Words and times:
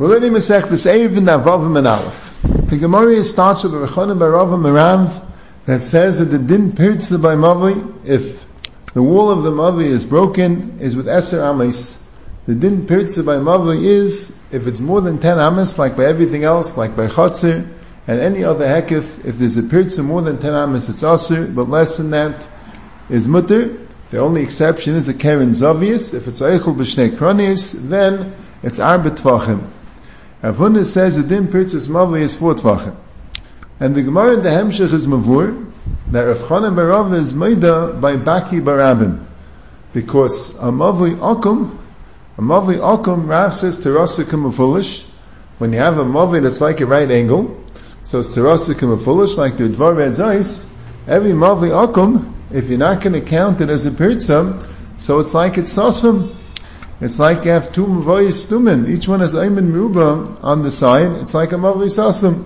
We're 0.00 0.08
learning 0.08 0.32
Masechtas 0.32 0.90
Eiv 0.90 1.18
in 1.18 1.24
Avavim 1.24 1.76
and 1.76 1.86
Aleph. 1.86 2.42
The 2.70 2.78
Gemara 2.78 3.22
starts 3.22 3.64
with 3.64 3.74
a 3.74 3.86
Rechonim 3.86 4.16
Baravim 4.16 4.62
Merav 4.62 5.22
that 5.66 5.82
says 5.82 6.20
that 6.20 6.34
the 6.34 6.38
din 6.38 6.72
pirtza 6.72 7.20
by 7.20 7.34
Mavi, 7.34 8.06
if 8.06 8.46
the 8.94 9.02
wall 9.02 9.28
of 9.28 9.42
the 9.42 9.50
Mavi 9.50 9.84
is 9.84 10.06
broken, 10.06 10.78
is 10.80 10.96
with 10.96 11.04
Eser 11.04 11.42
Amis. 11.42 12.02
The 12.46 12.54
din 12.54 12.86
pirtza 12.86 13.26
by 13.26 13.34
Mavi 13.34 13.84
is, 13.84 14.42
if 14.50 14.66
it's 14.66 14.80
more 14.80 15.02
than 15.02 15.18
10 15.18 15.38
Amis, 15.38 15.78
like 15.78 15.98
by 15.98 16.06
everything 16.06 16.44
else, 16.44 16.78
like 16.78 16.96
by 16.96 17.06
Chatzir, 17.06 17.70
and 18.06 18.20
any 18.20 18.42
other 18.42 18.64
hekif, 18.64 19.26
if 19.26 19.36
there's 19.36 19.58
a 19.58 19.62
pirtza 19.64 20.02
more 20.02 20.22
than 20.22 20.38
10 20.38 20.54
Amis, 20.54 20.88
it's 20.88 21.02
Asir, 21.02 21.46
but 21.54 21.68
less 21.68 21.98
than 21.98 22.12
that 22.12 22.48
is 23.10 23.28
Mutter. 23.28 23.76
The 24.08 24.20
only 24.20 24.44
exception 24.44 24.94
is 24.94 25.10
a 25.10 25.14
Keren 25.14 25.50
Zavius. 25.50 26.14
If 26.14 26.26
it's 26.26 26.40
Eichel 26.40 26.74
B'Shnei 26.74 27.10
Kronius, 27.10 27.90
then 27.90 28.34
it's 28.62 28.80
Arba 28.80 29.10
Tvachim. 29.10 29.68
Rav 30.42 30.86
says 30.86 31.16
the 31.16 31.22
din 31.22 31.48
pirtzis 31.48 31.90
mavi 31.90 32.20
is 32.20 32.34
four 32.34 32.54
tvachim. 32.54 32.96
And 33.78 33.94
the 33.94 34.02
Gemara 34.02 34.34
in 34.34 34.42
the 34.42 34.48
Hemshech 34.48 34.92
is 34.92 35.06
mavur 35.06 35.70
that 36.12 36.22
Rav 36.22 36.38
Chanan 36.38 36.74
Barav 36.74 37.14
is 37.14 37.34
maida 37.34 37.92
by 38.00 38.16
Baki 38.16 38.64
Barabin. 38.64 39.26
Because 39.92 40.58
a 40.58 40.68
mavi 40.68 41.14
akum, 41.16 41.76
a 42.38 42.40
mavi 42.40 42.76
akum, 42.76 43.28
Rav 43.28 43.54
says 43.54 43.84
terasikim 43.84 44.54
foolish. 44.54 45.04
When 45.58 45.74
you 45.74 45.78
have 45.78 45.98
a 45.98 46.04
mavi 46.04 46.42
that's 46.42 46.62
like 46.62 46.80
a 46.80 46.86
right 46.86 47.10
angle, 47.10 47.62
so 48.02 48.20
it's 48.20 48.28
terasikim 48.28 49.04
foolish, 49.04 49.36
like 49.36 49.58
the 49.58 49.64
Dvar 49.64 49.94
Redzais, 49.94 50.74
every 51.06 51.32
mavi 51.32 51.68
akum, 51.70 52.32
if 52.50 52.70
you're 52.70 52.78
not 52.78 53.02
going 53.02 53.12
to 53.12 53.20
count 53.20 53.60
it 53.60 53.68
as 53.68 53.84
a 53.84 53.90
pirtzah, 53.90 54.66
so 54.96 55.18
it's 55.18 55.34
like 55.34 55.58
it's 55.58 55.76
sasum, 55.76 56.34
it's 57.00 57.18
like 57.18 57.46
you 57.46 57.52
have 57.52 57.72
two 57.72 57.86
mavoyis 57.86 58.46
stumin. 58.46 58.86
Each 58.88 59.08
one 59.08 59.20
has 59.20 59.34
ayman 59.34 59.72
ruba 59.72 60.36
on 60.42 60.62
the 60.62 60.70
side. 60.70 61.12
It's 61.12 61.32
like 61.32 61.52
a 61.52 61.54
mavoyis 61.54 61.98
asum. 61.98 62.44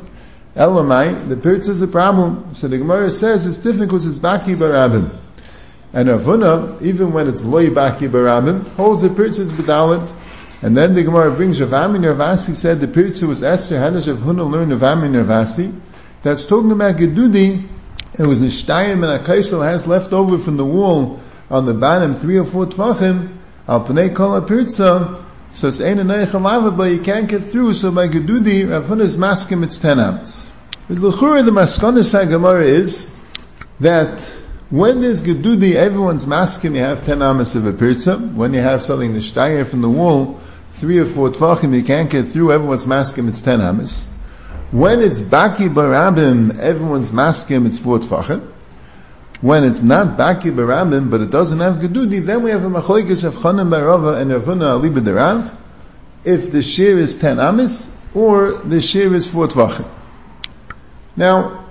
Elamai, 0.55 1.29
the 1.29 1.35
pirtz 1.35 1.69
is 1.69 1.83
a 1.83 1.89
problem. 1.89 2.55
So 2.55 2.69
the 2.69 2.79
Gemara 2.79 3.11
says 3.11 3.47
it's 3.47 3.59
different 3.59 3.91
because 3.91 4.07
it's 4.07 4.21
baki 4.21 4.55
barabim. 4.55 5.11
And 5.93 6.09
Avuna, 6.09 6.81
even 6.83 7.13
when 7.13 7.27
it's 7.27 7.43
loy 7.43 7.71
baki 7.71 8.09
barabim, 8.09 8.65
holds 8.75 9.03
the 9.03 9.09
pirtz 9.09 9.41
is 9.41 9.53
bedalit. 9.53 10.15
And 10.63 10.77
then 10.77 10.95
the 10.95 11.03
Gemara 11.03 11.33
brings 11.33 11.61
Rav 11.61 11.75
Ami 11.75 11.99
Nervasi 11.99 12.55
said 12.55 12.79
the 12.79 12.87
pirtz 12.87 13.27
was 13.27 13.43
Esther. 13.43 13.81
How 13.81 13.91
does 13.91 14.09
Rav 14.09 14.19
Huna 14.19 14.49
learn 14.49 14.71
Rav 14.71 14.83
Ami 14.85 15.09
Nervasi? 15.09 15.77
That's 16.23 16.47
talking 16.47 16.71
about 16.71 16.97
Gedudi. 16.97 17.67
It 18.17 18.23
was 18.25 18.41
a 18.43 18.47
shtayim 18.47 19.03
and 19.03 19.07
a 19.07 19.19
kaisel 19.19 19.65
has 19.65 19.89
left 19.89 20.13
over 20.13 20.39
from 20.39 20.57
the 20.57 20.65
wall 20.65 21.21
on 21.51 21.67
the 21.67 21.75
bottom 21.75 22.13
three 22.13 22.39
or 22.39 22.45
four 22.45 22.67
tvachim 22.67 23.37
Al 23.67 23.83
Pnei 23.83 24.15
Kol 24.15 24.39
Apirza, 24.39 25.25
so 25.53 25.69
it's 25.69 25.81
Ein 25.81 25.97
Anei 25.97 26.77
but 26.77 26.85
you 26.85 26.99
can't 26.99 27.27
get 27.27 27.45
through, 27.45 27.73
so 27.73 27.91
by 27.91 28.09
Gedudi, 28.09 28.71
Rav 28.71 28.85
Huna 28.85 29.01
is 29.01 29.17
masking 29.17 29.63
its 29.63 29.79
ten 29.79 29.99
ams. 29.99 30.55
With 30.87 31.01
L'chura, 31.01 31.43
the 31.43 31.51
Maskonis 31.51 32.29
Gemara 32.29 32.65
is 32.65 33.19
that 33.81 34.21
when 34.69 35.01
there's 35.01 35.23
Gedudi, 35.23 35.77
everyone's 35.77 36.27
masking, 36.27 36.75
you 36.75 36.83
have 36.83 37.07
ten 37.07 37.23
amos 37.23 37.55
of 37.55 37.65
a 37.65 37.73
pirza. 37.73 38.19
When 38.19 38.53
you 38.53 38.61
have 38.61 38.83
something 38.83 39.15
nishtayir 39.15 39.67
from 39.67 39.81
the 39.81 39.89
wall, 39.89 40.41
three 40.73 40.99
or 40.99 41.07
four 41.07 41.31
tvachim, 41.31 41.75
you 41.75 41.85
can't 41.85 42.11
get 42.11 42.29
through, 42.29 42.53
everyone's 42.53 42.87
masking, 42.87 43.29
it's 43.29 43.41
ten 43.41 43.63
amos. 43.63 44.07
When 44.73 45.01
it's 45.01 45.23
Baki 45.23 45.73
Barabim, 45.73 46.59
everyone's 46.59 47.15
masking, 47.15 47.65
it's 47.65 47.79
four 47.79 47.99
tvachim. 47.99 48.47
When 49.45 49.63
it's 49.65 49.83
not 49.83 50.17
Baki 50.17 50.51
Barabim, 50.57 51.11
but 51.11 51.21
it 51.21 51.29
doesn't 51.29 51.61
have 51.61 51.75
Gedudi, 51.75 52.25
then 52.25 52.45
we 52.45 52.51
have 52.51 52.65
a 52.65 52.71
Machlekes 52.71 53.25
of 53.25 53.35
Chanan 53.35 53.69
Barava 53.69 54.19
and 54.19 54.31
Rav 54.33 54.45
Huna 54.45 54.71
Ali 54.71 54.89
B'derav, 54.89 55.55
if 56.25 56.51
the 56.51 56.63
shear 56.63 56.97
is 56.97 57.19
10 57.19 57.39
Amis, 57.39 57.95
or 58.15 58.53
the 58.53 58.81
shear 58.81 59.15
is 59.15 59.29
4 59.29 59.49
Tvachim. 59.49 59.87
Now, 61.15 61.67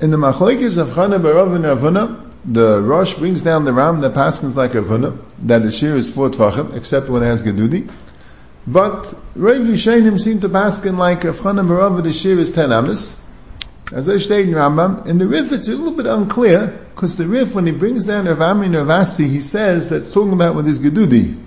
in 0.00 0.10
the 0.10 0.16
Machlekes 0.16 0.76
of 0.76 0.88
Chanan 0.88 1.20
Barava 1.20 1.54
and 1.54 1.62
Rav 1.62 1.78
Huna, 1.78 2.32
the 2.44 2.82
Rosh 2.82 3.14
brings 3.14 3.42
down 3.42 3.64
the 3.64 3.72
Ram 3.72 4.00
that 4.00 4.14
passes 4.14 4.56
like 4.56 4.74
Rav 4.74 4.86
Huna, 4.86 5.18
that 5.46 5.62
the 5.62 5.70
shear 5.70 5.94
is 5.94 6.10
4 6.10 6.30
Tvachim, 6.30 6.74
except 6.74 7.08
when 7.08 7.22
it 7.22 7.26
has 7.26 7.44
Gedudi. 7.44 7.88
But 8.66 9.14
Rav 9.36 9.58
Yishainim 9.58 10.18
seem 10.18 10.40
to 10.40 10.48
paskin 10.48 10.96
like 10.96 11.22
Rav 11.22 11.38
Chanan 11.38 11.68
Barava, 11.68 12.02
the 12.02 12.12
shear 12.12 12.40
is 12.40 12.50
10 12.50 12.72
Amis, 12.72 13.24
as 13.92 14.08
I 14.08 14.18
stated 14.18 14.50
in 14.50 14.54
Rambam, 14.54 15.06
in 15.06 15.18
the 15.18 15.26
Rif 15.26 15.50
it's 15.52 15.68
a 15.68 15.72
little 15.72 15.96
bit 15.96 16.06
unclear, 16.06 16.66
because 16.94 17.16
the 17.16 17.26
Rif, 17.26 17.54
when 17.54 17.66
he 17.66 17.72
brings 17.72 18.06
down 18.06 18.26
Rav 18.26 18.40
Ami 18.40 18.68
Nervasi, 18.68 19.26
he 19.26 19.40
says 19.40 19.88
that's 19.88 20.10
talking 20.10 20.32
about 20.32 20.54
with 20.54 20.66
his 20.66 20.78
Gedudi. 20.78 21.42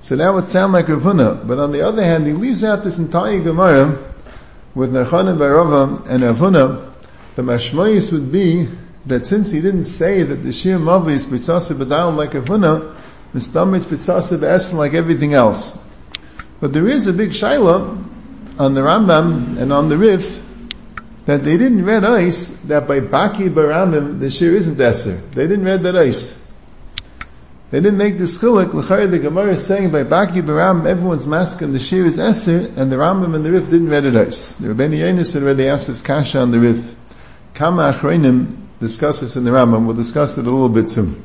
So 0.00 0.16
that 0.16 0.34
would 0.34 0.44
sound 0.44 0.72
like 0.72 0.88
Rav 0.88 1.02
Huna. 1.02 1.46
But 1.46 1.58
on 1.58 1.72
the 1.72 1.82
other 1.82 2.04
hand, 2.04 2.26
he 2.26 2.32
leaves 2.32 2.64
out 2.64 2.84
this 2.84 2.98
entire 2.98 3.38
Gemara 3.40 3.96
with 4.74 4.92
Nachan 4.92 5.28
and 5.28 5.38
Barava 5.38 6.06
and 6.08 6.22
Rav 6.22 6.38
Huna. 6.38 6.94
The 7.36 7.42
Mashmoyis 7.42 8.12
would 8.12 8.32
be 8.32 8.68
that 9.06 9.24
since 9.24 9.50
he 9.50 9.60
didn't 9.60 9.84
say 9.84 10.22
that 10.22 10.36
the 10.36 10.52
Shir 10.52 10.78
Mavi 10.78 11.12
is 11.12 11.26
Pitzasa 11.26 11.78
like 12.16 12.34
Rav 12.34 12.44
Huna, 12.44 12.94
stomach 13.40 13.78
is 13.78 13.86
Pitzasa 13.86 14.74
like 14.74 14.94
everything 14.94 15.32
else. 15.32 15.90
But 16.60 16.72
there 16.72 16.86
is 16.86 17.06
a 17.06 17.12
big 17.12 17.30
Shaila 17.30 18.04
on 18.58 18.74
the 18.74 18.80
Rambam 18.80 19.58
and 19.58 19.72
on 19.72 19.88
the 19.88 19.96
Rif 19.96 20.43
that 21.26 21.42
they 21.42 21.56
didn't 21.56 21.84
read 21.84 22.04
ice 22.04 22.62
that 22.64 22.86
by 22.86 23.00
Baki 23.00 23.48
Baramim 23.48 24.20
the 24.20 24.30
shir 24.30 24.50
isn't 24.50 24.76
Eser. 24.76 25.18
They 25.30 25.46
didn't 25.46 25.64
read 25.64 25.82
that 25.84 25.96
ice. 25.96 26.52
They 27.70 27.80
didn't 27.80 27.98
make 27.98 28.18
this 28.18 28.38
chiluk. 28.38 28.74
L'chayr 28.74 29.10
the 29.10 29.18
Gemara 29.18 29.52
is 29.52 29.66
saying 29.66 29.90
by 29.90 30.04
Baki 30.04 30.42
Baram 30.42 30.86
everyone's 30.86 31.26
mask 31.26 31.62
and 31.62 31.74
the 31.74 31.78
shir 31.78 32.04
is 32.04 32.18
Eser, 32.18 32.76
and 32.76 32.92
the 32.92 32.96
Rambam 32.96 33.34
and 33.34 33.44
the 33.44 33.50
Rif 33.50 33.70
didn't 33.70 33.88
read 33.88 34.04
it 34.04 34.14
ice. 34.14 34.52
The 34.52 34.68
Rebbeinu 34.68 34.98
Yenis 34.98 35.40
already 35.40 35.66
asked 35.68 35.88
this 35.88 36.02
kasha 36.02 36.40
on 36.40 36.50
the 36.50 36.60
Rif. 36.60 36.94
Kama 37.54 37.92
Achreinim 37.92 38.56
discuss 38.80 39.20
this 39.20 39.36
in 39.36 39.44
the 39.44 39.50
Rambam. 39.50 39.86
We'll 39.86 39.96
discuss 39.96 40.36
it 40.38 40.46
a 40.46 40.50
little 40.50 40.68
bit 40.68 40.90
soon. 40.90 41.22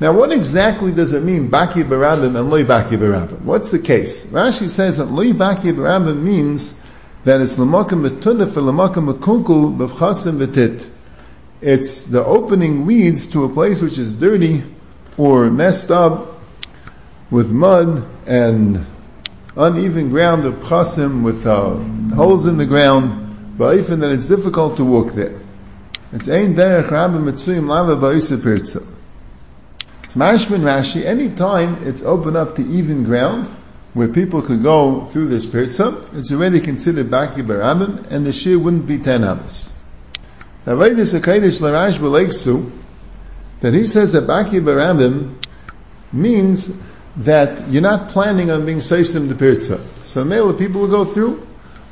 Now, 0.00 0.12
what 0.12 0.32
exactly 0.32 0.92
does 0.92 1.12
it 1.12 1.24
mean, 1.24 1.50
Baki 1.50 1.82
Barabim 1.82 2.36
and 2.36 2.50
Loi 2.50 2.62
Baki 2.64 2.96
Barabim? 2.96 3.40
What's 3.40 3.70
the 3.70 3.80
case? 3.80 4.32
Rashi 4.32 4.70
says 4.70 4.98
that 4.98 5.06
Loi 5.06 5.32
Baki 5.32 5.74
Barabim 5.74 6.22
means 6.22 6.84
that 7.24 7.40
it's 7.40 7.56
lamakim 7.56 8.08
betunif 8.08 8.56
and 8.56 8.66
lamakim 8.66 9.12
bekunkul 9.12 9.76
b'chasim 9.76 10.44
v'tit. 10.44 10.88
It's 11.60 12.04
the 12.04 12.24
opening 12.24 12.86
leads 12.86 13.28
to 13.28 13.44
a 13.44 13.48
place 13.48 13.82
which 13.82 13.98
is 13.98 14.14
dirty 14.14 14.62
or 15.16 15.50
messed 15.50 15.90
up 15.90 16.38
with 17.30 17.50
mud 17.50 18.06
and 18.26 18.86
uneven 19.56 20.10
ground 20.10 20.44
of 20.44 20.54
chasim 20.56 21.22
with 21.22 21.46
uh, 21.46 21.74
holes 22.14 22.46
in 22.46 22.56
the 22.56 22.66
ground, 22.66 23.56
but 23.58 23.76
even 23.76 24.00
that 24.00 24.12
it's 24.12 24.28
difficult 24.28 24.76
to 24.76 24.84
walk 24.84 25.12
there. 25.14 25.40
It's 26.12 26.28
ein 26.28 26.54
derech 26.54 26.90
rabbi 26.90 27.18
mitzuyim 27.18 27.66
lava 27.66 27.96
ba'isapirtza. 27.96 28.86
It's 30.04 30.14
mashman 30.14 30.60
Rashi, 30.60 31.04
any 31.04 31.28
time 31.28 31.86
it's 31.86 32.02
open 32.02 32.36
up 32.36 32.56
to 32.56 32.62
even 32.62 33.04
ground, 33.04 33.54
where 33.98 34.06
people 34.06 34.42
could 34.42 34.62
go 34.62 35.04
through 35.06 35.26
this 35.26 35.44
pirza, 35.44 35.88
it's 36.12 36.30
already 36.30 36.60
considered 36.60 37.06
baki 37.06 37.44
barabim, 37.44 38.08
and 38.12 38.24
the 38.24 38.32
shir 38.32 38.56
wouldn't 38.56 38.86
be 38.86 38.98
ten 38.98 39.24
amas. 39.24 39.76
Now, 40.64 40.76
this 40.76 41.14
Akaidish 41.14 41.60
Larash 41.60 41.98
Beleksu, 41.98 42.70
that 43.58 43.74
he 43.74 43.88
says 43.88 44.12
that 44.12 44.28
baki 44.28 44.60
barabim 44.60 45.34
means 46.12 46.80
that 47.16 47.70
you're 47.70 47.82
not 47.82 48.10
planning 48.10 48.52
on 48.52 48.64
being 48.66 48.78
seisim 48.78 49.28
the 49.28 49.34
pirza. 49.34 49.78
So, 50.04 50.22
male 50.22 50.46
the 50.52 50.54
people 50.54 50.82
will 50.82 50.88
go 50.88 51.04
through. 51.04 51.44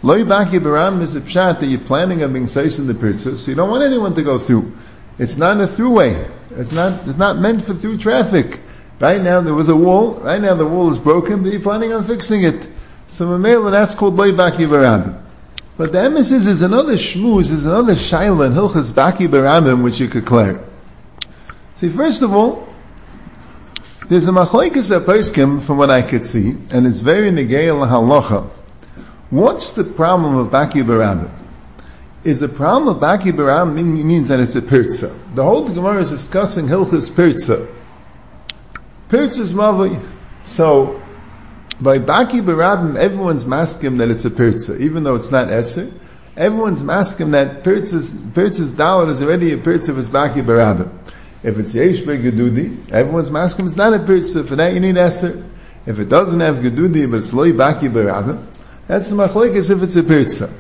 Loi 0.05 0.23
baki 0.23 0.61
barabim 0.61 1.01
is 1.01 1.17
a 1.17 1.21
pshat 1.21 1.59
that 1.59 1.67
you're 1.67 1.81
planning 1.81 2.23
on 2.23 2.33
being 2.33 2.45
seisim 2.45 2.87
the 2.87 2.95
pirza, 2.95 3.37
so 3.37 3.51
you 3.51 3.57
don't 3.57 3.69
want 3.69 3.83
anyone 3.83 4.15
to 4.15 4.23
go 4.23 4.39
through. 4.39 4.79
It's 5.19 5.39
not 5.39 5.57
a 5.57 5.65
throughway. 5.65 6.31
It's 6.53 6.71
not, 6.71 7.09
it's 7.09 7.19
not 7.19 7.39
meant 7.39 7.63
for 7.63 7.75
through 7.75 7.99
traffic. 7.99 8.61
Right 8.99 9.21
now 9.21 9.43
there 9.43 9.55
was 9.55 9.69
a 9.69 9.77
wall, 9.77 10.15
right 10.15 10.41
now 10.41 10.55
the 10.55 10.67
wall 10.67 10.89
is 10.89 10.99
broken, 10.99 11.43
but 11.43 11.53
you're 11.53 11.61
planning 11.61 11.93
on 11.93 12.03
fixing 12.05 12.45
it. 12.45 12.67
So 13.09 13.27
Mamela, 13.27 13.71
that's 13.71 13.95
called 13.95 14.15
Loi 14.15 14.33
Baki 14.33 14.67
Barabim. 14.67 15.23
But 15.77 15.93
the 15.93 15.99
emesis 15.99 16.47
is 16.47 16.63
another 16.63 16.95
shmuz, 16.95 17.51
is 17.53 17.67
another 17.67 17.95
shaila 17.95 18.47
in 18.47 18.53
Hilchas 18.53 18.93
Baki 18.93 19.29
Barabim 19.29 19.83
which 19.83 20.01
you 20.01 20.09
could 20.09 20.25
clear. 20.25 20.65
See, 21.75 21.91
first 21.91 22.23
of 22.23 22.33
all, 22.33 22.67
there's 24.09 24.27
a 24.29 24.31
machlekes 24.31 24.99
aposkim 24.99 25.63
from 25.63 25.77
what 25.77 25.91
I 25.91 26.01
could 26.01 26.25
see, 26.25 26.55
and 26.71 26.87
it's 26.87 27.01
very 27.01 27.31
negayel 27.31 27.87
halacha. 27.87 28.49
What's 29.29 29.73
the 29.75 29.85
problem 29.85 30.37
of 30.37 30.49
Baki 30.49 30.83
Barabim? 30.83 31.31
Is 32.25 32.41
the 32.41 32.49
problem 32.49 32.97
of 32.97 33.03
Baki 33.03 33.33
Barabim 33.33 33.75
means 34.05 34.29
that 34.29 34.41
it's 34.41 34.57
a 34.57 34.63
pirza. 34.63 35.09
The 35.35 35.45
whole 35.45 35.69
Gemara 35.69 36.01
is 36.01 36.11
discussing 36.11 36.67
Hilchas 36.67 37.15
Pirza. 37.15 37.67
Pirtz 39.09 39.39
is 39.39 39.55
Mavi. 39.55 40.05
So, 40.43 41.03
by 41.81 41.99
Baki 41.99 42.41
Barabim, 42.41 42.97
everyone's 42.97 43.47
masking 43.47 43.99
that 43.99 44.11
it's 44.11 44.25
a 44.25 44.31
Pirtza, 44.31 44.81
even 44.81 45.05
though 45.05 45.15
it's 45.15 45.31
not 45.31 45.49
Eser. 45.49 45.93
Everyone's 46.37 46.83
masking 46.83 47.33
that 47.33 47.65
Pirtz's, 47.65 48.13
Pirtz's 48.13 48.73
Dalit 48.73 49.09
is 49.09 49.23
already 49.23 49.53
a 49.53 49.57
Pirtza 49.57 49.91
of 49.91 49.97
Baki 49.97 50.43
Barabim. 50.43 50.91
If 51.43 51.59
it's 51.59 51.75
Yesh 51.75 52.01
Gedudi, 52.01 52.93
everyone's 52.93 53.31
masking 53.31 53.67
it's 53.67 53.77
not 53.77 53.95
a 53.95 53.99
Pirtza. 53.99 54.45
For 54.47 54.57
that 54.57 54.75
you 54.75 54.81
need 54.81 54.97
Eser. 54.97 55.45
If 55.87 56.01
it 56.01 56.09
doesn't 56.09 56.41
have 56.41 56.57
gedudi, 56.57 57.09
but 57.09 57.19
it's 57.19 57.33
loy 57.33 57.53
baki 57.53 57.89
berabim, 57.89 58.45
that's 58.89 59.11
the 59.11 59.17
machlekes 59.17 59.71
if 59.71 59.85
it's 59.85 59.95
a 59.95 60.03
pirza. 60.03 60.53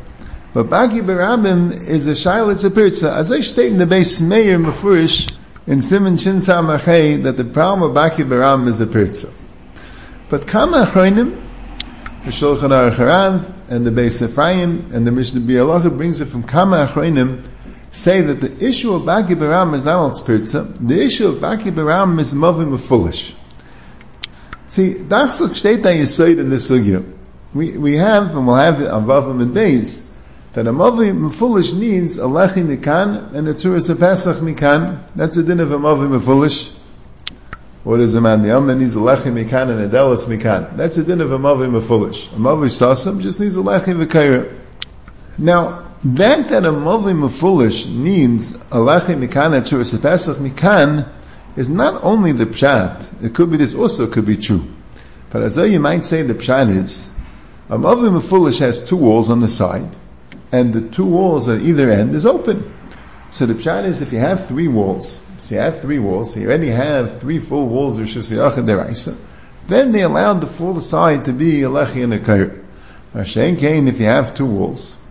But 0.54 0.66
baki 0.66 1.00
berabim 1.00 1.72
is 1.72 2.06
a 2.06 2.12
shail, 2.12 2.52
it's 2.52 2.62
a 2.62 2.70
pirza. 2.70 3.12
As 3.12 3.32
I 3.32 3.40
state 3.40 3.72
in 3.72 3.78
the 3.78 3.86
Beis 3.86 4.22
Meir 4.22 4.56
Mefurish, 4.56 5.36
in 5.66 5.82
Simon 5.82 6.16
Shin 6.16 6.36
Samachay, 6.36 7.24
that 7.24 7.36
the 7.36 7.44
problem 7.44 7.90
of 7.90 7.96
baki 7.96 8.24
berabim 8.24 8.68
is 8.68 8.80
a 8.80 8.86
pirza. 8.86 9.32
But 10.28 10.46
kama 10.46 10.86
achroinim, 10.86 11.42
the 12.24 12.30
Shulchan 12.30 12.70
Aruch 12.70 12.94
Harav, 12.94 13.52
and 13.68 13.86
the 13.86 13.90
Beis 13.90 14.22
Ephraim, 14.22 14.92
and 14.92 15.06
the 15.06 15.12
Mishnah 15.12 15.40
Bialacha 15.40 15.96
brings 15.96 16.20
it 16.20 16.26
from 16.26 16.44
kama 16.44 16.86
achroinim, 16.86 17.48
say 17.90 18.20
that 18.20 18.40
the 18.40 18.66
issue 18.66 18.94
of 18.94 19.02
baki 19.02 19.34
berabim 19.34 19.74
is 19.74 19.84
not 19.84 19.98
on 19.98 20.10
pirza, 20.24 20.62
the 20.62 21.02
issue 21.02 21.26
of 21.26 21.36
baki 21.36 21.72
berabim 21.72 22.20
is 22.20 22.32
movim 22.32 22.78
foolish. 22.78 23.34
See, 24.68 24.92
that 24.92 25.96
you 25.96 26.06
say 26.06 26.32
in 26.32 26.50
this 26.50 26.70
sugya. 26.70 27.12
We, 27.54 27.78
we 27.78 27.94
have, 27.94 28.36
and 28.36 28.46
we'll 28.46 28.56
have 28.56 28.82
it 28.82 28.88
on 28.88 29.06
Vavim 29.06 29.40
and 29.40 29.56
Beis, 29.56 30.05
that 30.56 30.66
a 30.66 30.72
Mavi 30.72 31.34
foolish 31.34 31.74
needs 31.74 32.16
a 32.16 32.22
Lechi 32.22 32.64
Mikan 32.64 33.34
and 33.34 33.46
a 33.46 33.52
Tzuras 33.52 34.00
Pesach 34.00 34.38
Mikan. 34.38 35.06
That's 35.14 35.36
a 35.36 35.42
din 35.42 35.60
of 35.60 35.70
a 35.70 35.76
Mavi 35.76 36.18
foolish. 36.18 36.70
What 37.84 38.00
is 38.00 38.14
a 38.14 38.22
man? 38.22 38.40
The 38.40 38.52
Amma 38.52 38.74
needs 38.74 38.96
a 38.96 39.00
Lechi 39.00 39.30
Mikan 39.30 39.68
and 39.68 39.80
a 39.82 39.88
Delas 39.90 40.26
Mikan. 40.26 40.74
That's 40.78 40.96
a 40.96 41.04
din 41.04 41.20
of 41.20 41.30
a 41.30 41.38
Mavi 41.38 41.82
foolish. 41.82 42.28
A 42.28 42.36
Mavi 42.36 42.70
Sasam 42.70 43.20
just 43.20 43.38
needs 43.38 43.54
a 43.56 43.58
Lechi 43.58 44.02
Vikaira. 44.02 44.50
Now, 45.36 45.92
that 46.02 46.48
that 46.48 46.64
a 46.64 46.72
Mavi 46.72 47.30
foolish 47.30 47.84
needs 47.84 48.54
a 48.54 48.78
Lechi 48.78 49.14
Mikan 49.14 49.46
and 49.46 49.54
a 49.56 49.60
Tzuras 49.60 50.00
Pesach 50.00 50.38
Mikan 50.38 51.06
is 51.54 51.68
not 51.68 52.02
only 52.02 52.32
the 52.32 52.46
pshat, 52.46 53.22
it 53.22 53.34
could 53.34 53.50
be 53.50 53.58
this 53.58 53.74
also 53.74 54.06
could 54.06 54.24
be 54.24 54.38
true. 54.38 54.64
But 55.28 55.42
as 55.42 55.56
though 55.56 55.64
you 55.64 55.80
might 55.80 56.06
say 56.06 56.22
the 56.22 56.32
pshat 56.32 56.70
is, 56.70 57.14
a 57.68 57.76
Mavli 57.76 58.22
foolish 58.22 58.60
has 58.60 58.88
two 58.88 58.96
walls 58.96 59.28
on 59.28 59.40
the 59.40 59.48
side, 59.48 59.90
and 60.52 60.72
the 60.72 60.80
two 60.80 61.06
walls 61.06 61.48
at 61.48 61.62
either 61.62 61.90
end 61.90 62.14
is 62.14 62.26
open. 62.26 62.72
So 63.30 63.46
the 63.46 63.54
pshat 63.54 63.84
is 63.84 64.02
if 64.02 64.12
you 64.12 64.18
have 64.18 64.46
three 64.46 64.68
walls, 64.68 65.26
so 65.38 65.54
you 65.54 65.60
have 65.60 65.80
three 65.80 65.98
walls, 65.98 66.34
so 66.34 66.40
you 66.40 66.46
already 66.46 66.68
have 66.68 67.20
three 67.20 67.38
full 67.38 67.68
walls 67.68 67.98
of 67.98 68.06
Shusayach 68.06 68.56
and 68.56 68.68
Deraisa, 68.68 69.16
then 69.66 69.92
they 69.92 70.02
allowed 70.02 70.40
the 70.40 70.46
full 70.46 70.80
side 70.80 71.24
to 71.24 71.32
be 71.32 71.62
a 71.62 71.70
and 71.70 72.14
a. 72.14 72.50
Hashem 73.12 73.56
Kain, 73.56 73.88
if 73.88 73.98
you 73.98 74.06
have 74.06 74.34
two 74.34 74.46
walls, 74.46 75.02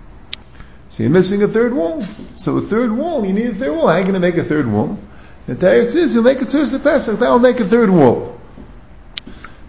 so 0.95 1.03
you're 1.03 1.11
missing 1.11 1.43
a 1.43 1.47
third 1.49 1.73
wall. 1.73 2.03
So 2.37 2.55
a 2.55 2.61
third 2.61 2.89
wall, 2.89 3.25
you 3.25 3.33
need 3.33 3.47
a 3.47 3.53
third 3.53 3.75
wall. 3.75 3.87
How 3.87 4.01
going 4.01 4.13
to 4.13 4.21
make 4.21 4.37
a 4.37 4.45
third 4.45 4.65
wall? 4.65 4.97
The 5.45 5.55
Teretz 5.55 5.93
is, 5.93 6.15
you'll 6.15 6.23
make 6.23 6.41
a 6.41 6.45
Tzuras 6.45 6.81
Pesach, 6.81 7.19
that 7.19 7.29
will 7.29 7.39
make 7.39 7.59
a 7.59 7.65
third 7.65 7.89
wall. 7.89 8.39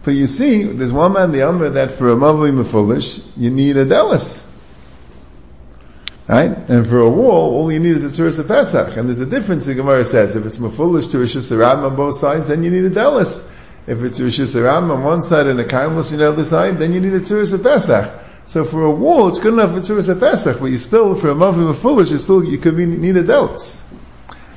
But 0.04 0.12
you 0.12 0.28
see, 0.28 0.62
there's 0.62 0.92
one 0.92 1.14
man, 1.14 1.32
the 1.32 1.42
Amr, 1.42 1.70
that 1.70 1.90
for 1.90 2.10
a 2.10 2.14
Mavli 2.14 2.52
Mefulish, 2.52 3.26
you 3.36 3.50
need 3.50 3.76
a 3.76 3.84
Delis. 3.84 4.45
Right? 6.28 6.50
And 6.50 6.86
for 6.86 6.98
a 6.98 7.08
wall, 7.08 7.54
all 7.54 7.70
you 7.70 7.78
need 7.78 7.92
is 7.92 8.02
a 8.02 8.06
Tzuras 8.06 8.46
Pesach. 8.46 8.96
And 8.96 9.08
there's 9.08 9.20
a 9.20 9.26
difference, 9.26 9.66
the 9.66 9.74
Gemara 9.74 10.04
says. 10.04 10.34
If 10.34 10.44
it's 10.44 10.58
Mefulish 10.58 11.12
to 11.12 11.18
Rishus 11.18 11.52
Aram 11.52 11.84
on 11.84 11.94
both 11.94 12.16
sides, 12.16 12.48
then 12.48 12.64
you 12.64 12.70
need 12.70 12.84
a 12.84 12.90
Delis. 12.90 13.48
If 13.86 14.02
it's 14.02 14.18
Rishus 14.18 14.56
Aram 14.56 14.90
on 14.90 15.04
one 15.04 15.22
side 15.22 15.46
and 15.46 15.60
a 15.60 15.64
Karmelis 15.64 16.12
on 16.12 16.18
the 16.18 16.28
other 16.28 16.44
side, 16.44 16.78
then 16.78 16.92
you 16.92 17.00
need 17.00 17.12
a 17.12 17.20
Tzuras 17.20 17.62
Pesach. 17.62 18.22
So 18.46 18.64
for 18.64 18.84
a 18.84 18.90
wall, 18.90 19.28
it's 19.28 19.38
good 19.38 19.54
enough 19.54 19.70
for 19.70 19.78
Tzuras 19.78 20.18
Pesach, 20.18 20.58
but 20.58 20.66
you 20.66 20.78
still, 20.78 21.14
for 21.14 21.30
a 21.30 21.34
Mavli 21.34 21.72
Mefulish, 21.72 22.10
you 22.10 22.18
still, 22.18 22.44
you 22.44 22.58
could 22.58 22.76
be, 22.76 22.86
need 22.86 23.16
a 23.16 23.22
Delis. 23.22 23.84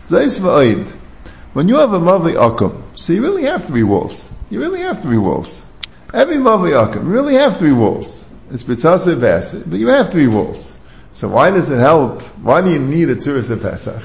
Zayis 0.07 0.39
Va'id. 0.39 0.89
When 1.54 1.68
you 1.68 1.77
have 1.77 1.94
a 1.94 2.00
Mavli 2.00 2.33
Akum, 2.33 2.81
so 2.95 3.13
you 3.13 3.21
really 3.21 3.44
have 3.44 3.66
three 3.66 3.83
walls. 3.83 4.31
You 4.50 4.60
really 4.60 4.81
have 4.81 5.04
three 5.04 5.18
walls. 5.19 5.66
Every 6.12 6.38
Mavli 6.38 6.71
Akum, 6.71 7.04
you 7.04 7.10
really 7.12 7.36
have 7.36 7.57
three 7.57 7.74
walls. 7.74 8.25
It's 8.50 8.63
B'tzasa 8.63 9.16
Vasid, 9.16 9.69
but 9.69 9.77
you 9.77 9.88
have 9.89 10.12
three 10.12 10.27
walls. 10.27 10.75
So 11.19 11.27
why 11.27 11.51
does 11.51 11.69
it 11.69 11.80
help? 11.80 12.21
Why 12.48 12.62
do 12.62 12.71
you 12.71 12.80
need 12.80 13.10
a 13.10 13.16
Tzuras 13.16 13.51
of 13.51 13.62
Pesach? 13.62 14.01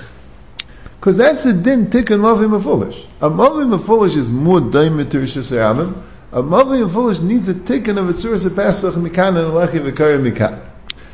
Because 0.99 1.16
that's 1.16 1.46
a 1.46 1.52
din 1.52 1.87
tikkun 1.87 2.19
Mavli 2.19 2.49
Mefulish. 2.50 3.06
A 3.20 3.31
Mavli 3.31 3.72
Mefulish 3.72 4.16
is 4.16 4.32
more 4.32 4.61
daimit 4.61 5.12
to 5.12 5.19
Rishus. 5.19 5.52
A 5.52 6.43
Mavli 6.43 6.84
Mefulish 6.84 7.22
needs 7.22 7.46
a 7.46 7.55
tikkun 7.55 7.99
of 7.99 8.08
a 8.08 8.12
Tzuras 8.12 8.46
of 8.46 8.56
Pesach, 8.56 8.94
Mikan 8.94 9.37
and 9.37 9.52
Alechi 9.52 9.88
V'kar 9.88 10.20
Mikan. 10.28 10.61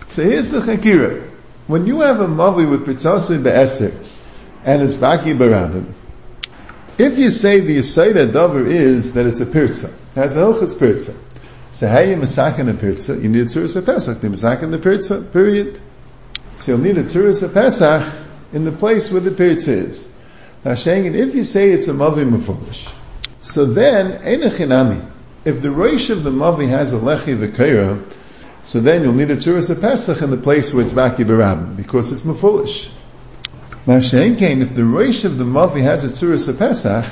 So 0.06 0.22
here's 0.22 0.48
the 0.48 0.60
Chakira. 0.60 1.20
When 1.66 1.86
you 1.86 2.00
have 2.00 2.20
a 2.20 2.26
Mavli 2.26 2.70
with 2.70 2.86
B'tzasa 2.86 3.44
Be'eser, 3.44 3.92
and 4.64 4.80
it's 4.80 4.96
Vaki 4.96 5.34
Barabim, 5.34 5.92
if 6.96 7.18
you 7.18 7.28
say 7.28 7.60
the 7.60 7.76
Yisayda 7.76 8.32
Dover 8.32 8.64
is 8.64 9.12
that 9.12 9.26
it's 9.26 9.40
a 9.40 9.46
pirza, 9.46 9.88
it 9.88 10.14
has 10.14 10.34
an 10.34 10.44
Hilchas 10.44 10.78
pirza. 10.78 11.14
So 11.72 11.88
how 11.88 11.98
you 11.98 12.16
masakin 12.16 12.70
a 12.70 12.72
pirza? 12.72 13.18
You 13.18 13.28
need 13.28 13.42
a 13.42 13.44
tzuras 13.44 13.84
Pesach. 13.84 14.22
You 14.22 14.30
masakin 14.30 14.70
the 14.70 14.78
pirza, 14.78 15.20
period. 15.20 15.78
So 16.60 16.72
you'll 16.72 16.82
need 16.82 16.98
a 16.98 17.04
tzuras 17.04 17.52
Pesach 17.54 18.12
in 18.52 18.64
the 18.64 18.72
place 18.72 19.10
where 19.10 19.22
the 19.22 19.30
pirza 19.30 19.72
is. 19.72 20.16
Now 20.62 20.74
saying 20.74 21.14
if 21.14 21.34
you 21.34 21.44
say 21.44 21.70
it's 21.70 21.88
a 21.88 21.92
mavi 21.92 22.30
mefulish, 22.30 22.94
so 23.40 23.64
then 23.64 24.22
enechinami. 24.22 25.02
If 25.46 25.62
the 25.62 25.68
roish 25.68 26.10
of 26.10 26.22
the 26.22 26.30
mavi 26.30 26.68
has 26.68 26.92
a 26.92 26.98
lechi 26.98 27.34
v'keira, 27.34 27.98
so 28.62 28.80
then 28.80 29.04
you'll 29.04 29.14
need 29.14 29.30
a 29.30 29.36
tzuras 29.36 29.80
Pesach 29.80 30.20
in 30.20 30.30
the 30.30 30.36
place 30.36 30.74
where 30.74 30.84
it's 30.84 30.92
baki 30.92 31.24
barab, 31.24 31.78
because 31.78 32.12
it's 32.12 32.22
mefulish. 32.22 32.92
Mashenkein, 33.86 34.60
if 34.60 34.74
the 34.74 34.84
Rosh 34.84 35.24
of 35.24 35.38
the 35.38 35.44
Mavi 35.44 35.80
has 35.80 36.04
a 36.04 36.08
Tzuras 36.08 36.58
Pesach, 36.58 37.06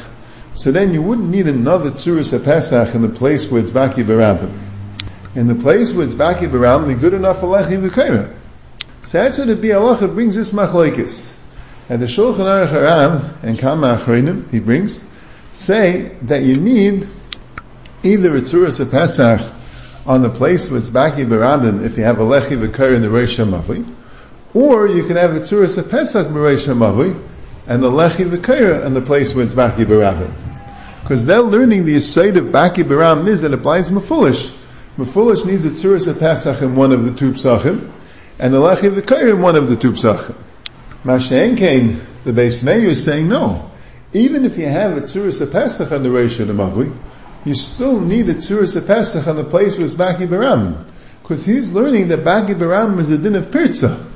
so 0.55 0.71
then 0.71 0.93
you 0.93 1.01
wouldn't 1.01 1.31
need 1.31 1.47
another 1.49 1.91
Tzuras 1.91 2.45
Pesach 2.45 2.95
in 2.95 3.01
the 3.01 3.09
place 3.09 3.51
where 3.51 3.63
it's 3.63 3.71
Baki 3.71 4.05
Barabim. 4.05 4.53
In 5.35 5.47
the 5.47 5.55
place 5.55 5.95
where 5.95 6.05
it's 6.05 6.15
Baki 6.15 6.47
Barabim, 6.47 6.89
be 6.89 6.95
good 6.95 7.15
enough 7.15 7.41
for 7.41 7.47
Lechi 7.47 7.89
V'Kaira. 7.89 8.38
So 9.03 9.23
that's 9.23 9.39
what 9.39 9.47
the 9.47 9.55
Bialacha 9.55 10.13
brings 10.13 10.35
this 10.35 10.53
machlekes. 10.53 11.37
And 11.89 12.03
the 12.03 12.07
Shulchan 12.07 12.41
Aruch 12.41 12.69
Harav 12.69 13.43
and 13.43 13.59
Kama 13.59 13.97
Achreinim, 13.97 14.51
he 14.51 14.61
brings, 14.61 15.03
say 15.55 16.17
that 16.23 16.43
you 16.43 16.57
need 16.57 17.09
either 18.03 18.37
a 18.37 18.41
Tzuras 18.41 18.91
Pesach 18.91 19.41
on 20.09 20.23
the 20.23 20.31
place 20.31 20.71
where 20.71 20.79
it's 20.79 20.89
Baki 20.89 21.27
Barabim 21.27 21.85
if 21.85 21.99
you 21.99 22.05
have 22.05 22.19
a 22.19 22.23
Lechi 22.23 22.57
V'Kaira 22.57 22.97
in 22.97 23.03
the 23.03 23.11
Rosh 23.11 23.39
Mavi, 23.39 23.85
or 24.55 24.89
you 24.89 25.07
can 25.07 25.17
have 25.17 25.37
a 25.37 25.41
tzuras 25.41 25.77
of 25.77 25.91
Pesach 25.91 26.29
Bereish 26.29 26.67
Hamavli, 26.67 27.23
and 27.67 27.85
a 27.85 27.89
Lechi 27.89 28.25
V'Kaira 28.25 28.87
in 28.87 28.95
the 28.95 29.03
place 29.03 29.35
where 29.35 29.45
it's 29.45 29.53
Baki 29.53 29.85
Barabim. 29.85 30.33
Because 31.03 31.27
they're 31.27 31.43
learning 31.43 31.85
the 31.85 31.97
aside 31.97 32.39
of 32.39 32.47
Baki 32.47 32.85
Barabim 32.85 33.29
is 33.29 33.43
that 33.43 33.53
applies 33.53 33.91
Mefulish. 33.91 34.51
Mefulish 34.97 35.45
needs 35.45 35.67
a 35.67 35.69
tzuras 35.69 36.09
of 36.09 36.19
Pesach 36.19 36.63
in 36.63 36.75
one 36.75 36.93
of 36.93 37.05
the 37.05 37.13
two 37.13 37.33
psachim, 37.33 37.91
and 38.39 38.55
the 38.55 38.59
V'Kaira 38.59 39.35
in 39.35 39.43
one 39.43 39.57
of 39.57 39.69
the 39.69 39.77
two 39.77 39.93
psachim. 39.93 40.35
Masha'en 41.05 41.57
came, 41.57 42.01
the 42.25 42.33
Beis 42.33 42.65
Meir 42.65 42.89
is 42.89 43.05
saying 43.05 43.29
no. 43.29 43.71
Even 44.13 44.45
if 44.45 44.59
you 44.59 44.67
have 44.67 44.97
a 44.97 45.03
tzuras 45.03 45.41
of 45.41 45.53
Pesach 45.53 45.93
on 45.93 46.03
the 46.03 46.09
Reish 46.09 46.45
Hamavli, 46.45 46.95
you 47.45 47.55
still 47.55 48.01
need 48.01 48.29
a 48.29 48.35
tzuras 48.35 48.77
of 48.77 48.87
Pesach 48.87 49.27
on 49.27 49.37
the 49.37 49.45
place 49.45 49.77
where 49.77 49.85
it's 49.85 49.95
Baki 49.95 50.27
baram, 50.27 50.85
Because 51.23 51.45
he's 51.45 51.73
learning 51.73 52.09
that 52.09 52.21
Baki 52.21 52.55
baram 52.55 52.99
is 52.99 53.11
a 53.11 53.19
din 53.19 53.37
of 53.37 53.51
Pirza 53.51 54.07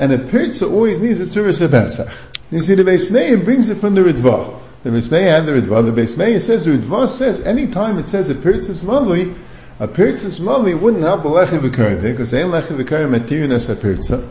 and 0.00 0.12
a 0.12 0.18
pirza 0.18 0.66
always 0.66 0.98
needs 0.98 1.20
a 1.20 1.24
tzuras 1.24 1.70
Pesach. 1.70 2.08
You 2.50 2.62
see, 2.62 2.74
the 2.74 2.84
Beis 2.84 3.10
Meir 3.10 3.36
brings 3.36 3.68
it 3.68 3.76
from 3.76 3.94
the 3.94 4.00
Ritva. 4.00 4.58
The 4.82 4.90
Beis 4.90 5.10
Meir 5.10 5.36
and 5.36 5.46
the 5.46 5.52
Ritva. 5.52 5.84
The 5.84 6.00
Beis 6.00 6.16
Meir 6.16 6.40
says 6.40 6.64
the 6.64 6.72
Ritva 6.72 7.06
says 7.06 7.46
anytime 7.46 7.98
it 7.98 8.08
says 8.08 8.30
a 8.30 8.34
pirtzas 8.34 8.82
mavli, 8.82 9.36
a 9.80 9.88
pirtzas 9.88 10.38
mavli 10.38 10.78
wouldn't 10.78 11.02
help 11.02 11.24
a 11.24 11.28
lechi 11.28 11.58
v'kar 11.58 12.00
there 12.00 12.12
because 12.12 12.32
ein 12.34 12.48
lechi 12.48 12.76
v'kar 12.76 13.08
matirin 13.08 13.50
as 13.50 13.68
a 13.68 13.74
pirza. 13.74 14.22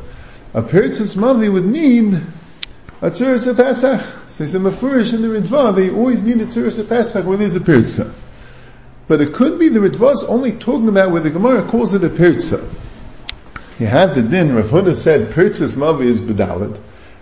A 0.54 0.62
pirtzas 0.62 1.18
mavli 1.18 1.52
would 1.52 1.66
need 1.66 2.14
a 3.02 3.08
tzuras 3.08 3.56
Pesach. 3.58 4.00
So 4.30 4.44
he 4.44 4.50
said 4.50 4.62
mafurish 4.62 5.14
in 5.14 5.24
the 5.24 5.28
Ritva 5.28 5.76
they 5.76 5.90
always 5.90 6.22
need 6.22 6.40
a 6.40 6.46
tzuras 6.46 6.88
Pesach 6.88 7.26
where 7.26 7.38
there's 7.38 7.56
a 7.56 7.62
pirza. 7.62 8.14
But 9.08 9.22
it 9.22 9.34
could 9.34 9.58
be 9.58 9.70
the 9.70 9.80
Ritva 9.80 10.14
is 10.14 10.24
only 10.24 10.52
talking 10.52 10.88
about 10.88 11.10
where 11.10 11.22
the 11.22 11.32
Gemara 11.32 11.68
calls 11.68 11.96
it 11.96 12.04
a 12.04 12.10
pirza. 12.10 12.64
You 13.80 13.88
have 13.88 14.14
the 14.14 14.22
din, 14.22 14.54
Rav 14.56 14.66
Huna 14.66 14.94
said, 14.94 15.30
Pirtzis 15.30 15.78
Mavi 15.78 16.02
is 16.02 16.20
Bedalad. 16.20 16.78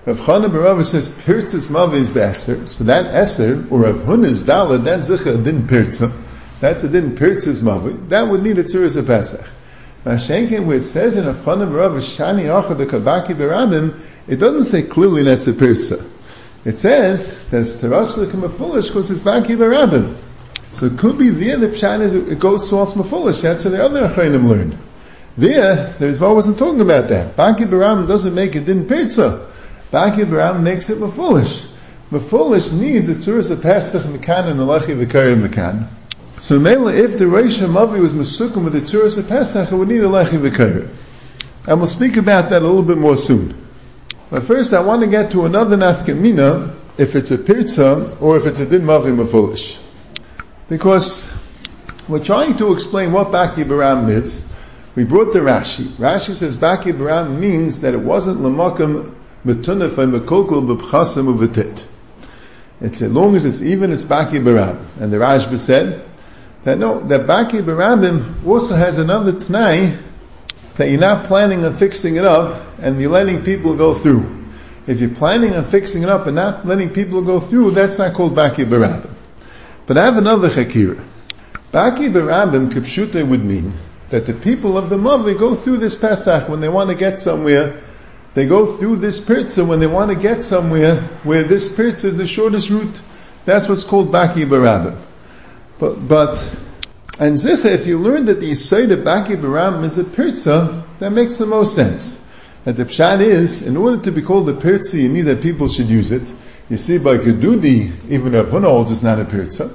Rav 0.06 0.18
Chana 0.18 0.50
Barava 0.50 0.84
says, 0.84 1.08
Pirtzis 1.08 1.70
Mavi 1.70 1.98
is 1.98 2.10
Beser. 2.10 2.68
So 2.68 2.86
that 2.86 3.06
Eser, 3.06 3.72
or 3.72 3.84
Rav 3.84 3.98
Huna's 3.98 4.44
Dalad, 4.44 4.84
that's 4.84 5.08
Zicha 5.08 5.42
din 5.44 5.68
Pirtzah. 5.68 6.12
That's 6.60 6.84
a 6.84 6.90
din 6.90 7.16
Pirtzis 7.16 7.62
Mavi. 7.62 8.10
That 8.10 8.28
would 8.28 8.44
need 8.44 8.58
a 8.58 8.64
Tzuras 8.64 8.98
of 8.98 9.08
Pesach. 9.08 9.46
Mashenkin, 10.04 10.66
where 10.66 10.78
it 10.78 10.82
says 10.82 11.18
in 11.18 11.26
Rav 11.26 11.38
Chana 11.38 11.70
Barava, 11.70 11.98
Shani 11.98 12.46
Acha 12.46 12.78
the 12.78 12.86
Kabaki 12.86 13.36
Barabim, 13.36 14.00
it 14.28 14.38
doesn't 14.38 14.64
say 14.64 14.84
clearly 14.84 15.24
that's 15.24 15.48
a 15.48 15.54
Pirtzah. 15.54 16.06
It 16.66 16.78
says 16.78 17.48
that 17.50 17.62
it's 17.62 17.78
Teras 17.78 18.16
Foolish 18.58 18.88
because 18.88 19.12
it's 19.12 19.24
Baki 19.24 19.58
Barabim. 19.58 20.16
So 20.74 20.88
it 20.88 20.98
could 20.98 21.18
be 21.18 21.30
there 21.30 21.58
the 21.58 21.68
Pshan 21.68 22.02
is, 22.02 22.14
it 22.14 22.40
goes 22.40 22.66
to 22.66 22.72
towards 22.72 22.94
Mafulish. 22.94 23.42
That's 23.42 23.64
how 23.64 23.70
the 23.70 23.84
other 23.84 24.08
Achreinim 24.08 24.48
learned. 24.48 24.78
There, 25.38 25.94
the 26.00 26.08
Ritva 26.08 26.34
wasn't 26.34 26.58
talking 26.58 26.82
about 26.82 27.10
that. 27.10 27.36
Baki 27.36 27.68
Baram 27.68 28.08
doesn't 28.08 28.34
make 28.34 28.56
it 28.56 28.66
din 28.66 28.88
pirza. 28.88 29.48
Baki 29.92 30.26
Baram 30.26 30.64
makes 30.64 30.90
it 30.90 30.98
mafulish. 30.98 31.70
Mafulish 32.10 32.74
needs 32.74 33.08
a 33.08 33.14
tzuras 33.14 33.52
of 33.52 33.62
Pesach 33.62 34.02
Mekan 34.02 34.50
and 34.50 34.60
Alechi 34.60 35.00
V'Kari 35.00 35.40
Mekan. 35.40 35.88
So 36.40 36.60
Mela, 36.60 36.94
if 36.94 37.18
the 37.18 37.26
Reish 37.26 37.66
Mavi 37.66 38.00
was 38.00 38.14
Mesukum 38.14 38.64
with 38.64 38.74
the 38.74 38.80
Tzuras 38.80 39.18
of 39.18 39.28
Pesach, 39.28 39.72
it 39.72 39.76
would 39.76 39.88
need 39.88 40.02
a 40.02 40.08
Lechi 40.08 40.38
V'Kair. 40.38 40.88
And 41.66 41.80
we'll 41.80 41.88
speak 41.88 42.16
about 42.16 42.52
that 42.52 42.62
a 42.62 42.66
little 42.66 42.84
bit 42.84 43.00
more 43.00 43.18
soon. 43.18 43.56
But 44.30 44.44
first 44.44 44.74
I 44.74 44.82
want 44.82 45.02
to 45.02 45.08
get 45.08 45.32
to 45.32 45.48
another 45.48 45.78
Nafkamina, 45.78 46.76
if 47.00 47.16
it's 47.16 47.32
a 47.32 47.40
Pirza, 47.40 48.22
or 48.22 48.38
if 48.38 48.46
it's 48.46 48.60
a 48.60 48.68
Din 48.68 48.84
Mavi 48.84 49.18
Mefulish. 49.18 49.82
Because 50.70 51.28
we're 52.08 52.24
trying 52.24 52.56
to 52.58 52.72
explain 52.72 53.14
what 53.14 53.30
Baki 53.30 53.64
Baram 53.64 54.08
is. 54.08 54.54
We 54.94 55.06
brought 55.06 55.34
the 55.34 55.40
Rashi. 55.40 55.86
Rashi 55.86 56.36
says 56.36 56.56
Baki 56.56 56.94
Baram 56.94 57.40
means 57.40 57.82
that 57.82 57.96
it 57.96 58.02
wasn't 58.02 58.42
Lamakam 58.42 59.12
Metunaf 59.44 59.98
and 59.98 60.14
Mekolkol 60.14 60.78
B'Pchasim 60.78 61.36
Uvetit. 61.36 61.84
It's 62.80 63.02
as 63.02 63.12
long 63.12 63.36
as 63.36 63.46
it's 63.46 63.64
even, 63.64 63.92
it's 63.92 64.06
Baki 64.06 64.40
Baram. 64.40 64.78
And 65.02 65.12
the 65.12 65.18
Rashba 65.18 65.58
said 65.58 66.07
that 66.68 66.80
no, 66.80 67.00
that 67.00 67.22
Baki 67.22 67.62
Barabim 67.62 68.46
also 68.46 68.76
has 68.76 68.98
another 68.98 69.32
Tnai 69.32 69.98
that 70.76 70.90
you're 70.90 71.00
not 71.00 71.24
planning 71.28 71.64
on 71.64 71.74
fixing 71.74 72.18
it 72.18 72.26
up 72.26 72.62
and 72.78 73.00
you're 73.00 73.10
letting 73.10 73.46
people 73.46 73.78
go 73.78 73.94
through. 73.94 74.50
If 74.86 75.00
you're 75.00 75.16
planning 75.16 75.56
on 75.56 75.64
fixing 75.64 76.04
it 76.04 76.10
up 76.10 76.28
and 76.28 76.36
not 76.36 76.66
letting 76.66 76.90
people 76.90 77.22
go 77.22 77.40
through, 77.40 77.72
that's 77.72 78.00
not 78.00 78.14
called 78.14 78.36
Baki 78.36 78.66
Barabim. 78.66 79.10
But 79.86 79.98
I 79.98 80.04
have 80.04 80.18
another 80.18 80.50
Chakira. 80.50 81.02
Baki 81.72 82.12
Barabim 82.12 82.70
Kipshute 82.70 83.26
would 83.26 83.46
mean 83.46 83.72
that 84.10 84.26
the 84.26 84.34
people 84.34 84.78
of 84.78 84.90
the 84.90 84.98
Mavi 84.98 85.40
go 85.40 85.56
through 85.56 85.78
this 85.78 85.96
Pesach 85.96 86.50
when 86.50 86.60
they 86.60 86.68
want 86.68 86.90
to 86.90 86.98
get 86.98 87.18
somewhere 87.18 87.80
they 88.34 88.46
go 88.46 88.66
through 88.66 88.98
this 88.98 89.22
pirza 89.22 89.66
when 89.66 89.80
they 89.80 89.88
want 89.88 90.12
to 90.12 90.16
get 90.16 90.42
somewhere 90.42 90.98
where 91.24 91.44
this 91.44 91.74
pirza 91.74 92.08
is 92.08 92.18
the 92.18 92.28
shortest 92.28 92.70
route. 92.70 93.02
That's 93.46 93.70
what's 93.70 93.86
called 93.86 94.12
Baki 94.12 94.46
Barabim. 94.46 95.02
But, 95.80 96.08
but, 96.08 96.60
and 97.20 97.36
Zicha, 97.36 97.66
if 97.66 97.86
you 97.86 98.00
learn 98.00 98.26
that 98.26 98.40
the 98.40 98.52
Yisayt 98.52 98.92
of 98.92 99.00
Baki 99.00 99.38
Barabim 99.38 99.84
is 99.84 99.98
a 99.98 100.04
pirza, 100.04 100.84
that 101.00 101.12
makes 101.12 101.38
the 101.38 101.46
most 101.46 101.76
sense. 101.76 102.28
And 102.66 102.76
the 102.76 102.86
pshat 102.86 103.22
is, 103.22 103.66
in 103.66 103.78
order 103.78 104.02
to 104.04 104.12
be 104.12 104.22
called 104.22 104.50
a 104.50 104.54
pirza, 104.54 104.98
you 104.98 105.10
need 105.10 105.24
that 105.24 105.42
people 105.42 105.68
should 105.68 105.88
use 105.88 106.12
it. 106.12 106.24
You 106.70 106.78
see, 106.78 106.98
by 106.98 107.18
Gedudi, 107.18 108.10
even 108.10 108.34
Rav 108.34 108.48
Huna 108.48 108.66
holds 108.66 108.92
it's 108.92 109.04
not 109.04 109.20
a 109.20 109.26
pirza. 109.26 109.72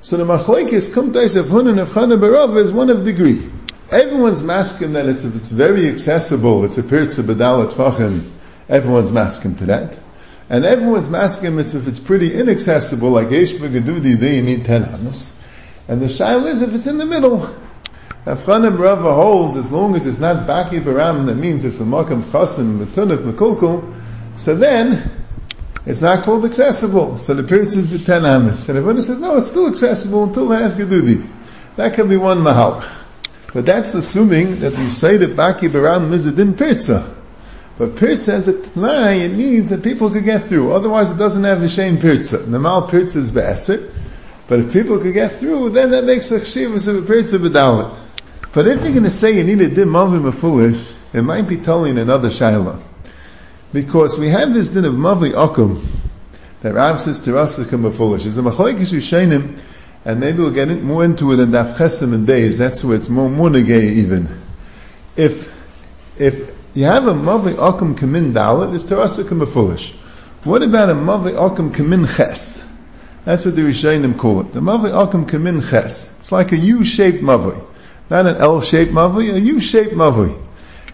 So 0.00 0.16
the 0.16 0.24
machlekes 0.24 0.94
kumtais 0.94 1.36
of 1.36 1.46
Huna 1.46 1.70
and 1.70 1.80
of 1.80 1.88
Chana 1.90 2.18
Barav 2.18 2.56
is 2.56 2.72
one 2.72 2.90
of 2.90 3.04
degree. 3.04 3.42
Everyone's 3.90 4.42
masking 4.42 4.94
that 4.94 5.06
it's, 5.06 5.24
if 5.24 5.36
it's 5.36 5.50
very 5.50 5.88
accessible, 5.88 6.64
it's 6.64 6.78
a 6.78 6.82
pirza 6.82 7.22
bedalat 7.22 7.72
tvachim, 7.72 8.30
everyone's 8.68 9.12
masking 9.12 9.56
to 9.56 9.66
that. 9.66 9.98
And 10.52 10.66
everyone's 10.66 11.08
masking 11.08 11.58
it's 11.58 11.72
if 11.72 11.88
it's 11.88 11.98
pretty 11.98 12.34
inaccessible, 12.34 13.08
like 13.10 13.28
Eish 13.28 13.58
Begadudi, 13.58 14.18
then 14.18 14.34
you 14.34 14.42
need 14.42 14.66
10 14.66 14.84
hamas. 14.84 15.42
And 15.88 16.02
the 16.02 16.06
shail 16.06 16.44
is 16.46 16.60
if 16.60 16.74
it's 16.74 16.86
in 16.86 16.98
the 16.98 17.06
middle. 17.06 17.38
Afchanim 18.26 18.78
Rava 18.78 19.14
holds, 19.14 19.56
as 19.56 19.72
long 19.72 19.96
as 19.96 20.06
it's 20.06 20.18
not 20.18 20.46
Baki 20.46 20.80
Baram, 20.80 21.24
that 21.26 21.36
means 21.36 21.64
it's 21.64 21.80
a 21.80 21.84
Makam 21.84 22.20
Chasim, 22.20 22.84
Metunat, 22.84 23.24
Mekulkul, 23.24 23.94
so 24.36 24.54
then, 24.54 25.10
it's 25.86 26.02
not 26.02 26.22
called 26.24 26.44
accessible. 26.44 27.16
So 27.16 27.32
the 27.32 27.44
period 27.44 27.72
says 27.72 27.90
with 27.90 28.04
10 28.04 28.26
amas. 28.26 28.68
And 28.68 28.76
everyone 28.76 29.00
says, 29.00 29.20
no, 29.20 29.38
it's 29.38 29.48
still 29.48 29.68
accessible 29.68 30.24
until 30.24 30.50
has 30.50 30.76
Gedudi. 30.76 31.28
That 31.76 31.94
can 31.94 32.08
be 32.08 32.18
one 32.18 32.40
mahalach. 32.40 33.06
But 33.54 33.64
that's 33.64 33.94
assuming 33.94 34.60
that 34.60 34.76
we 34.76 34.88
say 34.88 35.16
that 35.16 35.30
Baki 35.30 35.70
Baram 35.70 36.12
is 36.12 36.26
din 36.26 36.54
pirza. 36.54 37.21
But 37.78 37.96
pirza 37.96 38.32
has 38.32 38.48
a 38.48 38.52
t'nai, 38.52 39.20
it 39.20 39.32
needs 39.32 39.70
that 39.70 39.82
people 39.82 40.10
could 40.10 40.24
get 40.24 40.44
through. 40.44 40.72
Otherwise 40.72 41.12
it 41.12 41.18
doesn't 41.18 41.44
have 41.44 41.68
shame 41.70 41.98
pirza. 41.98 42.46
Normal 42.46 42.88
pirza 42.88 43.18
is 43.18 43.32
be'eser. 43.32 43.90
But 44.48 44.60
if 44.60 44.72
people 44.72 44.98
could 44.98 45.14
get 45.14 45.32
through, 45.32 45.70
then 45.70 45.92
that 45.92 46.04
makes 46.04 46.30
a 46.30 46.40
chshivas 46.40 46.88
of 46.88 47.04
a 47.04 47.06
pirza 47.06 47.38
b'dalit. 47.38 47.98
But 48.52 48.66
if 48.66 48.82
you're 48.82 48.92
going 48.92 49.04
to 49.04 49.10
say 49.10 49.36
you 49.38 49.44
need 49.44 49.60
a 49.62 49.68
din 49.68 49.88
mavim 49.88 50.26
a 50.26 50.32
foolish, 50.32 50.92
it 51.12 51.22
might 51.22 51.48
be 51.48 51.56
telling 51.56 51.98
another 51.98 52.28
shaila. 52.28 52.80
Because 53.72 54.18
we 54.18 54.28
have 54.28 54.52
this 54.52 54.68
din 54.68 54.84
of 54.84 54.92
mavi 54.92 55.32
akum, 55.32 55.82
that 56.60 56.74
Rav 56.74 57.00
says 57.00 57.20
to 57.20 57.38
us 57.38 57.56
to 57.56 57.64
foolish. 57.64 58.24
There's 58.24 58.38
a 58.38 58.42
machlekes 58.42 58.92
Rishonim, 58.92 59.58
and 60.04 60.20
maybe 60.20 60.38
we'll 60.38 60.50
get 60.50 60.68
more 60.82 61.04
into 61.04 61.32
it 61.32 61.40
in 61.40 61.50
Daf 61.50 61.76
Chesem 61.76 62.12
and 62.12 62.26
days. 62.26 62.58
That's 62.58 62.84
where 62.84 62.96
it's 62.96 63.08
more 63.08 63.28
munagay 63.28 63.82
even. 63.82 64.28
If 65.16 65.52
if 66.18 66.61
you 66.74 66.84
have 66.84 67.06
a 67.06 67.14
mavi 67.14 67.54
akum 67.54 67.94
kamin 67.94 68.32
dalit, 68.32 68.74
it's 68.74 69.28
kama 69.28 69.46
foolish. 69.46 69.92
What 70.44 70.62
about 70.62 70.90
a 70.90 70.94
mavi 70.94 71.32
akum 71.32 71.74
kamin 71.74 72.06
ches? 72.16 72.68
That's 73.24 73.44
what 73.44 73.54
the 73.54 73.62
Rishonim 73.62 74.18
call 74.18 74.40
it. 74.40 74.52
The 74.52 74.60
mavi 74.60 74.90
akum 74.90 75.28
kamin 75.28 75.68
ches. 75.68 76.18
It's 76.18 76.32
like 76.32 76.52
a 76.52 76.56
U-shaped 76.56 77.22
mavi, 77.22 77.64
not 78.10 78.26
an 78.26 78.36
L-shaped 78.36 78.92
mavi, 78.92 79.34
a 79.34 79.40
U-shaped 79.40 79.94
mavi. 79.94 80.40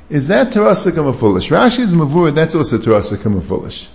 Is 0.08 0.28
that 0.28 0.52
terasa 0.52 0.94
kama 0.94 1.12
foolish? 1.12 1.50
Rashi's 1.50 1.94
mavur, 1.94 2.34
that's 2.34 2.54
also 2.54 2.78
terasa 2.78 3.22
kama 3.22 3.40
foolish. 3.40 3.88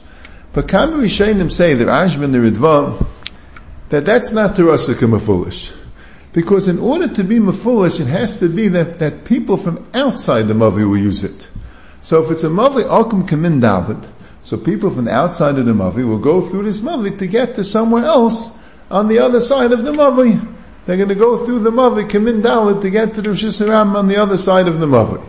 But 0.53 0.67
Kama 0.67 0.97
Rishonim 0.97 1.51
say 1.51 1.73
that 1.73 1.87
Ashvin 1.87 2.31
the 2.31 2.37
Ritva 2.37 3.07
that 3.89 4.05
that's 4.05 4.31
not 4.31 4.55
Terasa 4.55 4.93
Mafulish. 4.93 5.75
Because 6.31 6.67
in 6.67 6.79
order 6.79 7.07
to 7.07 7.23
be 7.23 7.39
Mafulish, 7.39 7.99
it 7.99 8.07
has 8.07 8.39
to 8.39 8.49
be 8.49 8.69
that, 8.69 8.99
that 8.99 9.25
people 9.25 9.57
from 9.57 9.85
outside 9.93 10.43
the 10.43 10.53
Mavi 10.53 10.87
will 10.87 10.97
use 10.97 11.23
it. 11.23 11.49
So 12.03 12.21
if 12.21 12.31
it's 12.31 12.43
a 12.43 12.49
Mavi 12.49 12.83
Akum 12.83 13.25
Kamin 13.25 13.61
David, 13.61 14.05
so 14.41 14.57
people 14.57 14.89
from 14.89 15.07
outside 15.07 15.57
of 15.57 15.65
the 15.65 15.71
Mavi 15.71 16.05
will 16.05 16.19
go 16.19 16.41
through 16.41 16.63
this 16.63 16.81
Mavi 16.81 17.17
to 17.19 17.27
get 17.27 17.55
to 17.55 17.63
somewhere 17.63 18.03
else 18.03 18.61
on 18.91 19.07
the 19.07 19.19
other 19.19 19.39
side 19.39 19.71
of 19.71 19.85
the 19.85 19.93
Mavi. 19.93 20.37
They're 20.85 20.97
going 20.97 21.07
to 21.07 21.15
go 21.15 21.37
through 21.37 21.59
the 21.59 21.71
Mavi 21.71 22.09
Kamin 22.09 22.41
Dalit 22.41 22.81
to 22.81 22.89
get 22.89 23.13
to 23.13 23.21
the 23.21 23.29
Rosh 23.29 23.61
on 23.61 24.07
the 24.09 24.17
other 24.17 24.35
side 24.35 24.67
of 24.67 24.81
the 24.81 24.85
Mavi. 24.85 25.25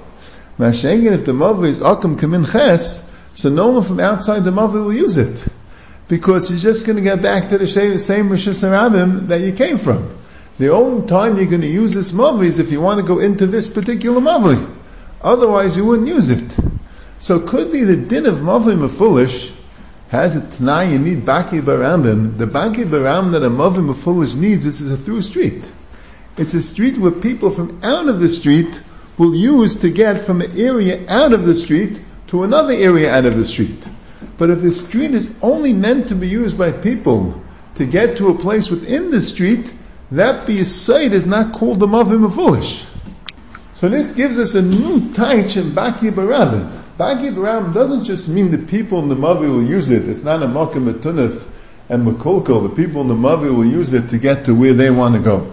Mashengen, 0.59 1.13
if 1.13 1.25
the 1.25 1.31
Mavi 1.31 1.69
is 1.69 1.79
Akum 1.79 2.17
Kamin 2.17 2.51
Ches, 2.51 3.09
so 3.35 3.51
no 3.51 3.69
one 3.69 3.85
from 3.85 4.01
outside 4.01 4.41
the 4.41 4.51
Mavi 4.51 4.85
will 4.85 4.93
use 4.93 5.17
it 5.17 5.47
because 6.09 6.51
you're 6.51 6.59
just 6.59 6.87
going 6.87 6.97
to 6.97 7.03
get 7.03 7.23
back 7.23 7.51
to 7.51 7.59
the 7.59 7.69
same, 7.69 7.97
same 7.99 8.31
Rosh 8.31 8.47
that 8.47 9.41
you 9.41 9.53
came 9.53 9.79
from. 9.79 10.13
The 10.59 10.71
only 10.71 11.07
time 11.07 11.37
you're 11.37 11.47
going 11.47 11.61
to 11.61 11.69
use 11.69 11.95
this 11.95 12.11
Mavi 12.11 12.47
is 12.47 12.59
if 12.59 12.73
you 12.73 12.81
want 12.81 12.99
to 12.99 13.07
go 13.07 13.21
into 13.21 13.47
this 13.47 13.71
particular 13.71 14.21
Mavi. 14.21 14.83
Otherwise, 15.25 15.77
you 15.77 15.87
wouldn't 15.87 16.07
use 16.07 16.31
it. 16.31 16.57
So 17.19 17.37
it 17.37 17.49
could 17.49 17.73
be 17.73 17.83
the 17.83 17.97
din 17.97 18.27
of 18.27 18.37
Mavim 18.37 18.93
foolish 18.93 19.53
has 20.11 20.37
a 20.37 20.57
Tanai 20.57 20.93
you 20.93 20.99
need 20.99 21.25
Baki 21.25 21.63
Barambim. 21.63 22.37
The 22.37 22.47
Baki 22.47 22.85
Baram 22.85 23.33
that 23.33 23.43
a 23.43 23.49
Mavim 23.49 23.97
foolish 23.97 24.35
needs 24.35 24.65
this 24.65 24.83
is 24.83 24.93
a 24.93 24.97
through 24.99 25.23
street. 25.23 25.69
It's 26.37 26.53
a 26.53 26.61
street 26.61 26.99
where 26.99 27.11
people 27.11 27.51
from 27.51 27.81
out 27.83 28.09
of 28.09 28.21
the 28.21 28.29
street 28.29 28.83
will 29.17 29.35
use 29.35 29.77
to 29.77 29.91
get 29.91 30.27
from 30.27 30.43
an 30.43 30.61
area 30.61 31.05
out 31.09 31.33
of 31.33 31.47
the 31.47 31.55
street 31.55 32.03
to 32.27 32.43
another 32.43 32.75
area 32.75 33.13
out 33.13 33.25
of 33.25 33.37
the 33.37 33.45
street. 33.45 33.89
But 34.37 34.51
if 34.51 34.61
the 34.61 34.73
street 34.73 35.13
is 35.13 35.35
only 35.41 35.73
meant 35.73 36.09
to 36.09 36.15
be 36.15 36.29
used 36.29 36.59
by 36.59 36.73
people 36.73 37.43
to 37.77 37.87
get 37.87 38.19
to 38.19 38.29
a 38.29 38.39
place 38.39 38.69
within 38.69 39.11
the 39.11 39.21
street, 39.21 39.73
that 40.11 40.47
be 40.47 40.61
a 40.61 40.65
site 40.65 41.13
is 41.13 41.27
not 41.27 41.55
called 41.55 41.81
the 41.81 41.87
Mavim 41.87 42.31
foolish. 42.31 42.85
So 43.85 43.91
this 43.91 44.13
gives 44.13 44.39
us 44.39 44.55
a 44.55 44.63
new 44.63 44.99
taich 45.13 45.59
in 45.61 45.73
Baki 45.73 46.11
Barabim. 46.11 46.67
Baki 46.97 47.31
Barabim 47.35 47.75
doesn't 47.75 48.05
just 48.05 48.31
mean 48.31 48.51
the 48.51 48.57
people 48.57 49.01
in 49.01 49.11
the 49.11 49.15
Mavi 49.15 49.41
will 49.41 49.63
use 49.63 49.91
it. 49.91 50.09
It's 50.09 50.25
not 50.25 50.43
a 50.43 50.47
Tunif 50.47 51.47
and 51.91 52.07
Makolkal. 52.07 52.63
The 52.63 52.75
people 52.75 53.03
in 53.03 53.09
the 53.09 53.15
Mavi 53.15 53.55
will 53.55 53.67
use 53.67 53.93
it 53.93 54.09
to 54.09 54.19
get 54.19 54.47
to 54.47 54.55
where 54.55 54.73
they 54.73 54.91
want 54.91 55.17
to 55.17 55.21
go. 55.21 55.53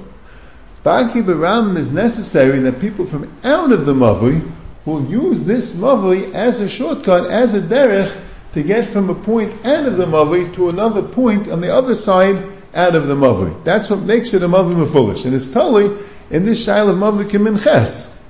Baki 0.86 1.24
Barabim 1.24 1.76
is 1.76 1.92
necessary 1.92 2.60
that 2.60 2.80
people 2.80 3.06
from 3.06 3.36
out 3.44 3.74
of 3.74 3.86
the 3.86 3.94
Mavi 3.94 4.50
will 4.86 5.04
use 5.08 5.46
this 5.46 5.76
Mavi 5.76 6.34
as 6.34 6.62
a 6.62 6.70
shortcut, 6.70 7.30
as 7.30 7.54
a 7.54 7.60
derech, 7.60 8.18
to 8.54 8.64
get 8.64 8.86
from 8.86 9.10
a 9.10 9.16
point 9.16 9.66
out 9.66 9.86
of 9.86 9.98
the 9.98 10.06
Mavi 10.06 10.56
to 10.56 10.70
another 10.70 11.02
point 11.04 11.50
on 11.50 11.60
the 11.60 11.76
other 11.76 11.96
side 11.96 12.42
out 12.74 12.96
of 12.96 13.10
the 13.10 13.16
Mavi. 13.16 13.66
That's 13.66 13.90
what 13.90 14.00
makes 14.00 14.34
it 14.34 14.42
a 14.42 14.48
Mavi 14.48 14.90
foolish. 14.90 15.26
And 15.26 15.36
it's 15.36 15.50
totally 15.50 16.02
in 16.30 16.46
this 16.46 16.66
Shail 16.66 16.88
of 16.88 16.96
Mavi 16.96 17.26
Kimin 17.30 17.62
Ches. 17.62 18.21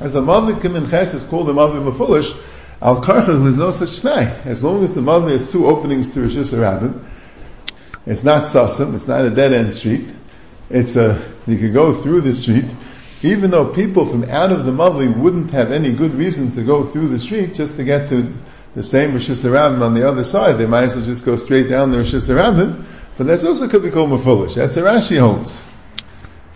If 0.00 0.12
the 0.12 0.22
Mavi 0.22 0.60
Kimin 0.60 0.88
Ches 0.88 1.14
is 1.14 1.24
called 1.24 1.50
a 1.50 1.52
Mavi 1.52 1.96
foolish, 1.96 2.32
Al 2.80 3.02
Karchel 3.02 3.44
is 3.46 3.58
no 3.58 3.72
such 3.72 3.88
shnai. 3.88 4.46
As 4.46 4.62
long 4.62 4.84
as 4.84 4.94
the 4.94 5.00
Mavi 5.00 5.32
has 5.32 5.50
two 5.50 5.66
openings 5.66 6.10
to 6.10 6.22
Rosh 6.22 6.36
Hashanah, 6.36 7.04
it's 8.06 8.22
not 8.22 8.42
Sasim, 8.42 8.94
it's 8.94 9.08
not 9.08 9.24
a 9.24 9.30
dead 9.30 9.52
end 9.52 9.72
street. 9.72 10.08
It's 10.70 10.94
a, 10.94 11.20
you 11.48 11.58
can 11.58 11.72
go 11.72 11.92
through 11.92 12.20
the 12.20 12.32
street, 12.32 12.72
even 13.22 13.50
though 13.50 13.72
people 13.72 14.04
from 14.04 14.22
out 14.24 14.52
of 14.52 14.64
the 14.64 14.70
Mavi 14.70 15.12
wouldn't 15.14 15.50
have 15.50 15.72
any 15.72 15.92
good 15.92 16.14
reason 16.14 16.52
to 16.52 16.62
go 16.62 16.84
through 16.84 17.08
the 17.08 17.18
street 17.18 17.54
just 17.54 17.74
to 17.76 17.82
get 17.82 18.08
to 18.10 18.32
the 18.74 18.84
same 18.84 19.14
Rosh 19.14 19.30
Hashanah 19.30 19.82
on 19.82 19.94
the 19.94 20.08
other 20.08 20.22
side. 20.22 20.58
They 20.58 20.66
might 20.66 20.84
as 20.84 20.96
well 20.96 21.04
just 21.04 21.26
go 21.26 21.34
straight 21.34 21.68
down 21.68 21.90
the 21.90 21.98
Rosh 21.98 22.14
Hashanah, 22.14 22.84
but 23.16 23.26
that's 23.26 23.42
also 23.44 23.68
could 23.68 23.82
be 23.82 23.90
called 23.90 24.10
Mafulish. 24.10 24.54
That's 24.54 24.76
a 24.76 24.82
Rashi 24.82 25.18
holds. 25.18 25.60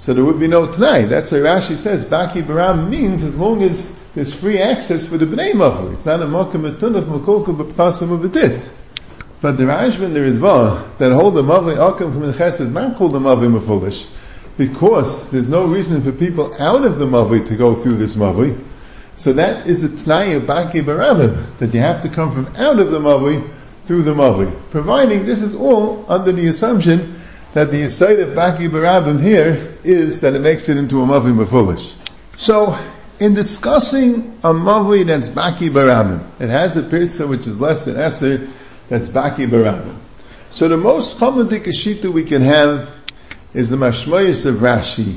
So 0.02 0.14
there 0.14 0.24
would 0.24 0.40
be 0.40 0.48
no 0.48 0.66
Tanai. 0.66 1.04
That's 1.04 1.30
why 1.30 1.38
Rashi 1.38 1.76
says 1.76 2.06
Baki 2.06 2.42
Baram 2.42 2.88
means 2.88 3.22
as 3.22 3.38
long 3.38 3.62
as 3.62 3.96
there's 4.16 4.34
free 4.34 4.58
access 4.58 5.06
for 5.06 5.16
the 5.16 5.26
Bnei 5.26 5.52
Mavu. 5.52 5.92
It's 5.92 6.04
not 6.04 6.20
a 6.20 6.26
Makam 6.26 6.68
Etunaf 6.68 7.04
Makolka 7.04 7.56
B'Pchasim 7.56 8.12
of 8.12 8.36
it. 8.36 8.68
But 9.40 9.58
the 9.58 9.62
Rashba 9.62 10.06
and 10.06 10.16
the 10.16 10.18
Ritva 10.18 10.98
that 10.98 11.12
hold 11.12 11.34
the 11.34 11.44
Mavi 11.44 11.76
Akam 11.76 12.36
Ches 12.36 12.58
is 12.58 12.70
not 12.70 12.96
called 12.96 13.12
the 13.12 13.20
Mavi 13.20 13.56
Mafulish. 13.56 14.10
because 14.56 15.30
there's 15.30 15.46
no 15.46 15.66
reason 15.66 16.02
for 16.02 16.10
people 16.10 16.52
out 16.60 16.84
of 16.84 16.98
the 16.98 17.06
Mavli 17.06 17.46
to 17.46 17.54
go 17.54 17.76
through 17.76 17.94
this 17.94 18.16
Mavli. 18.16 18.60
So 19.14 19.34
that 19.34 19.68
is 19.68 19.84
a 19.84 19.88
Tnai 19.88 20.36
of 20.36 20.42
Baki 20.42 20.82
Barabim, 20.82 21.58
that 21.58 21.72
you 21.72 21.78
have 21.78 22.02
to 22.02 22.08
come 22.08 22.34
from 22.34 22.56
out 22.56 22.80
of 22.80 22.90
the 22.90 22.98
Mavli 22.98 23.48
through 23.84 24.02
the 24.02 24.14
Mavli. 24.14 24.52
Providing 24.72 25.26
this 25.26 25.42
is 25.42 25.54
all 25.54 26.04
under 26.10 26.32
the 26.32 26.48
assumption 26.48 27.21
that 27.54 27.70
the 27.70 27.82
aside 27.82 28.18
of 28.20 28.30
Baki 28.30 28.68
Barabim 28.68 29.22
here 29.22 29.76
is 29.84 30.22
that 30.22 30.34
it 30.34 30.40
makes 30.40 30.68
it 30.68 30.76
into 30.78 31.02
a 31.02 31.06
Mavli 31.06 31.32
Mafulish. 31.32 31.94
So, 32.36 32.78
in 33.20 33.34
discussing 33.34 34.38
a 34.42 34.52
Mavli 34.52 35.06
that's 35.06 35.28
Baki 35.28 35.70
Barabim, 35.70 36.22
it 36.40 36.48
has 36.48 36.76
a 36.76 36.82
Pirza 36.82 37.26
which 37.26 37.46
is 37.46 37.60
less 37.60 37.84
than 37.84 37.96
Eser, 37.96 38.48
that's 38.88 39.08
Baki 39.10 39.46
Barabim. 39.46 39.96
So 40.50 40.68
the 40.68 40.76
most 40.76 41.18
common 41.18 41.48
Dikashita 41.48 42.10
we 42.10 42.24
can 42.24 42.42
have 42.42 42.90
is 43.54 43.70
the 43.70 43.76
Mashmayas 43.76 44.46
of 44.46 44.56
Rashi, 44.56 45.16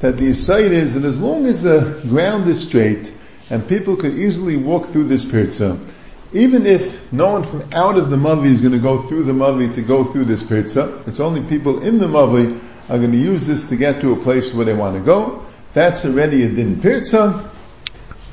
that 0.00 0.18
the 0.18 0.28
aside 0.28 0.72
is 0.72 0.94
that 0.94 1.04
as 1.04 1.20
long 1.20 1.46
as 1.46 1.62
the 1.62 2.00
ground 2.08 2.46
is 2.48 2.66
straight, 2.66 3.12
and 3.50 3.66
people 3.68 3.96
could 3.96 4.14
easily 4.14 4.56
walk 4.56 4.86
through 4.86 5.04
this 5.04 5.24
Pirza, 5.24 5.78
even 6.34 6.66
if 6.66 7.12
no 7.12 7.32
one 7.32 7.44
from 7.44 7.62
out 7.72 7.98
of 7.98 8.10
the 8.10 8.16
Mavi 8.16 8.46
is 8.46 8.60
going 8.60 8.72
to 8.72 8.78
go 8.78 8.96
through 8.96 9.24
the 9.24 9.32
Mavi 9.32 9.74
to 9.74 9.82
go 9.82 10.04
through 10.04 10.24
this 10.24 10.42
Pirza, 10.42 11.02
it's 11.06 11.20
only 11.20 11.42
people 11.42 11.82
in 11.82 11.98
the 11.98 12.06
Mavi 12.06 12.58
are 12.88 12.98
going 12.98 13.12
to 13.12 13.18
use 13.18 13.46
this 13.46 13.68
to 13.68 13.76
get 13.76 14.00
to 14.00 14.12
a 14.12 14.16
place 14.16 14.54
where 14.54 14.64
they 14.64 14.74
want 14.74 14.96
to 14.96 15.02
go. 15.02 15.44
That's 15.74 16.04
already 16.04 16.44
a 16.44 16.48
din 16.48 16.80
Pirza, 16.80 17.48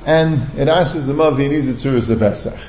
and 0.05 0.41
it 0.57 0.67
asks 0.67 1.05
the 1.05 1.13
Mavi 1.13 1.49
needs 1.49 1.67
a 1.67 1.71
Tzuras 1.71 2.09
of 2.09 2.19
Pesach. 2.19 2.59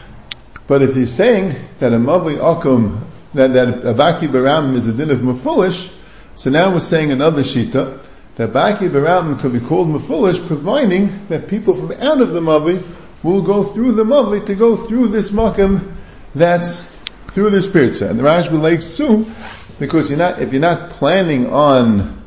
But 0.66 0.82
if 0.82 0.94
he's 0.94 1.12
saying 1.12 1.54
that 1.78 1.92
a 1.92 1.96
Mavi 1.96 2.36
Akum, 2.36 3.00
that, 3.34 3.52
that 3.52 3.68
a 3.68 3.94
Baki 3.94 4.28
Baram 4.28 4.74
is 4.74 4.88
a 4.88 4.92
din 4.92 5.10
of 5.10 5.18
Mafulish, 5.18 5.92
so 6.34 6.50
now 6.50 6.72
we're 6.72 6.80
saying 6.80 7.12
another 7.12 7.42
Shita, 7.42 8.00
that 8.36 8.50
Baki 8.50 8.88
Baram 8.88 9.38
could 9.38 9.52
be 9.52 9.60
called 9.60 9.88
Mafulish, 9.88 10.44
providing 10.46 11.26
that 11.28 11.48
people 11.48 11.74
from 11.74 11.92
out 12.00 12.20
of 12.20 12.30
the 12.30 12.40
Mavi 12.40 12.82
will 13.22 13.42
go 13.42 13.62
through 13.62 13.92
the 13.92 14.04
Mavli 14.04 14.44
to 14.46 14.54
go 14.54 14.76
through 14.76 15.08
this 15.08 15.30
Makam 15.30 15.92
that's 16.34 16.88
through 17.32 17.50
this 17.50 17.68
Pirza. 17.68 18.08
And 18.08 18.18
the 18.18 18.22
Rashba 18.22 18.60
Lake 18.60 18.80
too, 18.80 19.30
because 19.78 20.10
you're 20.10 20.18
not, 20.18 20.40
if 20.40 20.52
you're 20.52 20.60
not 20.60 20.90
planning 20.90 21.52
on 21.52 22.22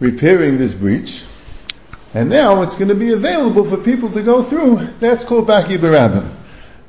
repairing 0.00 0.58
this 0.58 0.74
breach, 0.74 1.24
and 2.12 2.30
now 2.30 2.62
it's 2.62 2.76
going 2.76 2.88
to 2.88 2.94
be 2.94 3.12
available 3.12 3.64
for 3.64 3.76
people 3.76 4.10
to 4.12 4.22
go 4.22 4.42
through, 4.42 4.76
that's 5.00 5.24
called 5.24 5.48
Baki 5.48 5.78
Barabim. 5.78 6.28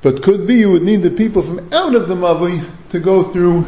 But 0.02 0.22
could 0.22 0.46
be 0.46 0.56
you 0.56 0.72
would 0.72 0.84
need 0.84 1.02
the 1.02 1.10
people 1.10 1.42
from 1.42 1.74
out 1.74 1.96
of 1.96 2.08
the 2.08 2.16
Mavli 2.16 2.64
to 2.90 3.00
go 3.00 3.24
through 3.24 3.66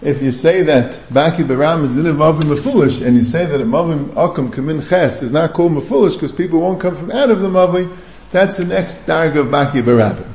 if 0.00 0.20
you 0.22 0.32
say 0.32 0.62
that 0.62 0.94
Baki 1.10 1.44
Baram 1.44 1.82
is 1.82 1.96
in 1.96 2.06
a 2.06 2.12
Mavim 2.12 2.54
Mafulish, 2.54 3.06
and 3.06 3.16
you 3.16 3.22
say 3.22 3.46
that 3.46 3.60
a 3.60 3.64
Mavim 3.64 4.06
Akam 4.14 4.50
Kamin 4.50 4.86
Ches 4.88 5.22
is 5.22 5.30
not 5.30 5.52
called 5.52 5.72
Mafulish 5.72 6.14
because 6.14 6.32
people 6.32 6.60
won't 6.60 6.80
come 6.80 6.96
from 6.96 7.10
out 7.12 7.30
of 7.30 7.40
the 7.40 7.48
Mavli, 7.48 7.94
that's 8.32 8.56
the 8.56 8.64
next 8.64 9.06
darg 9.06 9.36
of 9.36 9.46
Baki 9.46 9.82
Barabim. 9.82 10.26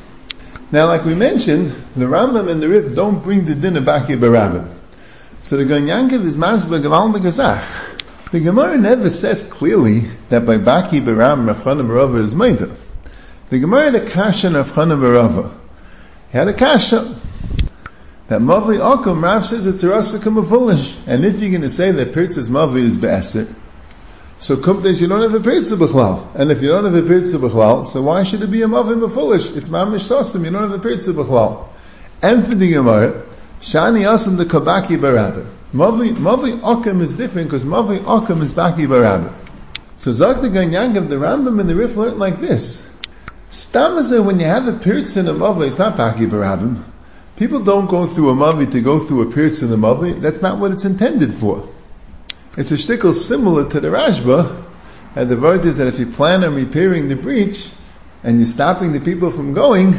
Now, 0.72 0.88
like 0.88 1.04
we 1.04 1.16
mentioned, 1.16 1.72
the 1.96 2.06
Rambam 2.06 2.50
and 2.50 2.62
the 2.62 2.70
Rif 2.70 2.96
don't 2.96 3.24
bring 3.24 3.46
the 3.46 3.56
din 3.56 3.76
of 3.76 3.84
Baki 3.84 4.18
Barabim. 4.18 4.70
So 5.42 5.58
the 5.58 5.64
Ganyankiv 5.66 6.24
is 6.26 6.38
Masba 6.38 6.82
Gaval 6.82 7.14
Begazach. 7.14 8.32
The 8.32 8.42
Gemara 8.42 8.78
never 8.78 9.10
says 9.10 9.44
clearly 9.52 10.00
that 10.30 10.46
by 10.46 10.58
Baki 10.58 11.02
Baram 11.02 11.50
Rafchana 11.50 11.88
Barava 11.88 12.20
is 12.20 12.36
Maida. 12.36 12.76
The 13.50 13.60
Gemara 13.60 13.86
had 13.86 13.96
a 13.96 14.06
kasha 14.10 14.48
Rafchana 14.48 15.00
Barava. 15.00 15.58
He 16.32 16.38
had 16.38 16.50
a 16.50 16.54
kasha 16.54 17.16
that 18.28 18.42
Mavli 18.42 18.80
Akum 18.80 19.24
Rav 19.24 19.46
says 19.46 19.66
it's 19.66 19.82
Terasa 19.82 20.20
Kamavulish. 20.20 20.98
And 21.08 21.26
if 21.26 21.40
you're 21.40 21.52
going 21.52 21.62
to 21.62 21.70
say 21.70 21.92
that 21.92 22.14
Pirtz's 22.14 22.50
Mavli 22.50 22.82
is 22.82 22.98
Be'asit, 22.98 23.52
so 24.40 24.56
kumtes 24.56 25.02
you 25.02 25.08
don't 25.08 25.22
have 25.22 25.34
a 25.34 25.40
pirza 25.40 25.76
b'chlal, 25.76 26.36
and 26.36 26.52
if 26.52 26.62
you 26.62 26.70
don't 26.70 26.84
have 26.84 26.94
a 26.94 27.02
pirza 27.02 27.40
b'chlal, 27.40 27.86
so 27.86 28.04
why 28.04 28.22
should 28.22 28.44
it 28.44 28.52
be 28.52 28.62
a 28.62 28.68
mavim 28.68 29.12
foolish? 29.12 29.52
It's 29.52 29.70
mamish 29.70 30.08
sasim. 30.08 30.46
You 30.46 30.52
don't 30.52 30.70
have 30.70 30.80
a 30.80 30.80
pirza 30.80 31.14
b'chlal. 31.14 31.68
And 32.22 32.44
for 32.46 32.54
the 32.54 32.72
gemara, 32.72 33.24
shani 33.62 34.06
asim 34.06 34.38
the 34.38 34.46
kabaki 34.46 34.98
barabim. 34.98 35.48
Mavli 35.74 36.12
mavli 36.12 36.60
akim 36.64 37.02
is 37.02 37.16
different 37.16 37.50
because 37.50 37.66
mavli 37.66 37.98
akim 38.06 38.42
is 38.44 38.54
baki 38.54 38.88
barabim. 38.88 39.34
So 39.98 40.14
zak 40.14 40.42
the 40.42 40.50
ganyangav 40.50 41.10
the 41.10 41.16
Rambam 41.16 41.60
and 41.60 41.68
the 41.68 41.76
Rif 41.76 41.98
learned 41.98 42.20
like 42.20 42.40
this. 42.40 42.96
Stamazer 43.50 44.24
when 44.24 44.40
you 44.40 44.46
have 44.46 44.68
a 44.68 44.74
pirza 44.74 45.22
in 45.22 45.28
a 45.28 45.34
mavli, 45.34 45.68
it's 45.68 45.80
not 45.80 45.98
baki 45.98 46.30
barabim. 46.30 46.84
People 47.38 47.64
don't 47.64 47.88
go 47.88 48.06
through 48.06 48.30
a 48.30 48.36
mavli 48.36 48.72
to 48.72 48.82
go 48.82 49.00
through 49.00 49.30
a 49.30 49.34
pirza 49.34 49.66
in 49.66 49.72
the 49.72 49.78
mavli. 49.78 50.22
That's 50.22 50.44
not 50.44 50.60
what 50.60 50.72
it's 50.72 50.86
intended 50.86 51.34
for. 51.34 51.68
It's 52.58 52.72
a 52.72 52.74
shtickle 52.74 53.14
similar 53.14 53.70
to 53.70 53.80
the 53.80 53.90
Rashba, 53.90 54.66
and 55.16 55.30
the 55.30 55.38
word 55.38 55.64
is 55.66 55.78
that 55.78 55.86
if 55.86 56.00
you 56.00 56.08
plan 56.08 56.44
on 56.44 56.56
repairing 56.56 57.08
the 57.08 57.16
breach, 57.16 57.70
and 58.24 58.40
you're 58.40 58.48
stopping 58.48 58.94
the 58.94 59.00
people 59.00 59.30
from 59.30 59.54
going, 59.54 59.94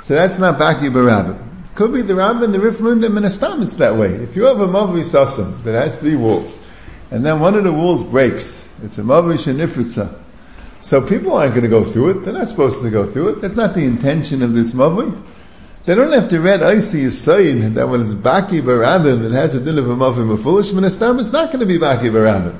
so 0.00 0.14
that's 0.14 0.38
not 0.38 0.56
Baki 0.56 0.88
Barabba. 0.88 1.44
Could 1.74 1.92
be 1.92 2.02
the 2.02 2.14
Rabbah 2.14 2.44
and 2.44 2.54
the 2.54 2.60
Rif 2.60 2.78
learned 2.78 3.02
that 3.02 3.10
Minastam 3.10 3.64
it's 3.64 3.74
that 3.76 3.96
way. 3.96 4.10
If 4.10 4.36
you 4.36 4.44
have 4.44 4.60
a 4.60 4.68
Mavri 4.68 5.02
Sasam 5.02 5.64
that 5.64 5.72
has 5.72 5.98
three 5.98 6.14
walls, 6.14 6.64
and 7.10 7.26
then 7.26 7.40
one 7.40 7.56
of 7.56 7.64
the 7.64 7.72
walls 7.72 8.04
breaks, 8.04 8.72
it's 8.84 8.98
a 8.98 9.02
Mavri 9.02 9.34
Shanifritza. 9.34 10.16
So 10.78 11.04
people 11.04 11.32
aren't 11.32 11.54
going 11.54 11.64
to 11.64 11.68
go 11.68 11.82
through 11.82 12.10
it, 12.10 12.14
they're 12.22 12.34
not 12.34 12.46
supposed 12.46 12.82
to 12.82 12.90
go 12.90 13.04
through 13.04 13.30
it, 13.30 13.40
that's 13.40 13.56
not 13.56 13.74
the 13.74 13.84
intention 13.84 14.42
of 14.42 14.54
this 14.54 14.74
Mavri. 14.74 15.20
They 15.86 15.94
don't 15.94 16.12
have 16.12 16.28
to 16.28 16.40
read 16.40 16.62
Icy 16.62 17.04
Yisayin 17.04 17.74
that 17.74 17.88
when 17.88 18.02
it's 18.02 18.12
Baki 18.12 18.60
Barabim, 18.60 19.24
it 19.24 19.32
has 19.32 19.54
a 19.54 19.60
din 19.60 19.78
of 19.78 19.88
a 19.88 19.96
Mavim, 19.96 20.30
a 20.32 20.36
foolish 20.36 20.72
minister, 20.72 21.18
it's 21.18 21.32
not 21.32 21.46
going 21.46 21.60
to 21.60 21.66
be 21.66 21.78
Baki 21.78 22.10
Barabim. 22.10 22.54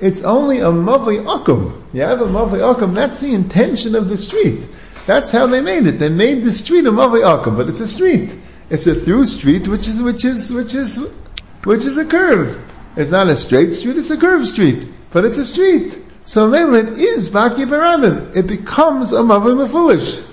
It's 0.00 0.24
only 0.24 0.60
a 0.60 0.70
Mavi 0.70 1.22
Akum. 1.22 1.82
You 1.92 2.02
have 2.02 2.22
a 2.22 2.26
Mavi 2.26 2.60
Akum, 2.60 2.94
that's 2.94 3.20
the 3.20 3.34
intention 3.34 3.94
of 3.94 4.08
the 4.08 4.16
street. 4.16 4.66
That's 5.04 5.30
how 5.30 5.46
they 5.46 5.60
made 5.60 5.86
it. 5.86 5.98
They 5.98 6.08
made 6.08 6.42
the 6.42 6.52
street 6.52 6.86
a 6.86 6.90
Mavi 6.90 7.20
Akum, 7.22 7.56
but 7.56 7.68
it's 7.68 7.80
a 7.80 7.88
street. 7.88 8.34
It's 8.70 8.86
a 8.86 8.94
through 8.94 9.26
street, 9.26 9.68
which 9.68 9.86
is, 9.86 10.02
which 10.02 10.24
is, 10.24 10.50
which 10.50 10.74
is, 10.74 11.22
which 11.64 11.84
is 11.84 11.98
a 11.98 12.06
curve. 12.06 12.62
It's 12.96 13.10
not 13.10 13.28
a 13.28 13.34
straight 13.34 13.74
street, 13.74 13.98
it's 13.98 14.10
a 14.10 14.16
curved 14.16 14.46
street. 14.46 14.88
But 15.10 15.26
it's 15.26 15.36
a 15.36 15.44
street. 15.44 15.98
So 16.24 16.50
Meilit 16.50 16.96
is 16.96 17.28
Baki 17.28 17.66
Barabim. 17.66 18.34
It 18.34 18.46
becomes 18.46 19.12
a 19.12 19.16
Mavi 19.16 19.68
foolish. 19.70 20.27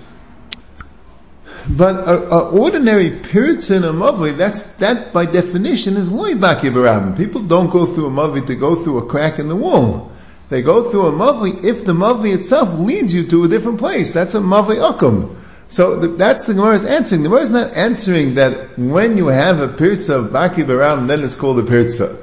But 1.67 1.95
a, 2.07 2.49
ordinary 2.49 3.09
Puritan 3.09 3.83
a 3.83 3.91
Mavli, 3.91 4.37
that's, 4.37 4.77
that 4.77 5.13
by 5.13 5.25
definition 5.25 5.97
is 5.97 6.11
loy 6.11 6.33
barabim. 6.33 7.17
People 7.17 7.41
don't 7.41 7.71
go 7.71 7.85
through 7.85 8.07
a 8.07 8.11
Mavli 8.11 8.45
to 8.47 8.55
go 8.55 8.75
through 8.75 8.99
a 8.99 9.05
crack 9.07 9.39
in 9.39 9.47
the 9.47 9.55
wall. 9.55 10.11
They 10.49 10.61
go 10.61 10.83
through 10.89 11.07
a 11.07 11.11
Mavli 11.11 11.63
if 11.63 11.83
the 11.83 11.93
Mavli 11.93 12.33
itself 12.33 12.77
leads 12.77 13.15
you 13.15 13.25
to 13.27 13.45
a 13.45 13.47
different 13.47 13.79
place. 13.79 14.13
That's 14.13 14.35
a 14.35 14.41
Mavli 14.41 14.77
Akum. 14.77 15.35
So 15.67 15.95
the, 15.95 16.09
that's 16.09 16.45
the 16.45 16.53
Gemara's 16.53 16.85
answering. 16.85 17.23
The 17.23 17.29
Gemara 17.29 17.41
is 17.41 17.49
not 17.49 17.75
answering 17.75 18.35
that 18.35 18.77
when 18.77 19.17
you 19.17 19.27
have 19.27 19.59
a 19.59 19.67
Pirza 19.67 20.19
of 20.19 20.25
Baki 20.27 20.63
Baram, 20.63 21.07
then 21.07 21.23
it's 21.23 21.35
called 21.35 21.57
a 21.57 21.63
Pirza. 21.63 22.15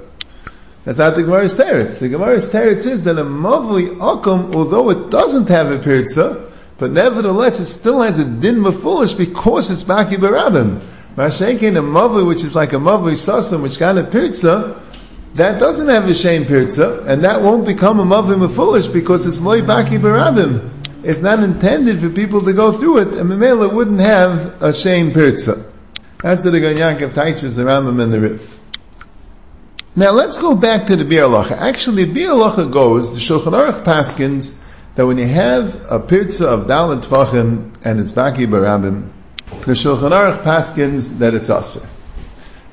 That's 0.84 0.98
not 0.98 1.16
the 1.16 1.22
Gemara's 1.22 1.56
teretz. 1.56 1.98
The 1.98 2.08
Gemara's 2.08 2.52
teretz 2.52 2.86
is 2.86 3.04
that 3.04 3.18
a 3.18 3.24
Mavli 3.24 3.88
Akum, 3.96 4.54
although 4.54 4.90
it 4.90 5.10
doesn't 5.10 5.48
have 5.48 5.72
a 5.72 5.78
Pirza, 5.78 6.51
but 6.78 6.90
nevertheless, 6.90 7.60
it 7.60 7.66
still 7.66 8.00
has 8.00 8.18
a 8.18 8.24
din 8.24 8.64
foolish 8.72 9.12
because 9.12 9.70
it's 9.70 9.84
Baki 9.84 10.16
Barabim. 10.16 10.80
Mashenkin, 11.16 11.76
a 11.76 11.82
Mavli, 11.82 12.26
which 12.26 12.42
is 12.42 12.54
like 12.54 12.72
a 12.72 12.76
Mavli 12.76 13.12
Sasam, 13.12 13.62
which 13.62 13.78
got 13.78 13.98
a 13.98 14.04
Pirza, 14.04 14.80
that 15.34 15.60
doesn't 15.60 15.88
have 15.88 16.08
a 16.08 16.14
shame 16.14 16.44
Pirza, 16.44 17.04
and 17.06 17.24
that 17.24 17.42
won't 17.42 17.66
become 17.66 18.00
a 18.00 18.04
Mavli 18.04 18.50
foolish 18.50 18.86
because 18.86 19.26
it's 19.26 19.40
Loi 19.40 19.60
Baki 19.60 19.98
Barabim. 19.98 20.70
It's 21.04 21.20
not 21.20 21.42
intended 21.42 22.00
for 22.00 22.08
people 22.08 22.40
to 22.42 22.52
go 22.52 22.72
through 22.72 22.98
it, 22.98 23.08
and 23.08 23.28
Mamela 23.28 23.72
wouldn't 23.72 24.00
have 24.00 24.62
a 24.62 24.72
shame 24.72 25.12
Pirza. 25.12 25.64
That's 26.18 26.44
what 26.44 26.52
the 26.52 26.60
Ganyankov 26.60 27.14
teaches 27.14 27.56
the 27.56 27.64
Rambam 27.64 28.00
and 28.00 28.12
the 28.12 28.20
Rif. 28.20 28.60
Now 29.96 30.12
let's 30.12 30.36
go 30.36 30.54
back 30.54 30.86
to 30.86 30.96
the 30.96 31.04
Biur 31.04 31.50
Actually, 31.50 32.06
Biur 32.06 32.70
goes, 32.70 33.14
the 33.14 33.20
Shulchan 33.20 33.52
Aruch 33.52 33.84
Paskins, 33.84 34.61
that 34.94 35.06
when 35.06 35.18
you 35.18 35.26
have 35.26 35.90
a 35.90 35.98
pirza 35.98 36.48
of 36.48 36.66
dalit 36.66 37.04
tvachim 37.04 37.74
and 37.84 38.00
it's 38.00 38.12
baki 38.12 38.46
barabim, 38.46 39.08
the 39.46 39.72
Shulchan 39.72 40.10
Aruch 40.10 40.42
paskins 40.42 41.18
that 41.18 41.34
it's 41.34 41.48
aser. 41.48 41.86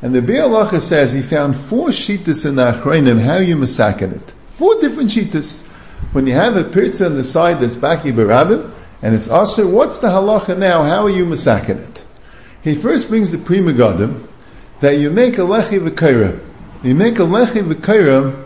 And 0.01 0.13
the 0.13 0.21
Biur 0.21 0.79
says 0.79 1.11
he 1.11 1.21
found 1.21 1.55
four 1.55 1.89
shitas 1.89 2.45
in 2.45 2.55
the 2.55 2.71
Achreinim 2.71 3.19
how 3.19 3.37
you 3.37 3.55
masakin 3.55 4.15
it. 4.15 4.33
Four 4.49 4.79
different 4.81 5.09
shitas. 5.09 5.67
When 6.13 6.25
you 6.25 6.33
have 6.33 6.55
a 6.55 6.63
pirza 6.63 7.05
on 7.05 7.15
the 7.15 7.23
side 7.23 7.59
that's 7.59 7.75
baki 7.75 8.13
barabim 8.13 8.71
and 9.01 9.13
it's 9.13 9.29
aser, 9.29 9.67
what's 9.67 9.99
the 9.99 10.07
halacha 10.07 10.57
now? 10.57 10.83
How 10.83 11.03
are 11.03 11.09
you 11.09 11.25
masakin 11.25 11.87
it? 11.87 12.05
He 12.63 12.75
first 12.75 13.09
brings 13.09 13.31
the 13.31 13.37
Pri 13.37 13.59
Megadim 13.59 14.25
that 14.79 14.97
you 14.97 15.11
make 15.11 15.37
a 15.37 15.41
lechi 15.41 15.79
v'kaira. 15.79 16.39
You 16.83 16.95
make 16.95 17.19
a 17.19 17.23
lechi 17.23 17.61
v'kaira 17.61 18.45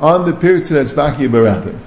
on 0.00 0.24
the 0.24 0.32
pirza 0.32 0.74
that's 0.74 0.94
baki 0.94 1.28
barabim. 1.28 1.78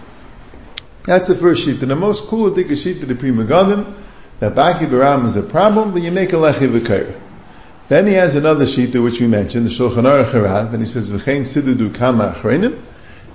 That's 1.04 1.28
the 1.28 1.36
first 1.36 1.66
sheet. 1.66 1.82
And 1.82 1.92
the 1.92 1.96
most 1.96 2.26
cool 2.26 2.56
sheet 2.56 3.00
to 3.00 3.06
the 3.06 3.16
Pri 3.16 3.32
Megadim, 3.32 3.92
that 4.40 4.56
Baki 4.56 4.88
Baram 4.88 5.26
is 5.26 5.36
a 5.36 5.42
problem, 5.42 5.94
but 5.94 6.02
you 6.02 6.12
make 6.12 6.34
a 6.34 6.36
Lechi 6.36 6.68
V'kair. 6.68 7.14
Then 7.88 8.08
he 8.08 8.14
has 8.14 8.36
another 8.36 8.66
shita 8.66 9.04
which 9.04 9.20
we 9.20 9.28
mentioned, 9.28 9.66
the 9.66 9.70
Shulchan 9.70 10.04
Aruch 10.04 10.32
Harav, 10.32 10.74
and 10.74 10.82
he 10.82 10.88
says, 10.88 11.12
"V'chein 11.12 11.42
sidudu 11.42 11.94
kama 11.94 12.34
achreinim," 12.36 12.78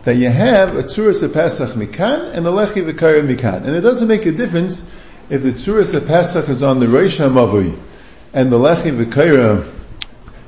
that 0.05 0.17
you 0.17 0.31
have 0.31 0.77
a 0.77 0.85
tzuras 0.85 1.31
Pesach 1.33 1.71
mikan 1.71 2.33
and 2.33 2.47
a 2.47 2.51
lechi 2.51 2.89
v'kayim 2.89 3.29
mikan, 3.29 3.65
and 3.65 3.75
it 3.75 3.83
doesn't 3.83 4.09
make 4.09 4.25
a 4.25 4.33
difference 4.33 4.91
if 5.29 5.43
the 5.43 5.51
tzuras 5.51 6.07
Pesach 6.07 6.49
is 6.49 6.63
on 6.63 6.79
the 6.79 6.87
Reish 6.87 7.19
Hamavui 7.19 7.77
and 8.33 8.51
the 8.51 8.59
lechi 8.59 8.97
v'kayim 8.97 9.67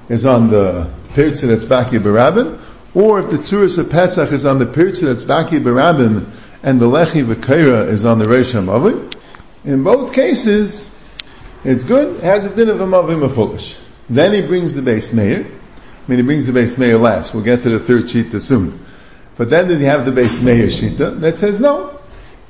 is 0.09 0.25
on 0.25 0.49
the 0.49 0.89
pirtza 1.15 1.49
that's 1.49 1.65
baki 1.67 1.99
barabim, 1.99 2.59
or 2.95 3.21
if 3.21 3.31
the 3.31 3.37
tzuras 3.37 3.91
Pesach 3.91 4.33
is 4.33 4.47
on 4.47 4.59
the 4.59 4.67
pirtza 4.67 5.03
that's 5.03 5.25
baki 5.25 5.61
barabim 5.61 6.25
and 6.63 6.81
the 6.81 6.87
lechi 6.87 7.25
v'kayim 7.25 7.89
is 7.89 8.05
on 8.05 8.19
the 8.19 8.25
Reish 8.25 8.53
Hamavui. 8.53 9.15
In 9.65 9.85
both 9.85 10.13
cases, 10.13 10.95
it's 11.65 11.85
good, 11.85 12.21
has 12.23 12.47
a 12.47 12.55
din 12.55 12.69
of 12.69 12.81
a 12.81 12.87
mavim 12.87 13.23
a 13.25 13.29
foolish. 13.29 13.79
Then 14.09 14.33
he 14.33 14.41
brings 14.41 14.75
the 14.75 14.83
Beis 14.83 15.13
Meir. 15.15 15.45
I 15.47 16.11
mean, 16.11 16.19
he 16.19 16.23
brings 16.23 16.47
the 16.47 16.59
Beis 16.59 16.79
Meir 16.79 16.99
last. 16.99 17.35
We'll 17.35 17.45
get 17.45 17.63
to 17.63 17.71
the 17.71 17.79
third 17.79 18.05
shita 18.05 18.41
soon. 18.41 18.79
But 19.37 19.51
then 19.51 19.69
does 19.69 19.81
he 19.81 19.87
have 19.87 20.05
the 20.05 20.13
Beis 20.13 20.43
Meir 20.43 20.67
shita 20.67 21.21
that 21.21 21.39
says 21.39 21.61
no. 21.61 21.99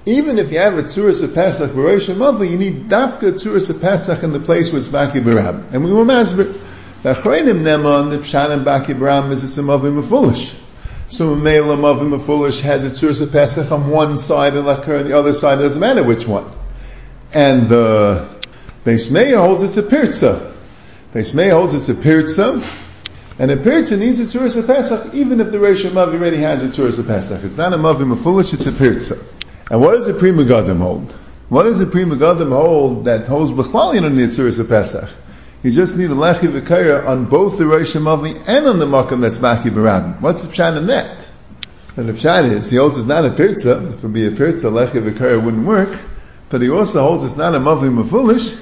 Even 0.06 0.38
if 0.38 0.52
you 0.52 0.58
have 0.58 0.78
a 0.78 0.82
tzuras 0.82 1.22
of 1.22 1.34
Pesach 1.34 1.70
b'rosh 1.72 2.14
Mavli, 2.14 2.50
you 2.50 2.56
need 2.56 2.88
dafka 2.88 3.32
tzuras 3.32 3.68
of 3.68 3.82
Pesach 3.82 4.22
in 4.22 4.32
the 4.32 4.40
place 4.40 4.72
where 4.72 4.78
it's 4.78 4.88
baki 4.88 5.20
barab. 5.20 5.74
And 5.74 5.84
we 5.84 5.92
were 5.92 6.04
masber. 6.04 6.50
The 7.02 7.14
achreinim 7.14 7.62
nema 7.62 8.10
the 8.10 8.18
pshan 8.18 8.50
and 8.50 8.64
baki 8.64 8.94
barab 8.94 9.30
is 9.32 9.44
it's 9.44 9.58
a 9.58 9.62
mavim 9.62 10.02
foolish. 10.02 10.54
So 11.10 11.32
a 11.32 11.36
male 11.36 11.74
mavim 11.74 12.20
foolish 12.20 12.60
has 12.60 12.84
a 12.84 12.88
tzuras 12.88 13.22
of 13.22 13.32
Pesach 13.32 13.72
on 13.72 13.88
one 13.88 14.18
side 14.18 14.54
and 14.54 14.66
lakar 14.66 15.00
on 15.00 15.08
the 15.08 15.18
other 15.18 15.32
side. 15.32 15.58
It 15.58 15.62
doesn't 15.62 15.80
matter 15.80 16.02
which 16.02 16.28
one. 16.28 16.44
And 17.32 17.66
the 17.66 18.28
Beis 18.84 19.10
Meir 19.10 19.38
holds 19.38 19.62
it's 19.62 19.78
a 19.78 19.82
pirza. 19.82 20.52
Beis 21.14 21.34
Meir 21.34 21.52
holds 21.52 21.72
it's 21.72 21.88
a 21.88 21.94
pirza, 21.94 22.62
and 23.38 23.50
a 23.50 23.56
pirza 23.56 23.96
needs 23.96 24.20
a 24.20 24.24
tzuras 24.24 24.58
of 24.58 24.66
Pesach, 24.66 25.14
even 25.14 25.40
if 25.40 25.50
the 25.50 25.58
Rosh 25.58 25.82
Mavi 25.86 26.12
already 26.12 26.36
has 26.38 26.62
a 26.62 26.66
tzuras 26.66 26.98
of 26.98 27.06
Pesach. 27.06 27.42
It's 27.42 27.56
not 27.56 27.72
a 27.72 27.78
Mavim 27.78 28.14
foolish, 28.22 28.52
it's 28.52 28.66
a 28.66 28.72
pirza. 28.72 29.16
And 29.70 29.80
what 29.80 29.92
does 29.92 30.06
the 30.06 30.14
Pri 30.14 30.32
Megadim 30.32 30.78
hold? 30.78 31.12
What 31.48 31.62
does 31.62 31.78
the 31.78 31.86
Pri 31.86 32.04
Megadim 32.04 32.50
hold 32.50 33.06
that 33.06 33.26
holds 33.26 33.52
Bechlal 33.52 33.94
you 33.94 34.02
don't 34.02 34.14
need 34.14 34.38
of 34.38 34.68
Pesach? 34.68 35.08
You 35.68 35.74
just 35.74 35.98
need 35.98 36.10
a 36.10 36.14
Lechi 36.14 36.48
V'Kaira 36.48 37.06
on 37.06 37.26
both 37.26 37.58
the 37.58 37.66
Rosh 37.66 37.94
Mavi 37.94 38.48
and 38.48 38.66
on 38.66 38.78
the 38.78 38.86
Makam 38.86 39.20
that's 39.20 39.36
Maki 39.36 39.68
Barabim. 39.68 40.18
What's 40.18 40.40
the 40.40 40.48
Pshat 40.50 40.78
in 40.78 40.86
that? 40.86 41.28
And 41.94 42.08
the 42.08 42.14
Pshat 42.14 42.50
is, 42.50 42.70
he 42.70 42.78
holds 42.78 42.96
it's 42.96 43.06
not 43.06 43.26
a 43.26 43.30
pirza, 43.30 43.86
if 43.92 44.02
it 44.02 44.08
be 44.08 44.26
a 44.26 44.30
pirza, 44.30 44.68
Lechi 44.68 45.02
V'Kaira 45.02 45.44
wouldn't 45.44 45.66
work, 45.66 45.94
but 46.48 46.62
he 46.62 46.70
also 46.70 47.02
holds 47.02 47.22
it's 47.22 47.36
not 47.36 47.54
a 47.54 47.58
Mavim 47.58 48.08
foolish, 48.08 48.54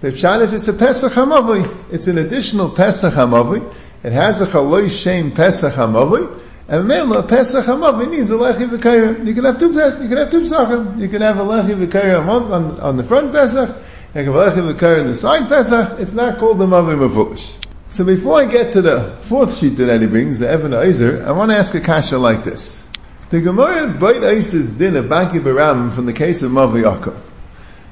the 0.00 0.10
pshat 0.10 0.40
is 0.40 0.54
it's 0.54 0.68
a 0.68 0.72
Pesach 0.72 1.12
Hamavli. 1.12 1.92
It's 1.92 2.06
an 2.06 2.16
additional 2.16 2.70
Pesach 2.70 3.12
Hamavli. 3.12 3.74
It 4.02 4.12
has 4.12 4.40
a 4.40 4.46
Chaloy 4.46 4.88
Shem 4.88 5.32
Pesach 5.32 5.74
Hamavli. 5.74 6.40
And 6.66 6.90
then 6.90 7.10
Mela 7.10 7.24
Pesach 7.24 7.66
Hamavli 7.66 8.10
needs 8.10 8.30
a 8.30 8.36
Lechi 8.36 8.70
V'Kayra. 8.70 9.26
You 9.26 9.34
can 9.34 9.44
have 9.44 9.58
two, 9.58 9.70
you 9.70 10.08
can 10.08 10.16
have 10.16 10.30
two 10.30 10.40
Pesachim. 10.40 10.98
You 10.98 11.08
can 11.08 11.20
have 11.20 11.38
a 11.38 11.42
Lechi 11.42 11.86
V'Kayra 11.86 12.26
on, 12.26 12.80
on 12.80 12.96
the 12.96 13.04
front 13.04 13.32
Pesach. 13.32 13.68
On 14.14 14.24
the 14.24 15.14
side 15.14 15.48
Pesach. 15.50 16.00
It's 16.00 16.14
not 16.14 16.38
called 16.38 16.58
the 16.58 16.66
Mavli 16.66 16.96
Mavulish. 16.96 17.54
So 17.90 18.04
before 18.04 18.40
I 18.40 18.46
get 18.46 18.72
to 18.72 18.80
the 18.80 19.18
fourth 19.20 19.58
sheet 19.58 19.76
that 19.76 20.00
he 20.00 20.06
brings, 20.06 20.38
the 20.38 20.48
Evan 20.48 20.72
Eiser, 20.72 21.26
I 21.26 21.32
want 21.32 21.50
to 21.50 21.56
ask 21.58 21.74
a 21.74 21.80
kasha 21.80 22.16
like 22.16 22.42
this. 22.42 22.82
The 23.28 23.42
Gemara 23.42 23.88
Beit 23.88 24.22
Eiser's 24.22 24.70
din 24.70 24.96
of 24.96 25.06
Baki 25.06 25.40
Baram 25.40 25.92
from 25.92 26.06
the 26.06 26.14
case 26.14 26.42
of 26.42 26.50
Mavi 26.52 26.84
Akum. 26.84 27.18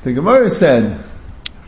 The 0.04 0.14
Gemara 0.14 0.48
said, 0.48 0.98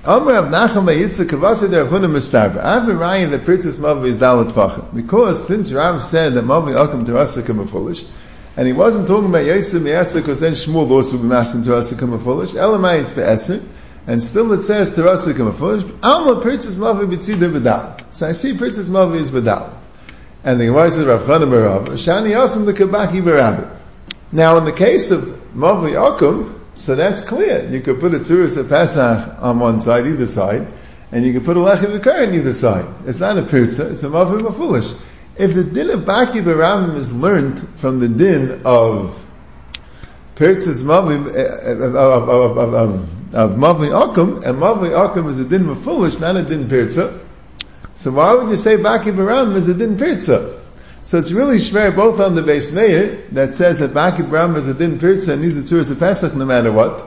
Amr 0.02 0.32
Rav 0.32 0.46
Nachum 0.46 0.86
Yitzchak 0.86 1.26
Kavasa 1.26 1.70
Der 1.70 1.84
Avunim 1.84 2.12
Mistarba. 2.12 2.64
I 2.64 2.74
have 2.74 2.88
a 2.88 2.92
raya 2.92 3.30
that 3.30 3.42
Pritzis 3.42 3.78
Mavi 3.78 4.06
is 4.06 4.18
Dalit 4.18 4.52
Tvachim. 4.52 4.94
Because 4.94 5.46
since 5.46 5.74
Rav 5.74 6.02
said 6.02 6.32
that 6.32 6.44
Mavi 6.44 6.72
Akum 6.72 7.04
Terasika 7.04 7.68
foolish, 7.68 8.06
and 8.56 8.66
he 8.66 8.72
wasn't 8.72 9.08
talking 9.08 9.28
about 9.28 9.44
Yosef 9.44 9.82
Me'eser 9.82 10.20
because 10.20 10.40
then 10.40 10.52
Shmuel 10.52 10.90
also 10.90 11.18
be 11.18 11.24
masking 11.24 11.60
Terasika 11.60 12.22
foolish. 12.22 12.52
Elamai 12.52 13.00
is 13.00 13.12
Be'eser, 13.12 13.60
and 14.08 14.22
still 14.22 14.50
it 14.54 14.62
says 14.62 14.96
Terasika 14.96 15.54
foolish. 15.54 15.84
Amr 16.02 16.40
Pritzis 16.42 16.78
Mavi 16.78 17.06
B'tzida 17.06 17.52
B'dalit. 17.52 18.14
So 18.14 18.26
I 18.26 18.32
see 18.32 18.54
Pritzis 18.54 18.88
Mavi 18.88 19.16
is 19.16 19.30
B'dalit. 19.30 19.70
And 20.42 20.58
the 20.58 20.64
Gemara 20.64 20.90
says 20.90 21.04
Rav 21.04 21.20
Barav, 21.20 21.88
Shani 21.88 22.30
Yasam 22.30 22.64
the 22.64 22.72
Kabaki 22.72 23.20
Barabit. 23.20 23.76
Now 24.32 24.56
in 24.56 24.64
the 24.64 24.72
case 24.72 25.10
of 25.10 25.20
Mavi 25.54 25.92
Akum, 25.92 26.58
so 26.74 26.94
that's 26.94 27.20
clear. 27.20 27.68
You 27.68 27.82
could 27.82 28.00
put 28.00 28.14
a 28.14 28.18
tzuris 28.18 28.56
of 28.56 28.70
Pesach 28.70 29.42
on 29.42 29.58
one 29.58 29.78
side, 29.78 30.06
either 30.06 30.26
side, 30.26 30.66
and 31.12 31.26
you 31.26 31.34
could 31.34 31.44
put 31.44 31.58
a 31.58 31.60
lechem 31.60 32.00
v'kar 32.00 32.28
on 32.28 32.34
either 32.34 32.54
side. 32.54 32.86
It's 33.04 33.20
not 33.20 33.36
a 33.36 33.42
pirza, 33.42 33.90
it's 33.90 34.04
a 34.04 34.08
mavim 34.08 34.46
a 34.46 34.52
foolish. 34.52 34.90
If 35.36 35.54
the 35.54 35.64
din 35.64 35.90
of 35.90 36.00
Baki 36.00 36.42
Baramim 36.42 36.96
is 36.96 37.12
learned 37.12 37.60
from 37.76 37.98
the 37.98 38.08
din 38.08 38.62
of 38.64 39.24
Pirtzas 40.38 40.84
Mavim, 40.84 41.34
eh, 41.34 41.40
eh, 41.40 41.72
of, 41.72 42.28
of, 42.28 42.58
of, 42.58 42.74
of, 42.74 43.17
of 43.32 43.52
Mavli 43.52 43.90
Akum, 43.90 44.44
and 44.44 44.58
Mavli 44.58 44.90
Akum 44.90 45.28
is 45.28 45.38
a 45.38 45.44
din 45.44 45.68
of 45.68 45.82
foolish, 45.82 46.18
not 46.18 46.36
a 46.36 46.42
din 46.42 46.68
Pirza, 46.68 47.20
so 47.94 48.12
why 48.12 48.34
would 48.34 48.48
you 48.48 48.56
say 48.56 48.76
Baki 48.76 49.12
Baramim 49.12 49.56
is 49.56 49.68
a 49.68 49.74
din 49.74 49.96
Pirza? 49.98 50.58
So 51.08 51.16
it's 51.16 51.32
really 51.32 51.56
shver 51.56 51.96
both 51.96 52.20
on 52.20 52.34
the 52.34 52.42
base 52.42 52.70
meir 52.70 53.16
that 53.32 53.54
says 53.54 53.78
that 53.78 53.92
Baki 53.92 54.28
Bram 54.28 54.56
is 54.56 54.68
a 54.68 54.74
din 54.74 54.98
pirza 54.98 55.32
and 55.32 55.40
needs 55.40 55.56
a 55.56 55.60
tzuras 55.62 55.90
of 55.90 55.98
Pesach 55.98 56.34
no 56.34 56.44
matter 56.44 56.70
what, 56.70 57.02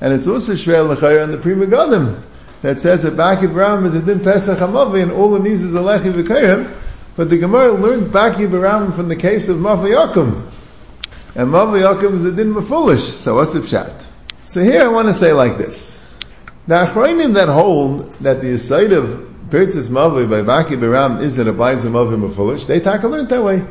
and 0.00 0.10
it's 0.14 0.26
also 0.26 0.54
shver 0.54 0.88
l'chayr 0.88 1.22
on 1.22 1.30
the 1.30 1.36
Pri 1.36 1.52
Megadim 1.52 2.22
that 2.62 2.80
says 2.80 3.02
that 3.02 3.12
Baki 3.12 3.52
Bram 3.52 3.84
is 3.84 3.94
a 3.94 4.00
din 4.00 4.20
Pesach 4.20 4.56
Hamavi 4.56 5.02
and 5.02 5.12
all 5.12 5.36
it 5.36 5.42
needs 5.42 5.60
is 5.60 5.74
a 5.74 5.80
lechi 5.80 6.10
v'kayim. 6.10 6.74
But 7.14 7.28
the 7.28 7.36
Gemara 7.36 7.72
learned 7.72 8.10
Baki 8.10 8.48
Bram 8.48 8.90
from 8.92 9.08
the 9.08 9.16
case 9.16 9.50
of 9.50 9.58
Mavi 9.58 9.94
Yakum, 9.94 10.50
and 11.34 11.50
Mavi 11.50 11.82
Yakum 11.82 12.14
is 12.14 12.24
a 12.24 12.32
din 12.32 12.54
foolish. 12.62 13.02
So 13.02 13.34
what's 13.34 13.52
the 13.52 13.60
pshat? 13.60 14.06
So 14.52 14.62
here 14.62 14.84
I 14.84 14.88
want 14.88 15.08
to 15.08 15.14
say 15.14 15.32
like 15.32 15.56
this: 15.56 15.98
the 16.66 16.74
Achrayim 16.74 17.32
that 17.36 17.48
hold 17.48 18.12
that 18.24 18.42
the 18.42 18.52
aside 18.52 18.92
of 18.92 19.06
Pirtzis 19.48 19.88
Mavi 19.88 20.28
by 20.28 20.42
Baki 20.42 20.78
Biram 20.78 21.22
is 21.22 21.36
that 21.36 21.48
applies 21.48 21.84
to 21.84 21.88
Mavi 21.88 22.20
Mafulish, 22.20 22.66
they 22.66 22.78
take 22.78 23.02
a 23.02 23.08
learn 23.08 23.28
that 23.28 23.42
way. 23.42 23.62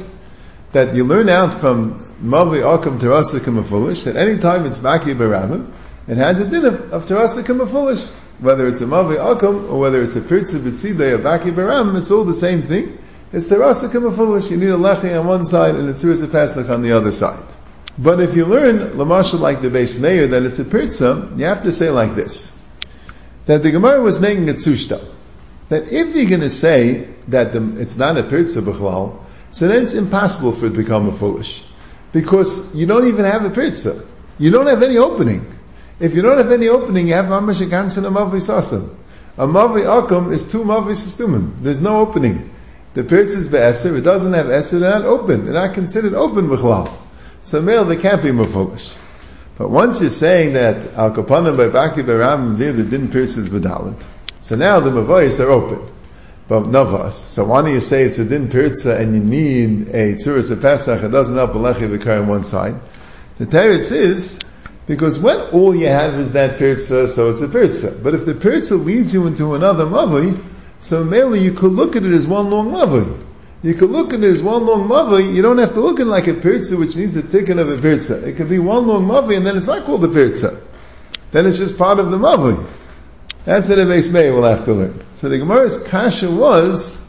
That 0.71 0.95
you 0.95 1.05
learn 1.05 1.29
out 1.29 1.53
from 1.53 1.99
Mavi 2.23 2.63
Akam 2.63 2.99
Terasikim 2.99 3.61
Mafulish, 3.61 4.05
that 4.05 4.15
any 4.15 4.39
time 4.39 4.65
it's 4.65 4.79
Baki 4.79 5.13
Biram, 5.13 5.71
it 6.07 6.17
has 6.17 6.39
a 6.39 6.49
din 6.49 6.65
of, 6.65 6.91
of 6.91 7.05
Terasikim 7.05 7.63
Mafulish. 7.63 8.09
Whether 8.39 8.67
it's 8.67 8.81
a 8.81 8.85
Mavi 8.85 9.17
Akam 9.17 9.69
or 9.69 9.79
whether 9.79 10.01
it's 10.01 10.15
a 10.15 10.21
Pirtzis 10.21 10.61
B'tzidei 10.61 11.13
of 11.13 11.21
Baki 11.21 11.53
Biram, 11.53 11.95
it's 11.95 12.09
all 12.09 12.23
the 12.23 12.33
same 12.33 12.63
thing. 12.63 12.97
It's 13.31 13.45
Terasikim 13.45 14.11
Mafulish. 14.11 14.49
You 14.49 14.57
need 14.57 14.69
a 14.69 14.77
Lechi 14.77 15.15
on 15.19 15.27
one 15.27 15.45
side 15.45 15.75
and 15.75 15.87
a 15.87 15.93
Tzuris 15.93 16.31
Pesach 16.31 16.67
on 16.69 16.81
the 16.81 16.93
other 16.93 17.11
side. 17.11 17.60
But 18.01 18.19
if 18.19 18.35
you 18.35 18.45
learn 18.45 18.79
Lamasha 18.97 19.39
like 19.39 19.61
the 19.61 19.69
Beis 19.69 20.01
Meir 20.01 20.27
that 20.27 20.43
it's 20.43 20.59
a 20.59 20.65
Pirtza, 20.65 21.37
you 21.37 21.45
have 21.45 21.61
to 21.63 21.71
say 21.71 21.89
like 21.89 22.15
this. 22.15 22.57
That 23.45 23.61
the 23.63 23.71
Gemara 23.71 24.01
was 24.01 24.19
making 24.19 24.49
a 24.49 24.53
Tzushta 24.53 25.05
that 25.71 25.89
if 25.89 26.13
you're 26.13 26.29
going 26.29 26.41
to 26.41 26.49
say 26.49 27.07
that 27.29 27.53
the, 27.53 27.79
it's 27.79 27.97
not 27.97 28.17
a 28.17 28.23
pirza 28.23 28.61
b'chlal, 28.61 29.23
so 29.51 29.69
then 29.69 29.83
it's 29.83 29.93
impossible 29.93 30.51
for 30.51 30.65
it 30.65 30.71
to 30.71 30.75
become 30.75 31.07
a 31.07 31.13
foolish. 31.13 31.63
Because 32.11 32.75
you 32.75 32.85
don't 32.85 33.07
even 33.07 33.23
have 33.23 33.45
a 33.45 33.49
pirza. 33.49 34.05
You 34.37 34.51
don't 34.51 34.67
have 34.67 34.83
any 34.83 34.97
opening. 34.97 35.45
If 35.97 36.13
you 36.13 36.23
don't 36.23 36.37
have 36.39 36.51
any 36.51 36.67
opening, 36.67 37.07
you 37.07 37.13
have 37.13 37.27
mamash 37.27 37.65
gansen 37.69 38.03
a 38.03 38.11
mavi 38.11 38.41
sasim. 38.41 38.93
A 39.37 39.47
mavi 39.47 39.85
akum 39.85 40.33
is 40.33 40.51
two 40.51 40.65
mavi 40.65 40.91
sistumim. 40.91 41.57
There's 41.57 41.79
no 41.79 42.01
opening. 42.01 42.53
The 42.93 43.05
pirza 43.05 43.37
is 43.37 43.47
be'eser, 43.47 43.95
it 43.95 44.01
doesn't 44.01 44.33
have 44.33 44.47
eser, 44.47 44.81
they're 44.81 44.99
not 44.99 45.05
open. 45.05 45.45
They're 45.45 45.53
not 45.53 45.73
considered 45.73 46.13
open 46.15 46.49
b'chlal. 46.49 46.91
So 47.41 47.61
male, 47.61 47.85
they 47.85 47.97
can't 47.97 48.21
be 48.21 48.31
foolish. 48.31 48.95
But 49.57 49.69
once 49.69 50.01
you're 50.01 50.09
saying 50.09 50.53
that 50.53 50.93
al 50.93 51.11
kapanim 51.11 51.57
by 51.57 51.67
baki 51.67 52.05
be'ram, 52.05 52.57
there 52.57 52.73
the 52.73 52.83
din 52.83 53.09
pirza 53.09 53.39
is 53.39 53.49
bedalit. 53.49 54.05
So 54.39 54.55
now 54.55 54.79
the 54.79 54.89
mavayis 54.89 55.39
are 55.39 55.49
open. 55.49 55.87
But 56.47 56.63
navas. 56.63 57.13
So 57.13 57.45
why 57.45 57.63
do 57.63 57.71
you 57.71 57.79
say 57.79 58.03
it's 58.03 58.19
a 58.19 58.25
din 58.25 58.49
pirza 58.49 58.99
and 58.99 59.13
you 59.15 59.21
need 59.21 59.87
a 59.89 60.15
tzuras 60.15 60.51
of 60.51 60.61
Pesach, 60.61 61.03
it 61.03 61.09
doesn't 61.09 61.35
help 61.35 61.51
a 61.51 61.57
lechi 61.57 62.19
on 62.19 62.27
one 62.27 62.43
side? 62.43 62.75
The 63.37 63.45
teretz 63.45 63.91
is, 63.91 64.39
because 64.87 65.19
when 65.19 65.39
all 65.51 65.73
you 65.73 65.87
have 65.87 66.15
is 66.15 66.33
that 66.33 66.57
pirza, 66.57 67.07
so 67.07 67.29
it's 67.29 67.41
a 67.41 67.47
pirza. 67.47 68.03
But 68.03 68.13
if 68.13 68.25
the 68.25 68.33
pirza 68.33 68.75
leads 68.75 69.13
you 69.13 69.27
into 69.27 69.53
another 69.53 69.85
mavi, 69.85 70.43
so 70.79 71.03
mainly 71.03 71.39
you 71.39 71.53
could 71.53 71.71
look 71.71 71.95
at 71.95 72.03
it 72.03 72.11
as 72.11 72.27
one 72.27 72.49
long 72.49 72.71
mavi. 72.71 73.20
You 73.63 73.75
could 73.75 73.91
look 73.91 74.13
at 74.13 74.21
it 74.21 74.25
as 74.25 74.41
one 74.41 74.65
long 74.65 74.89
mavi, 74.89 75.33
you 75.33 75.43
don't 75.43 75.59
have 75.59 75.73
to 75.73 75.81
look 75.81 75.99
it 75.99 76.05
like 76.05 76.27
a 76.27 76.33
pirza 76.33 76.77
which 76.77 76.95
needs 76.95 77.15
a 77.15 77.21
ticket 77.21 77.59
of 77.59 77.69
a 77.69 77.77
pirza. 77.77 78.27
It 78.27 78.35
could 78.35 78.49
be 78.49 78.57
one 78.57 78.87
long 78.87 79.07
mavi 79.07 79.37
and 79.37 79.45
then 79.45 79.55
it's 79.55 79.67
not 79.67 79.85
called 79.85 80.03
a 80.03 80.07
pirza. 80.07 80.59
Then 81.31 81.45
it's 81.45 81.59
just 81.59 81.77
part 81.77 81.99
of 81.99 82.09
the 82.09 82.17
mavi. 82.17 82.67
That's 83.45 83.69
what 83.69 83.79
a 83.79 83.83
Beis 83.83 84.11
Meir 84.11 84.33
will 84.33 84.43
have 84.43 84.65
to 84.65 84.73
learn. 84.73 85.03
So 85.15 85.29
the 85.29 85.37
Gemara's 85.37 85.87
kasha 85.89 86.29
was, 86.29 87.07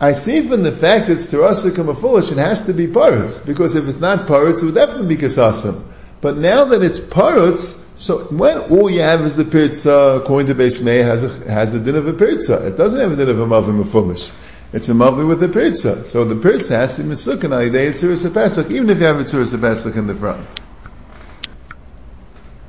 I 0.00 0.12
see 0.12 0.46
from 0.46 0.62
the 0.62 0.72
fact 0.72 1.06
that 1.06 1.14
it's 1.14 1.32
terasik 1.32 1.76
foolish, 2.00 2.30
it 2.32 2.38
has 2.38 2.66
to 2.66 2.72
be 2.72 2.86
parrots, 2.86 3.40
because 3.40 3.74
if 3.74 3.88
it's 3.88 4.00
not 4.00 4.26
parrots, 4.26 4.62
it 4.62 4.66
would 4.66 4.74
definitely 4.74 5.16
be 5.16 5.22
kasasim. 5.22 5.80
But 6.20 6.36
now 6.36 6.66
that 6.66 6.82
it's 6.82 7.00
parutz, 7.00 7.84
so 7.98 8.18
when 8.24 8.58
all 8.58 8.90
you 8.90 9.00
have 9.00 9.22
is 9.22 9.36
the 9.36 9.44
pirza, 9.44 10.20
according 10.22 10.48
to 10.48 10.54
Beis 10.54 10.82
Meir 10.82 11.04
has 11.04 11.22
a, 11.22 11.50
has 11.50 11.74
a 11.74 11.80
din 11.80 11.96
of 11.96 12.06
a 12.06 12.12
pirza. 12.12 12.66
It 12.66 12.76
doesn't 12.76 13.00
have 13.00 13.12
a 13.12 13.16
din 13.16 13.28
of 13.28 13.40
a 13.40 13.46
mavim 13.46 13.80
of 13.80 13.90
foolish. 13.90 14.30
It's 14.72 14.88
a 14.88 14.92
mavim 14.92 15.28
with 15.28 15.42
a 15.42 15.48
pirza. 15.48 16.04
So 16.04 16.24
the 16.24 16.36
pirza 16.36 16.76
has 16.76 16.96
to 16.96 17.02
be 17.02 17.10
misukan 17.10 17.52
al 17.52 17.70
yidei 17.70 17.90
tzuras 17.90 18.32
pesach, 18.32 18.70
even 18.70 18.90
if 18.90 18.98
you 18.98 19.06
have 19.06 19.20
a 19.20 19.24
tzuras 19.24 19.58
pesach 19.60 19.96
in 19.96 20.06
the 20.06 20.14
front. 20.14 20.46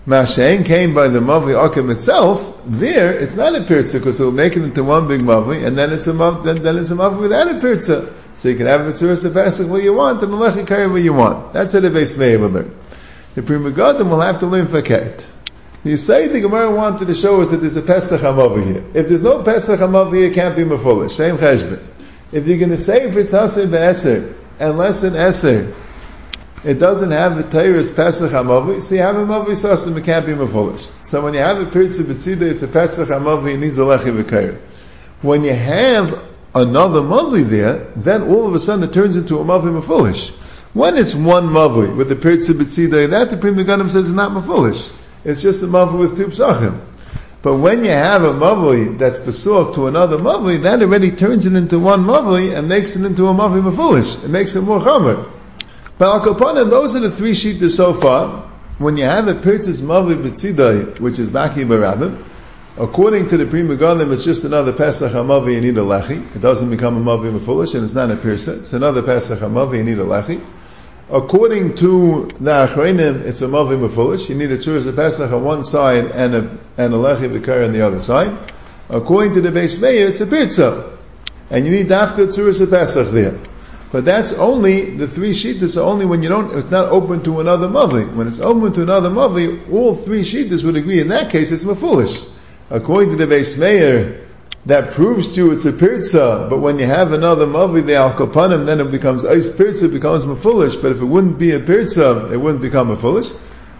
Mashain 0.06 0.66
came 0.66 0.94
by 0.94 1.10
the 1.10 1.20
Mavi 1.20 1.54
Akim 1.54 1.90
itself, 1.90 2.62
there 2.66 3.12
it's 3.12 3.36
not 3.36 3.56
a 3.56 3.62
pirza 3.62 4.00
because 4.00 4.22
it 4.22 4.24
will 4.24 4.32
make 4.32 4.56
it 4.56 4.64
into 4.64 4.84
one 4.84 5.08
big 5.08 5.20
Mavi, 5.20 5.66
and 5.66 5.78
then 5.78 5.92
it's 5.92 6.08
a 6.08 6.14
Mavi, 6.14 6.46
then, 6.46 6.62
then 6.62 6.78
it's 6.78 6.92
a 6.92 6.96
Mavi 6.96 7.20
without 7.20 7.54
a 7.54 7.60
pirza. 7.60 8.14
So 8.38 8.50
you 8.50 8.56
can 8.56 8.68
have 8.68 8.82
a 8.82 8.92
Tzuras 8.92 9.34
Pesach 9.34 9.68
where 9.68 9.82
you 9.82 9.94
want, 9.94 10.22
and 10.22 10.32
Melechi 10.32 10.68
Kari 10.68 10.86
where 10.86 11.02
you 11.02 11.12
want. 11.12 11.54
That's 11.54 11.74
how 11.74 11.80
the 11.80 11.90
Beis 11.90 12.20
Meir 12.20 12.38
will 12.38 12.50
learn. 12.50 12.78
The 13.34 13.42
Pri 13.42 13.58
Megadim 13.58 14.12
will 14.12 14.22
have 14.22 14.42
to 14.42 14.46
learn 14.46 14.68
Fakert. 14.68 15.26
You 15.84 15.98
say 15.98 16.28
the 16.28 16.42
Gemara 16.42 16.72
wanted 16.72 17.08
to 17.08 17.14
show 17.14 17.42
us 17.42 17.52
that 17.52 17.58
there's 17.58 17.78
a 17.78 17.82
Pesach 17.82 18.22
Hamavi 18.22 18.66
here. 18.66 18.84
If 18.94 19.08
there's 19.08 19.24
no 19.24 19.44
Pesach 19.44 19.80
Hamavi 19.80 20.16
here, 20.16 20.26
it 20.28 20.34
can't 20.34 20.56
be 20.56 20.64
Mefulish. 20.64 21.12
Same 21.12 21.38
Cheshbon. 21.38 21.82
If 22.32 22.48
you're 22.48 22.58
going 22.58 22.72
to 22.72 22.78
say 22.78 23.08
if 23.08 23.16
it's 23.16 23.32
Haser 23.32 23.70
Be'eser, 23.72 24.36
and 24.60 24.78
less 24.78 25.02
than 25.02 25.14
Eser, 25.14 25.74
it 26.64 26.80
doesn't 26.80 27.12
have 27.12 27.38
the 27.38 27.44
Torah's 27.44 27.92
Pesach 27.92 28.32
Hamavi, 28.32 28.82
so 28.82 28.96
you 28.96 29.02
have 29.02 29.16
a 29.16 29.26
Mavi 29.26 29.52
Sasim, 29.52 29.96
it 29.96 30.04
can't 30.04 30.26
be 30.26 30.34
Mefulish. 30.34 30.90
So 31.06 31.24
when 31.24 31.34
you 31.36 31.40
have 31.40 31.62
a 31.62 31.66
Pirza 31.66 32.04
B'tzida, 32.04 32.42
it's 32.42 32.64
a 32.64 32.68
Pesach 32.68 33.08
Hamavi, 33.08 33.54
it 33.54 33.58
needs 33.60 33.78
a 33.78 33.82
Lechi 33.82 34.24
V'Kair. 34.24 34.58
When 35.22 35.44
you 35.44 35.54
have 35.54 36.26
another 36.56 37.02
Mavi 37.02 37.44
there, 37.44 37.86
then 37.96 38.24
all 38.24 38.48
of 38.48 38.56
a 38.56 38.60
sudden 38.60 38.84
it 38.84 38.94
turns 38.94 39.16
into 39.16 39.38
a 39.38 39.44
Mavi 39.44 39.80
Mefulish. 39.80 40.32
When 40.74 40.98
it's 40.98 41.16
one 41.16 41.46
Mavi 41.46 41.96
with 41.96 42.10
the 42.10 42.16
Pirza 42.16 42.54
B'tzida, 42.54 43.10
that 43.12 43.30
the 43.30 43.38
Pri 43.38 43.52
Megadim 43.52 43.90
says 43.90 44.08
is 44.08 44.14
not 44.14 44.32
Mefulish. 44.32 44.92
It's 45.24 45.42
just 45.42 45.64
a 45.64 45.68
Mavi 45.68 46.00
with 46.00 46.18
two 46.18 46.28
Psachim. 46.28 46.80
But 47.42 47.58
when 47.58 47.84
you 47.84 47.92
have 47.92 48.24
a 48.24 48.32
Mavi 48.32 48.98
that's 48.98 49.20
Pesach 49.20 49.76
to 49.76 49.88
another 49.88 50.18
Mavi, 50.18 50.62
that 50.64 50.82
already 50.82 51.12
turns 51.12 51.46
it 51.46 51.54
into 51.54 51.80
one 51.80 52.04
Mavi 52.04 52.58
and 52.58 52.68
makes 52.68 52.96
it 52.96 53.06
into 53.06 53.28
a 53.28 53.34
Mavi 53.34 53.62
Mefulish. 53.62 54.24
It 54.24 54.30
makes 54.30 54.56
it 54.56 54.62
more 54.62 54.80
Chamer. 54.80 55.32
But 55.98 56.14
Al 56.14 56.22
Kapanim, 56.22 56.70
those 56.70 56.96
are 56.96 57.00
the 57.00 57.12
three 57.12 57.32
sheetahs 57.32 57.76
so 57.76 57.94
far. 57.94 58.50
When 58.80 58.98
you 58.98 59.06
have 59.06 59.28
a 59.28 59.34
Pirtzis 59.34 59.82
Mavi 59.82 60.22
B'tzidai, 60.22 61.00
which 61.00 61.20
is 61.20 61.32
Baki 61.32 61.66
Barabim, 61.66 62.24
according 62.78 63.30
to 63.30 63.38
the 63.38 63.46
Pri 63.46 63.64
Megadim, 63.64 64.12
it's 64.12 64.24
just 64.24 64.44
another 64.44 64.74
Pesach 64.74 65.12
HaMavi, 65.12 65.56
you 65.56 65.62
need 65.62 65.78
a 65.78 65.82
Lechi. 65.82 66.36
It 66.36 66.40
doesn't 66.40 66.70
become 66.70 66.98
a 66.98 67.18
Mavi 67.18 67.32
Mefulish, 67.32 67.74
and 67.76 67.84
it's 67.84 67.96
not 67.96 68.12
a 68.12 68.16
Pirsa. 68.16 68.60
It's 68.60 68.74
another 68.74 69.02
Pesach 69.02 69.40
HaMavi, 69.40 69.78
you 69.78 69.84
need 69.84 70.00
a 70.00 70.06
Lechi. 70.06 70.44
According 71.10 71.76
to 71.76 72.26
the 72.38 72.52
Achreinim, 72.52 73.22
it's 73.22 73.42
a 73.42 73.48
Mavi 73.48 73.80
Mefulish. 73.80 74.28
You 74.28 74.36
need 74.36 74.52
a 74.52 74.58
Tzuras 74.58 74.94
Pesach 74.94 75.32
on 75.32 75.42
one 75.42 75.64
side 75.64 76.08
and 76.08 76.36
a, 76.36 76.40
and 76.78 76.94
a 76.94 76.98
Lechi 76.98 77.30
V'kar 77.30 77.66
on 77.66 77.72
the 77.72 77.82
other 77.82 78.02
side. 78.02 78.38
According 78.90 79.36
to 79.36 79.42
the 79.42 79.50
Beis 79.50 79.82
Meir, 79.82 80.10
it's 80.10 80.20
a 80.20 80.26
Pirza. 80.26 80.98
And 81.50 81.66
you 81.66 81.72
need 81.72 81.88
Dafka 81.88 82.28
Tzuras 82.28 82.70
Pesach 82.70 83.08
there. 83.12 83.40
But 83.90 84.04
that's 84.04 84.34
only, 84.34 84.98
the 84.98 85.08
three 85.08 85.32
sheetas 85.32 85.78
are 85.82 85.86
only 85.86 86.06
when 86.06 86.24
you 86.24 86.28
don't, 86.28 86.54
it's 86.54 86.72
not 86.72 86.90
open 86.92 87.24
to 87.24 87.40
another 87.40 87.70
Mavi. 87.70 88.14
When 88.14 88.28
it's 88.28 88.40
open 88.40 88.74
to 88.74 88.82
another 88.82 89.10
Mavi, 89.10 89.72
all 89.72 89.96
three 89.96 90.24
sheetas 90.24 90.66
would 90.66 90.76
agree. 90.76 91.00
In 91.00 91.08
that 91.08 91.32
case, 91.32 91.54
it's 91.54 91.64
Mefulish. 91.64 92.30
According 92.70 93.12
to 93.12 93.26
the 93.26 93.34
Beis 93.34 93.58
Meir, 93.58 94.27
that 94.68 94.92
proves 94.92 95.36
to 95.36 95.46
you 95.46 95.52
it's 95.54 95.66
a 95.66 95.72
pirza, 95.72 96.48
but 96.50 96.60
when 96.60 96.78
you 96.78 96.86
have 96.86 97.14
another 97.14 97.48
mavi, 97.48 97.86
the 97.86 97.96
al 97.96 98.14
kapanim, 98.14 98.66
then 98.66 98.82
it 98.82 98.92
becomes 98.92 99.24
ice 99.24 99.50
pirza, 99.50 99.86
it 99.86 99.94
becomes 99.94 100.26
foolish. 100.42 100.76
But 100.76 100.92
if 100.92 101.02
it 101.02 101.06
wouldn't 101.06 101.40
be 101.40 101.52
a 101.52 101.60
pirza, 101.60 102.30
it 102.34 102.38
wouldn't 102.38 102.62
become 102.62 102.92
a 102.92 102.98
foolish. 102.98 103.32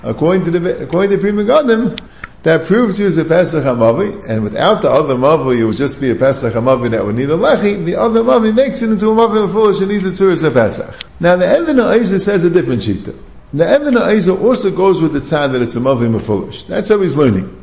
According 0.02 0.46
to 0.46 0.52
the 0.52 0.84
according 0.84 1.12
to 1.12 1.18
Pri 1.18 1.32
Megadim, 1.32 2.00
that 2.44 2.68
proves 2.68 3.00
you 3.00 3.08
it's 3.08 3.18
a 3.18 3.26
pesach 3.26 3.66
hamavi, 3.66 4.30
and 4.30 4.44
without 4.44 4.82
the 4.82 4.90
other 4.90 5.16
mavi, 5.16 5.60
it 5.60 5.66
would 5.66 5.76
just 5.76 6.00
be 6.00 6.12
a 6.12 6.16
pesach 6.16 6.54
hamavi 6.54 6.92
that 6.92 7.04
would 7.04 7.16
need 7.16 7.30
a 7.30 7.38
lechi. 7.38 7.84
The 7.84 7.98
other 7.98 8.24
mavi 8.24 8.56
makes 8.56 8.82
it 8.82 8.90
into 8.90 9.12
a 9.12 9.16
mavi 9.16 9.52
foolish 9.52 9.82
and 9.82 9.90
needs 9.90 10.06
a 10.22 10.52
pesach. 10.52 10.96
Now 11.20 11.36
the 11.36 11.48
Evan 11.48 11.76
Aiza 11.78 12.22
says 12.22 12.46
a 12.46 12.50
different 12.50 12.82
shita. 12.82 13.14
The 13.54 13.68
Evan 13.68 13.96
Aiza 13.96 14.42
also 14.42 14.74
goes 14.74 15.02
with 15.02 15.12
the 15.12 15.20
tzad 15.20 15.52
that 15.52 15.62
it's 15.62 15.76
a 15.76 15.80
mavi 15.80 16.22
foolish. 16.22 16.64
That's 16.64 16.88
how 16.88 17.02
he's 17.02 17.18
learning. 17.18 17.62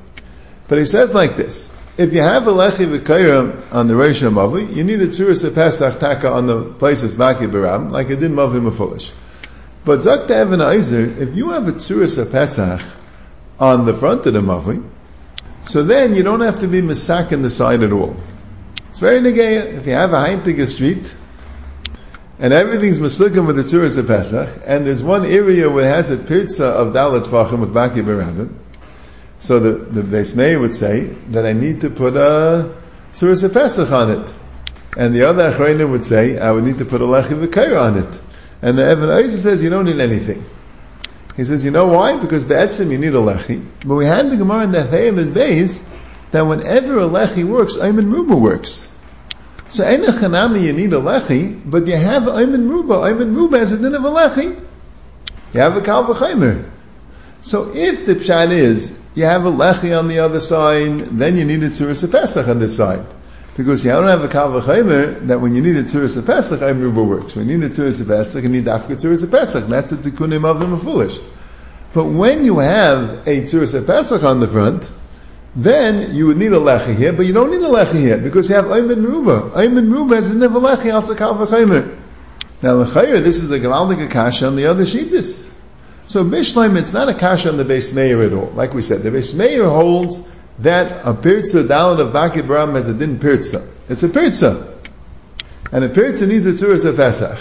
But 0.69 0.77
he 0.77 0.85
says 0.85 1.15
like 1.15 1.37
this. 1.37 1.75
If 1.97 2.13
you 2.13 2.23
have 2.23 2.49
a 2.49 2.51
lechi 2.51 2.87
v'kayra 2.89 3.73
on 3.73 3.87
the 3.87 3.95
Rosh 3.95 4.21
Mavi, 4.23 4.75
you 4.75 4.83
need 4.83 5.01
a 5.01 5.07
tzuris 5.07 5.45
of 5.45 5.55
Pesach 5.55 6.01
taka 6.01 6.29
on 6.29 6.49
the 6.49 6.65
places 6.65 7.17
Maki 7.17 7.49
Baram, 7.49 7.93
like 7.93 8.11
it 8.11 8.19
did 8.19 8.33
Mavi 8.33 8.61
Mefulish. 8.61 9.13
But 9.85 10.01
Zakta 10.01 10.31
Evan 10.31 10.59
Eiser, 10.59 11.17
if 11.19 11.37
you 11.37 11.51
have 11.51 11.69
a 11.69 11.73
tzuris 11.73 12.19
of 12.19 12.33
Pesach 12.33 12.81
on 13.61 13.85
the 13.85 13.95
front 13.95 14.27
of 14.27 14.33
the 14.33 14.41
Mavi, 14.41 14.85
so 15.63 15.85
then 15.85 16.17
you 16.17 16.25
don't 16.25 16.41
have 16.41 16.59
to 16.61 16.67
be 16.67 16.83
misak 16.83 17.31
in 17.31 17.43
the 17.43 17.51
side 17.51 17.85
at 17.85 17.93
all. 17.93 18.17
It's 18.89 18.99
very 18.99 19.21
negeya. 19.21 19.79
If 19.79 19.87
you 19.87 19.93
have 19.93 20.13
a 20.13 20.17
Heintiger 20.17 20.67
street, 20.67 21.15
and 22.41 22.53
everything's 22.53 22.99
masukim 22.99 23.47
with 23.47 23.55
the 23.55 23.63
tzuris 23.63 23.99
of 23.99 24.09
Pesach, 24.09 24.63
and 24.67 24.85
there's 24.85 25.01
one 25.01 25.25
area 25.25 25.71
where 25.71 25.85
it 25.85 25.95
has 25.95 26.11
a 26.11 26.17
pirza 26.17 26.67
of 26.67 26.93
dalat 26.93 27.27
tvachim 27.27 27.61
with 27.61 27.73
Maki 27.73 28.03
Baram, 28.03 28.53
so 29.45 29.61
the, 29.61 29.73
the 29.73 30.01
Beis 30.01 30.35
Meir 30.35 30.59
would 30.59 30.75
say 30.75 31.01
that 31.33 31.45
I 31.45 31.53
need 31.53 31.83
to 31.83 31.91
put 31.91 32.17
a 32.17 32.75
Tzuras 33.13 33.53
Pesach 33.53 33.93
on 33.93 34.11
it. 34.11 34.35
And 34.97 35.15
the 35.15 35.29
other 35.29 35.53
Achronim 35.53 35.91
would 35.91 36.03
say, 36.03 36.39
I 36.39 36.51
would 36.51 36.65
need 36.65 36.79
to 36.79 36.87
put 36.87 37.03
a 37.03 37.05
Lechi 37.05 37.47
V'Kaira 37.47 37.83
on 37.83 37.99
it. 37.99 38.21
And 38.63 38.79
the 38.79 38.87
Evan 38.87 39.11
Aiza 39.11 39.37
says, 39.37 39.63
you 39.63 39.69
don't 39.69 39.85
need 39.85 40.01
anything. 40.01 40.47
He 41.37 41.45
says, 41.45 41.63
you 41.63 41.73
know 41.73 41.89
why? 41.89 42.17
Because 42.17 42.47
Be'etzim 42.47 42.91
you 42.91 42.97
need 42.97 43.13
a 43.13 43.19
Lechi. 43.19 43.63
But 43.85 43.97
we 43.97 44.07
had 44.07 44.31
the 44.31 44.39
Gemara 44.39 44.65
in 44.65 44.73
the 44.73 44.79
Hayim 44.79 45.19
and 45.19 45.37
Beis, 45.37 45.93
that 46.31 46.41
whenever 46.41 47.01
a 47.01 47.07
Lechi 47.07 47.45
works, 47.45 47.77
Ayman 47.77 48.11
Ruba 48.11 48.37
works. 48.37 48.99
So 49.69 49.85
Ein 49.85 50.05
you 50.05 50.73
need 50.73 50.95
a 50.95 51.03
Lechi, 51.03 51.61
but 51.67 51.87
you 51.87 51.97
have 51.97 52.23
Ayman 52.23 52.67
Ruba. 52.71 52.95
Ayman 52.95 53.37
Ruba 53.37 53.59
has 53.59 53.73
a 53.73 53.77
din 53.77 53.95
of 53.95 54.05
a 54.07 54.09
Lechi. 54.09 54.59
You 55.53 55.61
have 55.61 55.77
a 55.77 55.83
Kal 55.83 56.05
V'Chaymer. 56.05 56.71
So 57.45 57.71
if 57.75 58.07
the 58.07 58.15
pshat 58.15 58.53
is 58.53 59.07
you 59.15 59.25
have 59.25 59.45
a 59.45 59.51
lechi 59.51 59.97
on 59.97 60.09
the 60.09 60.21
other 60.21 60.41
side, 60.41 60.99
then 61.19 61.37
you 61.37 61.45
need 61.45 61.63
a 61.63 61.67
tzuras 61.67 62.11
pesach 62.11 62.49
on 62.49 62.59
this 62.59 62.75
side. 62.75 63.05
Because 63.55 63.85
you 63.85 63.91
don't 63.91 64.09
have 64.09 64.25
a 64.25 64.29
kal 64.29 64.49
v'chaymer 64.49 65.27
that 65.29 65.43
when 65.43 65.55
you 65.55 65.61
need 65.61 65.77
a 65.77 65.83
tzuras 65.83 66.25
pesach, 66.25 66.61
Ayim 66.61 66.81
Ruba 66.81 67.05
works. 67.05 67.37
When 67.37 67.51
you 67.51 67.59
need 67.59 67.67
a 67.67 67.69
tzuras 67.69 68.05
pesach, 68.05 68.43
you 68.43 68.49
need 68.49 68.65
afka 68.65 68.97
tzuras 68.97 69.31
pesach. 69.31 69.67
That's 69.67 69.91
the 69.91 70.11
tikkunim 70.11 70.47
of 70.47 70.59
them 70.59 70.79
foolish. 70.81 71.19
But 71.93 72.07
when 72.07 72.47
you 72.47 72.61
have 72.61 73.29
a 73.29 73.43
tzuras 73.43 73.87
pesach 73.87 74.25
on 74.25 74.41
the 74.41 74.49
front, 74.49 74.91
then 75.55 76.17
you 76.17 76.29
would 76.29 76.39
need 76.39 76.53
a 76.55 76.59
lechi 76.59 76.97
here, 76.97 77.13
but 77.13 77.27
you 77.27 77.35
don't 77.35 77.51
need 77.51 77.61
a 77.61 77.71
lechi 77.71 78.01
here 78.01 78.17
because 78.17 78.49
you 78.49 78.55
have 78.55 78.65
Ayman 78.65 79.05
Ruba. 79.05 79.51
Ayman 79.51 79.93
Ruba 79.93 80.15
has 80.15 80.31
a 80.31 80.35
never 80.35 80.61
lechi 80.61 80.91
v'chaymer. 80.91 81.95
Now 82.63 82.77
l'chayr, 82.77 83.19
this 83.19 83.41
is 83.41 83.51
a 83.51 83.61
gavaldik 83.61 84.09
akasha 84.09 84.47
on 84.47 84.57
the 84.57 84.65
other 84.65 84.85
sheetis. 84.85 85.54
So 86.07 86.23
Bishleim, 86.23 86.77
it's 86.77 86.93
not 86.93 87.09
a 87.09 87.15
kasha 87.15 87.49
on 87.49 87.57
the 87.57 87.65
Beis 87.65 87.95
Meir 87.95 88.23
at 88.23 88.33
all. 88.33 88.51
Like 88.51 88.75
we 88.75 88.83
said, 88.83 89.03
the 89.03 89.11
Beis 89.11 89.35
Meir 89.35 89.69
holds 89.69 90.31
that 90.59 91.05
a 91.05 91.15
pirza 91.15 91.65
dalit 91.65 92.01
of 92.01 92.13
Baki 92.13 92.47
Bram 92.47 92.75
has 92.75 92.89
a 92.89 92.95
din 92.95 93.19
pirza. 93.19 93.67
It's 93.89 94.03
a 94.03 94.09
pirza. 94.09 94.77
And 95.73 95.83
a 95.83 95.89
pirza 95.89 96.27
needs 96.27 96.47
a 96.47 96.51
tzuras 96.51 96.85
of 96.85 96.97
Pesach. 96.97 97.39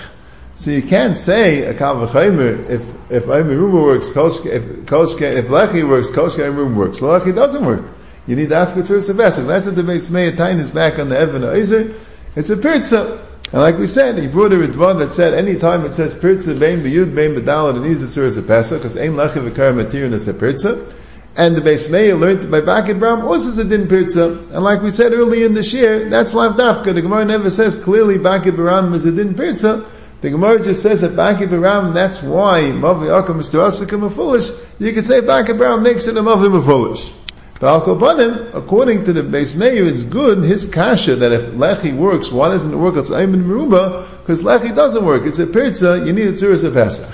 So 0.56 0.72
you 0.72 0.82
can't 0.82 1.18
say 1.18 1.66
a 1.66 1.74
kal 1.74 1.96
v'chaymer 1.96 2.70
if 2.70 3.12
if 3.12 3.26
Ayim 3.26 3.72
works, 3.72 4.14
koshke, 4.14 4.46
if 4.46 4.64
koshke, 4.86 5.22
if 5.22 5.48
lechi 5.48 5.88
works, 5.88 6.12
koshke 6.12 6.40
Ayim 6.40 6.76
works. 6.76 7.02
Well, 7.02 7.20
lechi 7.20 7.36
doesn't 7.36 7.66
work. 7.66 7.84
You 8.28 8.38
need 8.38 8.54
after 8.54 8.80
tzuras 8.80 9.10
of 9.10 9.18
Pesach. 9.18 9.46
That's 9.46 9.66
what 9.66 9.76
the 9.76 9.82
Beis 9.82 10.10
Meir 10.10 10.32
tain 10.32 10.60
is 10.60 10.72
back 10.72 11.00
on 11.00 11.10
the 11.10 11.20
Evan 11.20 11.42
Eizer. 11.42 11.94
It's 12.36 12.50
a 12.50 12.58
pirza. 12.58 13.20
And 13.54 13.62
like 13.62 13.78
we 13.78 13.86
said, 13.86 14.18
he 14.18 14.26
brought 14.26 14.52
a 14.52 14.56
ritva 14.56 14.98
that 14.98 15.14
said 15.14 15.36
any 15.36 15.58
time 15.58 15.86
it 15.86 15.94
says 15.94 16.16
pirza 16.16 16.56
bein 16.56 16.80
b'yud 16.80 17.14
bein 17.14 17.36
b'dalad 17.36 17.78
it 17.78 17.88
needs 17.88 18.02
a 18.02 18.42
Pesach 18.42 18.82
because 18.82 18.96
v'kar 18.96 19.76
material 19.76 20.12
is 20.16 20.28
a 20.28 20.34
pirza. 20.34 20.92
And 21.36 21.56
the 21.56 21.62
Beis 21.62 21.92
Meir 21.92 22.16
learned 22.16 22.50
by 22.50 22.62
Bakit 22.62 22.98
Bram 22.98 23.22
also 23.22 23.50
is 23.50 23.60
a 23.60 23.64
din 23.64 23.88
pirza. 23.88 24.40
And 24.54 24.64
like 24.64 24.82
we 24.82 24.90
said 24.90 25.14
earlier 25.14 25.46
in 25.46 25.54
this 25.54 25.72
year, 25.72 26.10
that's 26.10 26.34
lav 26.34 26.56
dafka. 26.56 26.96
The 26.96 27.04
Gemara 27.04 27.26
never 27.26 27.52
says 27.52 27.76
clearly 27.76 28.18
Bakit 28.18 28.56
Bram 28.56 28.92
is 28.96 29.06
a 29.06 29.12
din 29.12 29.36
pirza. 29.36 29.86
The 30.22 30.32
Gemara 30.32 30.60
just 30.60 30.82
says 30.82 31.02
that 31.02 31.12
Bakit 31.12 31.50
Bram, 31.50 31.94
that's 31.94 32.24
why 32.24 32.62
Mavi 32.62 33.08
Akam 33.08 33.40
is 33.40 33.50
to 33.50 33.58
Asakam 33.58 34.12
foolish. 34.12 34.50
You 34.80 34.94
could 34.94 35.06
say 35.06 35.22
Bakit 35.22 35.60
Bram 35.60 35.84
makes 35.84 36.08
it 36.08 36.18
a 36.18 36.22
Mavi 36.22 36.66
foolish. 36.66 37.14
But 37.60 37.70
Al 37.70 37.82
Kobanim, 37.82 38.54
according 38.54 39.06
to 39.06 39.14
the 39.14 39.22
Beis 39.22 39.56
Meir, 39.56 39.86
it's 39.86 40.04
good, 40.04 40.44
his 40.44 40.66
kasha, 40.66 41.16
that 41.18 41.32
if 41.32 41.52
Lechi 41.52 41.96
works, 41.96 42.32
why 42.32 42.50
doesn't 42.50 42.74
it 42.74 42.78
work? 42.78 42.96
It's 42.98 43.10
Ayman 43.10 43.46
Meruba, 43.46 44.10
because 44.22 44.44
Lechi 44.44 44.76
doesn't 44.76 45.06
work. 45.06 45.24
It's 45.26 45.40
a 45.40 45.48
Pirza, 45.48 46.06
you 46.06 46.14
need 46.14 46.28
a 46.28 46.32
Tzuras 46.32 46.64
of 46.64 46.74
Pesach. 46.74 47.10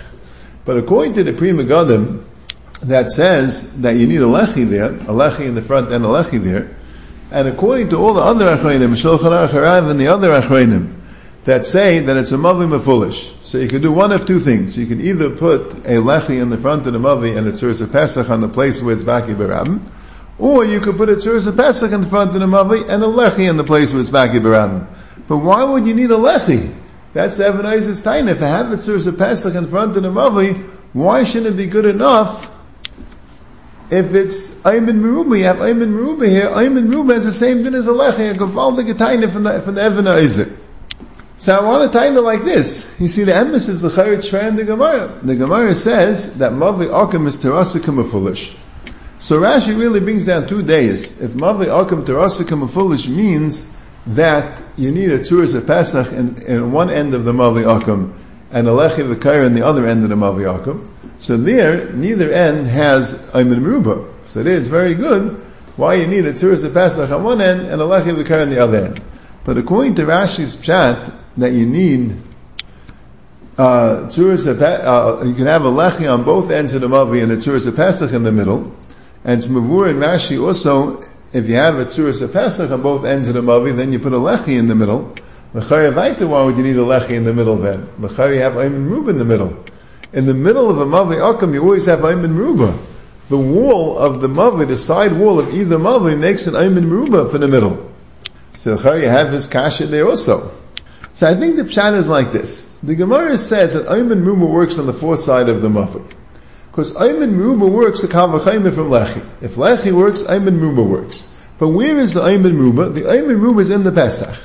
But 0.66 0.78
according 0.78 1.16
to 1.16 1.24
the 1.24 1.34
Pri 1.34 1.50
Megadim, 1.50 2.24
that 2.82 3.12
says 3.12 3.82
that 3.82 3.98
you 3.98 4.08
need 4.08 4.22
a 4.22 4.26
Lechi 4.26 4.68
there, 4.68 4.94
a 4.94 5.14
Lechi 5.14 5.46
in 5.46 5.56
the 5.56 5.62
front 5.62 5.92
and 5.92 6.04
a 6.04 6.08
Lechi 6.08 6.42
there, 6.42 6.76
and 7.32 7.48
according 7.48 7.90
to 7.90 7.98
all 7.98 8.14
the 8.14 8.22
other 8.22 8.58
Achreinim, 8.58 8.96
Shulchan 8.96 9.48
Aruch 9.48 9.92
and 9.92 10.00
the 10.00 10.08
other 10.08 10.30
Achreinim, 10.30 10.96
that 11.44 11.66
say 11.66 12.00
that 12.00 12.18
it's 12.18 12.32
a 12.32 12.38
mavi 12.38 12.82
foolish. 12.82 13.34
So 13.42 13.60
you 13.60 13.68
can 13.68 13.82
do 13.82 13.92
one 13.92 14.12
of 14.12 14.26
two 14.26 14.40
things. 14.40 14.78
You 14.78 14.88
can 14.88 15.00
either 15.00 15.30
put 15.30 15.74
a 15.86 15.98
lechi 16.02 16.42
in 16.42 16.50
the 16.50 16.58
front 16.58 16.88
of 16.88 16.94
the 16.94 17.00
mavi 17.00 17.38
and 17.38 17.48
a 17.48 17.88
pesach 17.88 18.30
on 18.30 18.42
the 18.42 18.50
place 18.50 18.82
where 18.82 18.94
it's 18.94 19.04
baki 19.04 19.36
barabim, 19.36 19.84
or 20.40 20.66
you 20.66 20.80
could 20.80 20.98
put 20.98 21.10
a 21.10 21.14
tzuras 21.14 21.56
pesach 21.56 21.92
in 21.92 22.02
the 22.02 22.08
front 22.08 22.34
of 22.34 22.40
the 22.40 22.48
mavi 22.48 22.88
and 22.90 23.04
a 23.04 23.08
lechi 23.08 23.50
in 23.50 23.58
the 23.58 23.64
place 23.64 23.94
where 23.94 24.00
it's 24.00 24.10
baki 24.10 24.40
barabim. 24.40 24.88
But 25.28 25.38
why 25.38 25.64
would 25.64 25.86
you 25.86 25.94
need 25.94 26.10
a 26.12 26.16
lechi? 26.16 26.74
That's 27.14 27.38
the 27.38 27.46
Evan 27.46 27.66
Isaac's 27.66 28.02
time. 28.02 28.28
If 28.28 28.42
I 28.42 28.48
have 28.48 28.72
a 28.72 28.76
tzuras 28.76 29.18
pesach 29.18 29.56
in 29.56 29.68
front 29.68 29.96
of 29.98 30.04
the 30.04 30.10
mavi, 30.10 30.58
why 30.94 31.24
shouldn't 31.24 31.54
it 31.54 31.58
be 31.58 31.68
good 31.68 31.86
enough 31.86 32.56
if 33.92 34.14
it's 34.14 34.62
Ayman 34.62 35.02
Meruba, 35.02 35.40
you 35.40 35.46
have 35.46 35.58
Ayman 35.58 35.94
Meruba 35.94 36.28
here, 36.28 36.48
Ayman 36.48 36.88
Meruba 36.90 37.16
has 37.16 37.26
the 37.26 37.32
same 37.32 37.64
din 37.64 37.74
as 37.74 37.88
a 37.88 37.92
Lechi, 37.92 38.30
a 38.30 38.36
Gavaldik 38.36 38.94
Taina 38.94 39.32
from 39.34 39.44
the, 39.44 39.60
from 39.62 39.76
the 39.76 39.82
Evan. 39.82 40.06
So 41.40 41.56
I 41.56 41.66
want 41.66 41.92
to 41.92 41.98
tie 41.98 42.08
it 42.08 42.12
like 42.12 42.44
this. 42.44 43.00
You 43.00 43.08
see, 43.08 43.24
the 43.24 43.34
emphasis, 43.36 43.82
the 43.82 43.88
Chayrit 43.88 44.18
Shver 44.18 44.48
and 44.48 44.60
the 44.60 44.66
Gemara. 44.66 45.08
The 45.08 45.36
Gemara 45.36 45.74
says 45.74 46.38
that 46.38 46.52
Mavi 46.52 46.88
Akim 46.92 47.26
is 47.26 47.38
Terasikim 47.38 48.12
foolish. 48.12 48.56
So 49.20 49.42
Rashi 49.42 49.78
really 49.78 50.00
brings 50.00 50.26
down 50.26 50.48
two 50.48 50.64
days. 50.64 51.22
If 51.22 51.32
Mavi 51.32 51.68
Akim 51.68 52.06
Terasikim 52.06 52.70
foolish 52.70 53.10
means 53.10 53.76
that 54.08 54.64
you 54.78 54.94
need 54.94 55.12
a 55.12 55.20
Tzuras 55.20 55.58
of 55.58 55.68
Pesach 55.68 56.14
in, 56.14 56.42
in 56.44 56.72
one 56.72 56.90
end 56.90 57.14
of 57.14 57.26
the 57.26 57.34
Mavi 57.34 57.66
Akim 57.68 58.14
and 58.50 58.66
a 58.66 58.72
Lechi 58.72 59.14
V'Kair 59.14 59.46
in 59.46 59.54
the 59.54 59.66
other 59.66 59.86
end 59.86 60.04
of 60.04 60.10
the 60.10 60.16
Mavi 60.16 60.48
Akim. 60.48 60.90
So 61.20 61.36
there, 61.36 61.92
neither 61.92 62.32
end 62.32 62.68
has 62.68 63.14
Ayman 63.32 63.60
Meruba. 63.60 64.10
So 64.28 64.42
there, 64.42 64.56
it's 64.56 64.70
very 64.70 64.94
good. 64.94 65.46
Why 65.76 65.96
you 65.96 66.08
need 66.08 66.26
a 66.26 66.32
Tzuras 66.32 66.64
of 66.64 66.74
Pesach 66.74 67.12
on 67.12 67.22
one 67.22 67.42
end 67.42 67.68
and 67.68 67.82
a 67.82 67.86
Lechi 67.86 68.16
V'Kair 68.16 68.42
on 68.42 68.50
the 68.50 68.64
other 68.64 68.86
end. 68.86 69.02
But 69.44 69.58
according 69.58 69.96
to 69.96 70.04
Rashi's 70.04 70.56
Pshat, 70.56 71.14
that 71.36 71.52
you 71.52 71.66
need 71.66 72.22
uh, 73.58 74.08
uh, 74.08 75.24
you 75.26 75.34
can 75.36 75.48
have 75.48 75.66
a 75.66 75.70
lechi 75.70 76.12
on 76.12 76.24
both 76.24 76.50
ends 76.50 76.74
of 76.74 76.80
the 76.80 76.88
mavi 76.88 77.22
and 77.22 77.30
a 77.34 77.36
tzuras 77.36 77.76
pesach 77.76 78.14
in 78.14 78.24
the 78.24 78.32
middle. 78.32 78.74
And 79.24 79.38
it's 79.38 79.48
mavur 79.48 79.90
and 79.90 80.00
Rashi 80.00 80.42
also, 80.42 81.02
if 81.34 81.48
you 81.48 81.56
have 81.56 81.76
a 81.76 81.86
tzuras 81.86 82.32
pesach 82.32 82.72
on 82.72 82.82
both 82.82 83.06
ends 83.06 83.28
of 83.28 83.34
the 83.34 83.42
mavi, 83.42 83.76
then 83.76 83.92
you 83.92 84.00
put 84.00 84.14
a 84.14 84.18
lechi 84.18 84.58
in 84.58 84.68
the 84.68 84.76
middle. 84.76 85.16
L'chari 85.54 85.92
why 86.26 86.44
would 86.44 86.58
you 86.58 86.64
need 86.64 86.76
a 86.76 86.80
lechi 86.80 87.12
in 87.12 87.24
the 87.24 87.34
middle 87.34 87.58
then? 87.58 87.88
L'chari 88.00 88.38
have 88.38 88.54
ayman 88.54 88.90
ruba 88.90 89.12
in 89.12 89.18
the 89.18 89.26
middle. 89.26 89.64
In 90.14 90.26
the 90.26 90.34
middle 90.34 90.70
of 90.70 90.80
a 90.80 90.86
mavi 90.86 91.18
akam, 91.18 91.54
you 91.54 91.62
always 91.62 91.86
have 91.86 92.00
ayman 92.00 92.36
ruba. 92.36 92.78
The 93.30 93.38
wall 93.38 93.98
of 93.98 94.22
the 94.22 94.28
mavi, 94.28 94.68
the 94.68 94.78
side 94.78 95.14
wall 95.14 95.40
of 95.40 95.54
either 95.54 95.78
mavi 95.78 96.18
makes 96.18 96.48
an 96.48 96.54
ayman 96.54 96.90
ruba 96.90 97.30
for 97.30 97.38
the 97.38 97.48
middle. 97.48 97.92
So 98.58 98.72
you 98.96 99.08
have 99.08 99.32
his 99.32 99.48
kasha 99.48 99.88
there 99.88 100.08
also. 100.08 100.52
So 101.14 101.28
I 101.28 101.36
think 101.36 101.58
the 101.58 101.64
pshat 101.64 101.96
is 101.96 102.08
like 102.08 102.32
this. 102.32 102.80
The 102.80 102.96
Gemara 102.96 103.38
says 103.38 103.74
that 103.74 103.88
Ayman 103.88 104.24
Muma 104.24 104.50
works 104.50 104.80
on 104.80 104.86
the 104.86 104.94
fourth 104.94 105.20
side 105.20 105.50
of 105.50 105.62
the 105.62 105.70
muffin. 105.70 106.08
Because 106.72 106.94
Ayman 106.94 107.34
Muma 107.34 107.70
works 107.70 108.04
a 108.04 108.08
Kavachayim 108.08 108.74
from 108.74 108.90
Lechi. 108.90 109.26
If 109.42 109.56
Lechi 109.56 109.92
works, 109.92 110.24
Ayman 110.24 110.60
Muma 110.60 110.88
works. 110.88 111.36
But 111.58 111.70
where 111.70 111.98
is 111.98 112.14
the 112.14 112.22
Ayman 112.22 112.54
Muma? 112.54 112.94
The 112.94 113.02
Ayman 113.02 113.40
Muma 113.40 113.62
is 113.62 113.70
in 113.70 113.84
the 113.84 113.92
Pesach. 113.92 114.36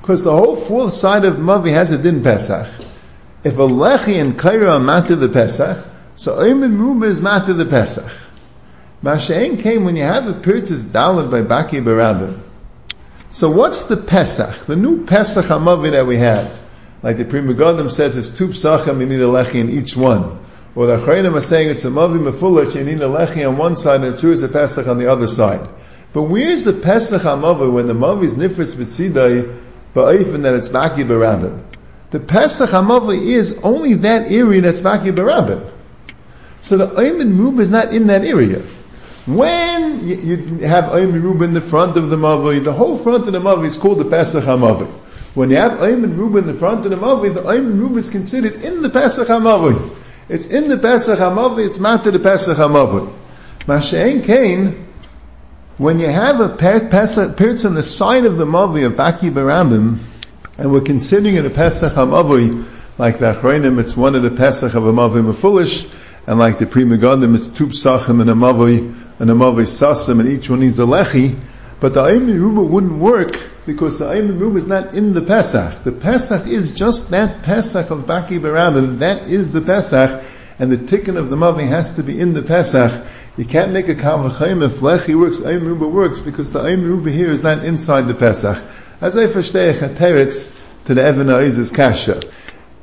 Because 0.00 0.22
the 0.22 0.32
whole 0.32 0.56
fourth 0.56 0.92
side 0.92 1.24
of 1.24 1.36
Mavi 1.36 1.72
has 1.72 1.90
a 1.90 1.98
din 1.98 2.22
Pesach. 2.22 2.66
If 3.42 3.58
a 3.58 3.62
Lechi 3.62 4.20
and 4.20 4.38
Kaira 4.38 4.72
are 4.72 4.80
matter 4.80 5.16
the 5.16 5.28
Pesach, 5.28 5.86
so 6.16 6.38
Ayman 6.38 6.76
Muma 6.76 7.06
is 7.06 7.20
matter 7.20 7.54
the 7.54 7.66
Pesach. 7.66 8.28
Masha'en 9.02 9.58
came 9.58 9.84
when 9.84 9.96
you 9.96 10.02
have 10.02 10.28
a 10.28 10.34
Pirtzis 10.34 10.86
Dalad 10.86 11.30
by 11.30 11.40
Baki 11.40 11.82
Barabim. 11.82 12.38
So 13.30 13.50
what's 13.50 13.86
the 13.86 13.96
Pesach? 13.96 14.66
The 14.66 14.76
new 14.76 15.06
Pesach 15.06 15.46
Hamavi 15.46 15.92
that 15.92 16.06
we 16.06 16.18
have. 16.18 16.60
Like 17.02 17.16
the 17.16 17.24
Pri 17.24 17.40
Megadim 17.40 17.90
says, 17.90 18.16
it's 18.18 18.36
two 18.36 18.48
psachim, 18.48 19.00
you 19.00 19.06
need 19.06 19.20
a 19.20 19.24
lechi 19.24 19.60
in 19.60 19.70
each 19.70 19.96
one. 19.96 20.38
Or 20.74 20.86
the 20.86 20.98
Achrayim 20.98 21.34
are 21.34 21.40
saying 21.40 21.70
it's 21.70 21.84
a 21.84 21.90
Mavi 21.90 22.18
Mefulish, 22.18 22.76
you 22.76 22.84
need 22.84 23.02
a 23.02 23.08
lechi 23.08 23.48
on 23.48 23.56
one 23.56 23.74
side 23.74 24.02
and 24.02 24.14
it's 24.14 24.22
a 24.42 24.48
Pesach 24.48 24.86
on 24.86 24.98
the 24.98 25.10
other 25.10 25.26
side. 25.26 25.68
But 26.12 26.24
where's 26.24 26.64
the 26.64 26.72
Pesach 26.72 27.22
Hamavi 27.22 27.72
when 27.72 27.86
the 27.86 27.94
Mavi 27.94 28.24
is 28.24 28.34
Nifritz 28.36 28.76
B'tzidai, 28.76 29.58
Ba'ifin 29.94 30.42
that 30.42 30.54
it's 30.54 30.68
Baki 30.68 31.04
Barabim? 31.04 31.62
The 32.10 32.20
Pesach 32.20 32.70
Hamavi 32.70 33.18
is 33.20 33.60
only 33.62 33.94
that 33.94 34.30
area 34.30 34.60
that's 34.60 34.80
Baki 34.80 35.12
Barabim. 35.12 35.70
So 36.62 36.76
the 36.76 36.86
Ayman 36.86 37.32
Mub 37.32 37.58
is 37.58 37.70
not 37.70 37.92
in 37.92 38.06
that 38.08 38.24
area. 38.24 38.62
When 39.26 40.08
you, 40.08 40.36
have 40.66 40.84
Ayim 40.84 41.12
Ruba 41.20 41.44
in 41.44 41.52
the 41.52 41.60
front 41.60 41.96
of 41.96 42.10
the 42.10 42.16
Mavi, 42.16 42.62
the 42.62 42.72
whole 42.72 42.96
front 42.96 43.26
of 43.26 43.32
the 43.32 43.40
Mavi 43.40 43.66
is 43.66 43.76
called 43.76 43.98
the 43.98 44.04
Pesach 44.04 44.44
HaMavi. 44.44 44.86
When 45.34 45.50
you 45.50 45.56
have 45.56 45.72
Ayim 45.72 46.16
Ruba 46.16 46.38
in 46.38 46.46
the 46.46 46.54
front 46.54 46.84
of 46.84 46.90
the 46.90 46.96
Mavi, 46.96 47.32
the 47.32 47.42
Ayim 47.42 47.78
Ruba 47.78 47.98
is 47.98 48.08
considered 48.08 48.54
in 48.64 48.82
the 48.82 48.90
Pesach 48.90 49.28
HaMavi. 49.28 49.99
It's 50.30 50.46
in 50.46 50.68
the 50.68 50.78
Pesach 50.78 51.18
HaMavi, 51.18 51.66
it's 51.66 51.80
matter 51.80 52.12
the 52.12 52.20
Pesach 52.20 52.56
HaMavi. 52.56 53.12
Masha'en 53.66 54.22
Kain, 54.22 54.86
when 55.76 55.98
you 55.98 56.06
have 56.06 56.38
a 56.38 56.48
Pesach, 56.48 57.36
Pirtz 57.36 57.66
on 57.66 57.74
the 57.74 57.82
side 57.82 58.24
of 58.24 58.38
the 58.38 58.44
Mavi 58.44 58.86
of 58.86 58.92
Baki 58.92 59.34
Barambim, 59.34 59.98
and 60.56 60.72
we're 60.72 60.82
considering 60.82 61.34
it 61.34 61.44
a 61.44 61.50
Pesach 61.50 61.94
HaMavi, 61.94 62.64
like 62.96 63.18
the 63.18 63.32
Achroinim, 63.32 63.80
it's 63.80 63.96
one 63.96 64.14
of 64.14 64.22
the 64.22 64.30
Pesach 64.30 64.72
of 64.76 64.86
a 64.86 64.92
Mavi 64.92 65.34
Foolish, 65.34 65.88
and 66.28 66.38
like 66.38 66.58
the 66.58 66.66
Pri 66.66 66.84
Megadim, 66.84 67.34
it's 67.34 67.48
two 67.48 67.66
Psachim 67.66 68.20
and 68.20 68.30
a 68.30 68.34
Mavi, 68.34 68.94
and 69.18 69.30
a 69.32 69.34
Mavi 69.34 69.64
Sasim, 69.64 70.20
and 70.20 70.28
each 70.28 70.48
one 70.48 70.60
needs 70.60 70.78
a 70.78 70.84
Lechi, 70.84 71.36
but 71.80 71.94
the 71.94 72.02
Ayim 72.02 72.26
Ruba 72.26 72.62
wouldn't 72.62 72.98
work 72.98 73.32
because 73.66 73.98
the 73.98 74.04
Ayim 74.06 74.38
Ruba 74.38 74.58
is 74.58 74.66
not 74.66 74.94
in 74.94 75.14
the 75.14 75.22
Pesach. 75.22 75.82
The 75.82 75.92
Pesach 75.92 76.46
is 76.46 76.74
just 76.74 77.10
that 77.10 77.42
Pesach 77.42 77.90
of 77.90 78.00
Baki 78.00 78.40
Barabin, 78.40 78.98
that 78.98 79.28
is 79.28 79.50
the 79.50 79.60
Pesach, 79.60 80.22
and 80.58 80.70
the 80.70 80.76
tikkun 80.76 81.16
of 81.16 81.30
the 81.30 81.36
Mavi 81.36 81.66
has 81.66 81.96
to 81.96 82.02
be 82.02 82.20
in 82.20 82.34
the 82.34 82.42
Pesach. 82.42 82.92
You 83.36 83.44
can't 83.44 83.72
make 83.72 83.88
a 83.88 83.94
Kavachayim 83.94 84.62
if 84.62 84.80
Lechi 84.80 85.18
works, 85.18 85.40
Ruba 85.40 85.88
works, 85.88 86.20
because 86.20 86.52
the 86.52 86.60
Ruba 86.60 87.10
here 87.10 87.30
is 87.30 87.42
not 87.42 87.64
inside 87.64 88.02
the 88.02 88.14
Pesach. 88.14 88.62
As 89.00 89.16
I 89.16 89.26
verstehe, 89.26 89.72
Chateretz 89.72 90.58
to 90.84 90.94
the 90.94 91.02
Evan 91.02 91.30
Iz's 91.30 91.72
Kasha. 91.72 92.20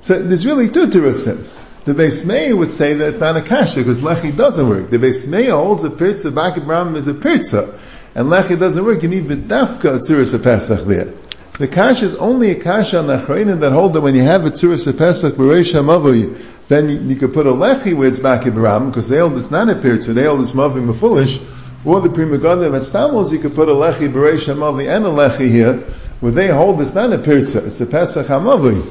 So 0.02 0.22
there's 0.22 0.46
really 0.46 0.70
two 0.70 0.88
Tirutzim. 0.88 1.54
The 1.86 1.94
Beis 1.94 2.26
Meir 2.26 2.54
would 2.54 2.72
say 2.72 2.96
that 2.96 3.10
it's 3.10 3.22
not 3.22 3.38
a 3.38 3.42
kasha 3.42 3.80
because 3.80 4.02
lechi 4.02 4.36
doesn't 4.36 4.68
work. 4.68 4.90
The 4.90 4.98
Beis 4.98 5.26
Meir 5.26 5.52
holds 5.52 5.86
a 5.86 5.90
pirza 5.90 6.32
Baki 6.32 6.58
Abraham 6.58 6.98
is 6.98 7.08
a 7.08 7.14
pirza, 7.14 7.80
and 8.18 8.32
lechi 8.32 8.60
doesn't 8.60 8.84
work. 8.84 9.04
You 9.04 9.10
need 9.10 9.26
v'dafka 9.26 10.00
tzuras 10.00 10.34
a 10.34 10.40
pesach 10.40 10.88
there. 10.88 11.14
The 11.60 11.68
kasha 11.68 12.06
is 12.06 12.16
only 12.16 12.50
a 12.50 12.56
kasha 12.56 12.98
on 12.98 13.06
the 13.06 13.18
achrayim 13.18 13.60
that 13.60 13.72
hold 13.72 13.94
that 13.94 14.02
when 14.02 14.16
you 14.16 14.24
have 14.24 14.44
a 14.44 14.50
tzuras 14.50 14.88
a 14.88 14.94
pesach 14.94 15.36
b'reish 15.36 15.74
hamavui, 15.76 16.36
then 16.68 16.90
you, 16.90 16.98
you, 16.98 17.16
could 17.16 17.32
put 17.32 17.46
a 17.46 17.52
lechi 17.52 17.94
where 17.94 18.08
it's 18.08 18.18
back 18.18 18.48
Abraham 18.48 18.90
because 18.90 19.08
they 19.08 19.20
hold 19.20 19.38
it's 19.38 19.52
not 19.52 19.70
a 19.70 19.76
pirza. 19.76 20.14
They 20.14 20.24
hold 20.24 20.42
it's 20.42 20.54
mavim 20.54 21.00
foolish. 21.00 21.40
Or 21.86 22.02
the 22.02 22.10
Pri 22.10 22.26
Megadim 22.26 22.76
at 22.76 22.82
Stamels, 22.82 23.32
you 23.32 23.38
could 23.38 23.54
put 23.54 23.70
a 23.70 23.74
lechi 23.74 24.12
b'reish 24.12 24.52
hamavi 24.52 24.88
and 24.88 25.06
a 25.06 25.10
lechi 25.10 25.48
here, 25.48 25.74
where 26.20 26.32
they 26.32 26.48
hold 26.48 26.82
it's 26.82 26.96
not 26.96 27.14
a 27.14 27.20
pirza. 27.20 27.68
It's 27.68 27.80
a 27.82 27.86
pesach 27.86 28.26
hamavi. 28.26 28.84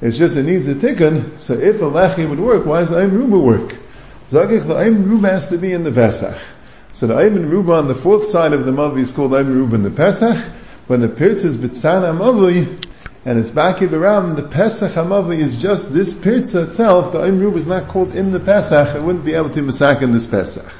It's 0.00 0.16
just 0.16 0.36
it 0.36 0.44
needs 0.44 0.68
a 0.68 0.76
tikkun. 0.76 1.40
So 1.40 1.54
if 1.54 1.82
a 1.82 1.86
lechi 1.86 2.28
would 2.28 2.38
work, 2.38 2.66
why 2.66 2.78
does 2.78 2.90
the 2.90 2.98
Ayim 2.98 3.10
Ruba 3.10 3.38
work? 3.40 3.76
Zagich, 4.26 4.64
the 4.64 4.74
Ayim 4.74 5.06
Ruba 5.06 5.28
has 5.28 5.48
to 5.48 5.58
be 5.58 5.72
in 5.72 5.82
the 5.82 5.90
Pesach. 5.90 6.40
So 6.92 7.06
the 7.06 7.14
Ayim 7.14 7.48
Ruba 7.48 7.74
on 7.74 7.86
the 7.86 7.94
fourth 7.94 8.26
side 8.26 8.52
of 8.52 8.64
the 8.64 8.72
Mavi 8.72 8.98
is 8.98 9.12
called 9.12 9.30
Ayim 9.30 9.46
Ruba 9.46 9.76
in 9.76 9.82
the 9.84 9.90
Pesach. 9.90 10.36
When 10.88 11.00
the 11.00 11.08
Pirtz 11.08 11.44
is 11.44 11.56
Bitzana 11.56 12.16
Mavi, 12.16 12.66
and 13.24 13.38
it's 13.38 13.50
Baki 13.50 13.86
Baram, 13.86 13.90
the 13.90 14.00
Ram, 14.00 14.30
the 14.32 14.42
Pesach 14.42 14.92
Hamavi 14.92 15.38
is 15.38 15.60
just 15.62 15.92
this 15.92 16.14
Pirtz 16.14 16.60
itself. 16.60 17.12
The 17.12 17.20
Ayim 17.20 17.38
Ruba 17.38 17.56
is 17.56 17.66
not 17.66 17.88
called 17.88 18.14
in 18.14 18.32
the 18.32 18.40
Pesach. 18.40 18.96
It 18.96 19.02
wouldn't 19.02 19.24
be 19.24 19.34
able 19.34 19.50
to 19.50 19.60
masak 19.60 20.02
in 20.02 20.12
this 20.12 20.26
Pesach. 20.26 20.72